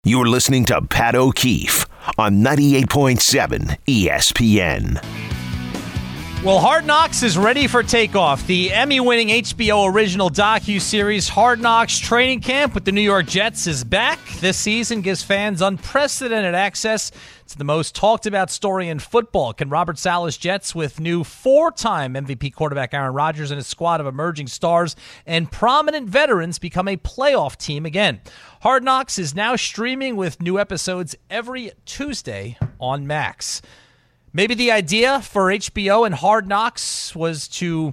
You're 0.04 0.26
listening 0.26 0.64
to 0.66 0.80
Pat 0.82 1.14
O'Keefe 1.14 1.86
on 2.16 2.42
98.7 2.42 3.76
ESPN. 3.86 5.37
Well, 6.44 6.60
Hard 6.60 6.86
Knocks 6.86 7.24
is 7.24 7.36
ready 7.36 7.66
for 7.66 7.82
takeoff. 7.82 8.46
The 8.46 8.72
Emmy-winning 8.72 9.28
HBO 9.28 9.92
original 9.92 10.30
docu-series 10.30 11.28
Hard 11.28 11.60
Knocks 11.60 11.98
Training 11.98 12.42
Camp 12.42 12.74
with 12.74 12.84
the 12.84 12.92
New 12.92 13.02
York 13.02 13.26
Jets 13.26 13.66
is 13.66 13.82
back. 13.82 14.20
This 14.38 14.56
season 14.56 15.00
gives 15.00 15.20
fans 15.20 15.60
unprecedented 15.60 16.54
access 16.54 17.10
to 17.48 17.58
the 17.58 17.64
most 17.64 17.96
talked 17.96 18.24
about 18.24 18.50
story 18.50 18.88
in 18.88 19.00
football. 19.00 19.52
Can 19.52 19.68
Robert 19.68 19.98
Saleh's 19.98 20.36
Jets 20.36 20.76
with 20.76 21.00
new 21.00 21.24
four-time 21.24 22.14
MVP 22.14 22.54
quarterback 22.54 22.94
Aaron 22.94 23.14
Rodgers 23.14 23.50
and 23.50 23.60
a 23.60 23.64
squad 23.64 24.00
of 24.00 24.06
emerging 24.06 24.46
stars 24.46 24.94
and 25.26 25.50
prominent 25.50 26.08
veterans 26.08 26.60
become 26.60 26.86
a 26.86 26.96
playoff 26.96 27.56
team 27.56 27.84
again? 27.84 28.20
Hard 28.62 28.84
Knocks 28.84 29.18
is 29.18 29.34
now 29.34 29.56
streaming 29.56 30.14
with 30.14 30.40
new 30.40 30.56
episodes 30.56 31.16
every 31.28 31.72
Tuesday 31.84 32.56
on 32.78 33.08
Max. 33.08 33.60
Maybe 34.38 34.54
the 34.54 34.70
idea 34.70 35.20
for 35.20 35.46
HBO 35.46 36.06
and 36.06 36.14
Hard 36.14 36.46
Knocks 36.46 37.12
was 37.12 37.48
to 37.48 37.92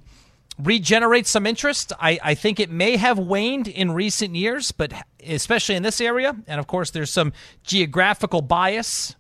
regenerate 0.59 1.25
some 1.25 1.47
interest. 1.47 1.91
I, 1.99 2.19
I 2.23 2.35
think 2.35 2.59
it 2.59 2.69
may 2.69 2.97
have 2.97 3.17
waned 3.17 3.67
in 3.67 3.89
recent 3.89 4.35
years, 4.35 4.69
but 4.71 4.93
especially 5.25 5.73
in 5.73 5.81
this 5.81 5.99
area. 5.99 6.35
And 6.45 6.59
of 6.59 6.67
course, 6.67 6.91
there's 6.91 7.11
some 7.11 7.33
geographical 7.63 8.43
bias. 8.43 9.15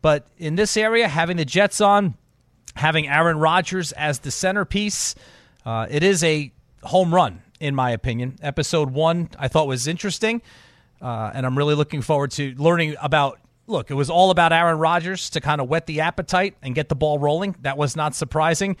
But 0.00 0.26
in 0.38 0.54
this 0.54 0.78
area, 0.78 1.08
having 1.08 1.36
the 1.36 1.44
Jets 1.44 1.82
on, 1.82 2.14
having 2.74 3.06
Aaron 3.06 3.36
Rodgers 3.36 3.92
as 3.92 4.20
the 4.20 4.30
centerpiece, 4.30 5.14
uh, 5.66 5.88
it 5.90 6.02
is 6.02 6.24
a 6.24 6.52
home 6.84 7.14
run, 7.14 7.42
in 7.60 7.74
my 7.74 7.90
opinion. 7.90 8.38
Episode 8.40 8.94
one, 8.94 9.28
I 9.38 9.48
thought 9.48 9.66
was 9.66 9.86
interesting. 9.86 10.40
Uh, 11.02 11.32
and 11.34 11.44
I'm 11.44 11.58
really 11.58 11.74
looking 11.74 12.00
forward 12.00 12.30
to 12.30 12.54
learning 12.54 12.96
about 13.02 13.41
look, 13.66 13.90
it 13.90 13.94
was 13.94 14.10
all 14.10 14.30
about 14.30 14.52
Aaron 14.52 14.78
Rodgers 14.78 15.30
to 15.30 15.40
kind 15.40 15.60
of 15.60 15.68
whet 15.68 15.86
the 15.86 16.00
appetite 16.00 16.56
and 16.62 16.74
get 16.74 16.88
the 16.88 16.94
ball 16.94 17.18
rolling. 17.18 17.56
That 17.62 17.76
was 17.76 17.96
not 17.96 18.14
surprising. 18.14 18.76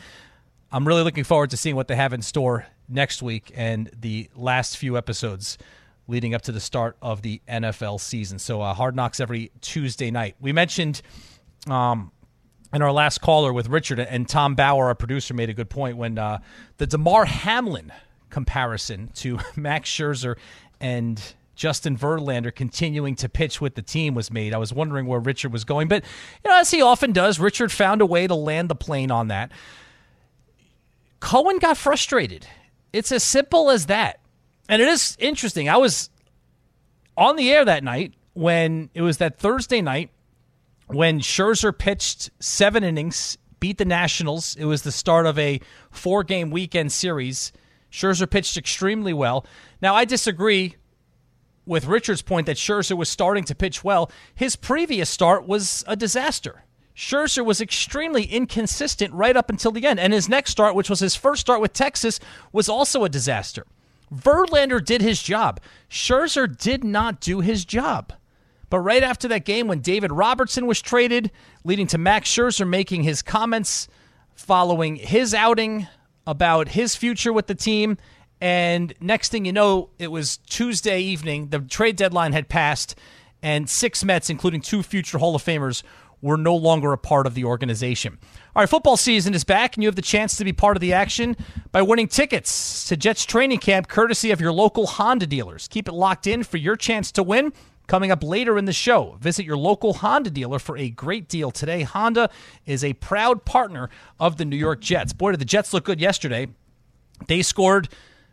I'm 0.70 0.86
really 0.86 1.02
looking 1.02 1.24
forward 1.24 1.50
to 1.50 1.56
seeing 1.56 1.76
what 1.76 1.88
they 1.88 1.96
have 1.96 2.12
in 2.12 2.22
store 2.22 2.66
next 2.88 3.22
week 3.22 3.52
and 3.54 3.90
the 3.98 4.28
last 4.34 4.76
few 4.76 4.96
episodes 4.96 5.58
leading 6.08 6.34
up 6.34 6.42
to 6.42 6.52
the 6.52 6.60
start 6.60 6.96
of 7.00 7.22
the 7.22 7.40
NFL 7.48 8.00
season. 8.00 8.38
So, 8.38 8.60
uh, 8.60 8.74
Hard 8.74 8.96
Knocks 8.96 9.20
every 9.20 9.52
Tuesday 9.60 10.10
night. 10.10 10.36
We 10.40 10.52
mentioned 10.52 11.00
um, 11.68 12.10
in 12.72 12.82
our 12.82 12.92
last 12.92 13.20
caller 13.20 13.52
with 13.52 13.68
Richard 13.68 14.00
and 14.00 14.28
Tom 14.28 14.54
Bauer, 14.54 14.86
our 14.86 14.94
producer, 14.94 15.34
made 15.34 15.50
a 15.50 15.54
good 15.54 15.70
point 15.70 15.96
when 15.96 16.18
uh, 16.18 16.38
the 16.78 16.86
Damar 16.86 17.26
Hamlin 17.26 17.92
comparison 18.30 19.10
to 19.14 19.38
Max 19.56 19.90
Scherzer 19.90 20.36
and 20.80 21.34
Justin 21.62 21.96
Verlander 21.96 22.52
continuing 22.52 23.14
to 23.14 23.28
pitch 23.28 23.60
with 23.60 23.76
the 23.76 23.82
team 23.82 24.16
was 24.16 24.32
made. 24.32 24.52
I 24.52 24.58
was 24.58 24.72
wondering 24.72 25.06
where 25.06 25.20
Richard 25.20 25.52
was 25.52 25.62
going, 25.62 25.86
but 25.86 26.02
you 26.44 26.50
know, 26.50 26.58
as 26.58 26.72
he 26.72 26.82
often 26.82 27.12
does, 27.12 27.38
Richard 27.38 27.70
found 27.70 28.00
a 28.00 28.06
way 28.06 28.26
to 28.26 28.34
land 28.34 28.68
the 28.68 28.74
plane 28.74 29.12
on 29.12 29.28
that. 29.28 29.52
Cohen 31.20 31.60
got 31.60 31.76
frustrated. 31.76 32.48
It's 32.92 33.12
as 33.12 33.22
simple 33.22 33.70
as 33.70 33.86
that. 33.86 34.18
And 34.68 34.82
it 34.82 34.88
is 34.88 35.16
interesting. 35.20 35.68
I 35.68 35.76
was 35.76 36.10
on 37.16 37.36
the 37.36 37.52
air 37.52 37.64
that 37.64 37.84
night 37.84 38.14
when 38.32 38.90
it 38.92 39.02
was 39.02 39.18
that 39.18 39.38
Thursday 39.38 39.80
night 39.80 40.10
when 40.88 41.20
Scherzer 41.20 41.78
pitched 41.78 42.30
seven 42.40 42.82
innings, 42.82 43.38
beat 43.60 43.78
the 43.78 43.84
Nationals. 43.84 44.56
It 44.56 44.64
was 44.64 44.82
the 44.82 44.90
start 44.90 45.26
of 45.26 45.38
a 45.38 45.60
four 45.92 46.24
game 46.24 46.50
weekend 46.50 46.90
series. 46.90 47.52
Scherzer 47.92 48.28
pitched 48.28 48.56
extremely 48.56 49.12
well. 49.12 49.46
Now, 49.80 49.94
I 49.94 50.04
disagree 50.06 50.74
with 51.66 51.86
Richard's 51.86 52.22
point 52.22 52.46
that 52.46 52.56
Scherzer 52.56 52.96
was 52.96 53.08
starting 53.08 53.44
to 53.44 53.54
pitch 53.54 53.84
well, 53.84 54.10
his 54.34 54.56
previous 54.56 55.08
start 55.08 55.46
was 55.46 55.84
a 55.86 55.96
disaster. 55.96 56.64
Scherzer 56.94 57.44
was 57.44 57.60
extremely 57.60 58.24
inconsistent 58.24 59.14
right 59.14 59.36
up 59.36 59.48
until 59.48 59.70
the 59.70 59.86
end, 59.86 59.98
and 59.98 60.12
his 60.12 60.28
next 60.28 60.50
start, 60.50 60.74
which 60.74 60.90
was 60.90 61.00
his 61.00 61.16
first 61.16 61.40
start 61.40 61.60
with 61.60 61.72
Texas, 61.72 62.20
was 62.52 62.68
also 62.68 63.04
a 63.04 63.08
disaster. 63.08 63.66
Verlander 64.14 64.84
did 64.84 65.00
his 65.00 65.22
job. 65.22 65.60
Scherzer 65.88 66.46
did 66.46 66.84
not 66.84 67.20
do 67.20 67.40
his 67.40 67.64
job. 67.64 68.12
But 68.68 68.80
right 68.80 69.02
after 69.02 69.28
that 69.28 69.44
game, 69.44 69.68
when 69.68 69.80
David 69.80 70.12
Robertson 70.12 70.66
was 70.66 70.82
traded, 70.82 71.30
leading 71.64 71.86
to 71.88 71.98
Max 71.98 72.30
Scherzer 72.30 72.68
making 72.68 73.02
his 73.02 73.22
comments 73.22 73.88
following 74.34 74.96
his 74.96 75.34
outing 75.34 75.86
about 76.26 76.68
his 76.68 76.96
future 76.96 77.32
with 77.32 77.46
the 77.46 77.54
team 77.54 77.98
and 78.42 78.92
next 79.00 79.28
thing 79.28 79.44
you 79.44 79.52
know, 79.52 79.90
it 80.00 80.10
was 80.10 80.38
Tuesday 80.48 81.00
evening. 81.00 81.50
The 81.50 81.60
trade 81.60 81.94
deadline 81.94 82.32
had 82.32 82.48
passed, 82.48 82.98
and 83.40 83.70
six 83.70 84.04
Mets, 84.04 84.28
including 84.28 84.60
two 84.60 84.82
future 84.82 85.18
Hall 85.18 85.36
of 85.36 85.44
Famers, 85.44 85.84
were 86.20 86.36
no 86.36 86.56
longer 86.56 86.92
a 86.92 86.98
part 86.98 87.28
of 87.28 87.34
the 87.34 87.44
organization. 87.44 88.18
All 88.56 88.62
right, 88.62 88.68
football 88.68 88.96
season 88.96 89.32
is 89.32 89.44
back, 89.44 89.76
and 89.76 89.84
you 89.84 89.88
have 89.88 89.94
the 89.94 90.02
chance 90.02 90.36
to 90.38 90.44
be 90.44 90.52
part 90.52 90.76
of 90.76 90.80
the 90.80 90.92
action 90.92 91.36
by 91.70 91.82
winning 91.82 92.08
tickets 92.08 92.84
to 92.88 92.96
Jets 92.96 93.24
training 93.24 93.60
camp 93.60 93.86
courtesy 93.86 94.32
of 94.32 94.40
your 94.40 94.52
local 94.52 94.88
Honda 94.88 95.28
dealers. 95.28 95.68
Keep 95.68 95.86
it 95.86 95.94
locked 95.94 96.26
in 96.26 96.42
for 96.42 96.56
your 96.56 96.74
chance 96.74 97.12
to 97.12 97.22
win. 97.22 97.52
coming 97.86 98.10
up 98.10 98.22
later 98.22 98.58
in 98.58 98.64
the 98.64 98.72
show. 98.72 99.16
Visit 99.20 99.44
your 99.44 99.56
local 99.56 99.94
Honda 99.94 100.30
dealer 100.30 100.58
for 100.58 100.76
a 100.78 100.88
great 100.88 101.28
deal 101.28 101.50
today. 101.50 101.82
Honda 101.82 102.30
is 102.66 102.82
a 102.84 102.94
proud 102.94 103.44
partner 103.44 103.90
of 104.18 104.36
the 104.36 104.44
New 104.44 104.56
York 104.56 104.80
Jets. 104.80 105.12
Boy, 105.12 105.32
did 105.32 105.40
the 105.40 105.44
Jets 105.44 105.72
look 105.72 105.84
good 105.84 106.00
yesterday. 106.00 106.48
They 107.28 107.42
scored 107.42 107.88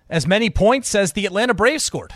as 0.10 0.26
many 0.26 0.50
points 0.50 0.96
as 0.96 1.14
the 1.14 1.26
Atlanta 1.26 1.54
Braves 1.54 1.84
scored. 1.84 2.14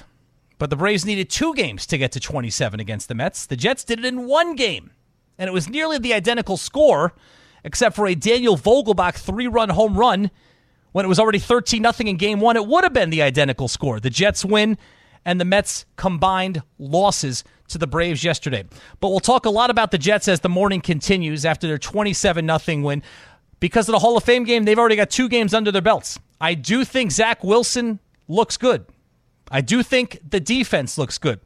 But 0.58 0.70
the 0.70 0.76
Braves 0.76 1.06
needed 1.06 1.30
two 1.30 1.54
games 1.54 1.86
to 1.88 1.98
get 1.98 2.12
to 2.14 2.20
27 2.20 2.80
against 2.80 3.08
the 3.08 3.16
Mets. 3.16 3.46
The 3.46 3.56
Jets 3.56 3.84
did 3.84 4.00
it 4.00 4.06
in 4.06 4.28
one 4.28 4.56
game, 4.56 4.92
and 5.38 5.48
it 5.48 5.54
was 5.54 5.70
nearly 5.70 5.98
the 5.98 6.14
identical 6.14 6.58
score, 6.58 7.14
except 7.64 7.96
for 7.96 8.08
a 8.08 8.16
Daniel 8.16 8.58
Vogelbach 8.58 9.16
three 9.16 9.48
run 9.48 9.70
home 9.70 9.98
run 9.98 10.32
when 10.92 11.06
it 11.06 11.10
was 11.10 11.20
already 11.20 11.40
13 11.40 11.84
0 11.84 12.10
in 12.10 12.18
game 12.18 12.40
one. 12.40 12.56
It 12.56 12.66
would 12.66 12.84
have 12.84 12.94
been 12.94 13.10
the 13.10 13.22
identical 13.22 13.68
score. 13.68 14.00
The 14.00 14.10
Jets 14.10 14.46
win, 14.46 14.78
and 15.26 15.40
the 15.40 15.46
Mets 15.46 15.86
combined 15.96 16.62
losses 16.78 17.44
to 17.70 17.78
the 17.78 17.88
Braves 17.88 18.24
yesterday. 18.24 18.64
But 19.00 19.10
we'll 19.10 19.20
talk 19.20 19.46
a 19.46 19.50
lot 19.50 19.70
about 19.70 19.92
the 19.92 19.98
Jets 19.98 20.28
as 20.28 20.42
the 20.42 20.50
morning 20.50 20.82
continues 20.82 21.46
after 21.46 21.68
their 21.68 21.78
27 21.78 22.60
0 22.60 22.82
win. 22.82 23.04
Because 23.60 23.88
of 23.88 23.94
the 23.94 24.00
Hall 24.00 24.18
of 24.18 24.24
Fame 24.24 24.44
game, 24.44 24.66
they've 24.66 24.80
already 24.80 24.98
got 24.98 25.10
two 25.10 25.30
games 25.30 25.54
under 25.54 25.72
their 25.72 25.82
belts. 25.82 26.20
I 26.44 26.56
do 26.56 26.84
think 26.84 27.14
Zach 27.14 27.42
Wilson 27.42 28.00
looks 28.28 28.58
good. 28.58 28.86
I 29.50 29.62
do 29.62 29.82
think 29.82 30.20
the 30.30 30.42
defense 30.42 30.98
looks 30.98 31.18
good. 31.18 31.40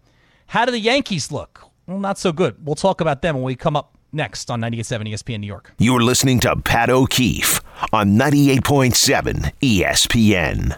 How 0.47 0.65
do 0.65 0.71
the 0.71 0.79
Yankees 0.79 1.31
look? 1.31 1.69
Well, 1.85 1.99
not 1.99 2.17
so 2.17 2.31
good. 2.31 2.65
We'll 2.65 2.73
talk 2.73 2.99
about 2.99 3.21
them 3.21 3.35
when 3.35 3.43
we 3.43 3.55
come 3.55 3.75
up 3.75 3.95
next 4.11 4.49
on 4.49 4.59
98.7 4.59 5.13
ESPN 5.13 5.41
New 5.41 5.45
York. 5.45 5.71
You're 5.77 6.01
listening 6.01 6.39
to 6.39 6.55
Pat 6.55 6.89
O'Keefe 6.89 7.61
on 7.93 8.17
98.7 8.17 9.51
ESPN. 9.61 10.75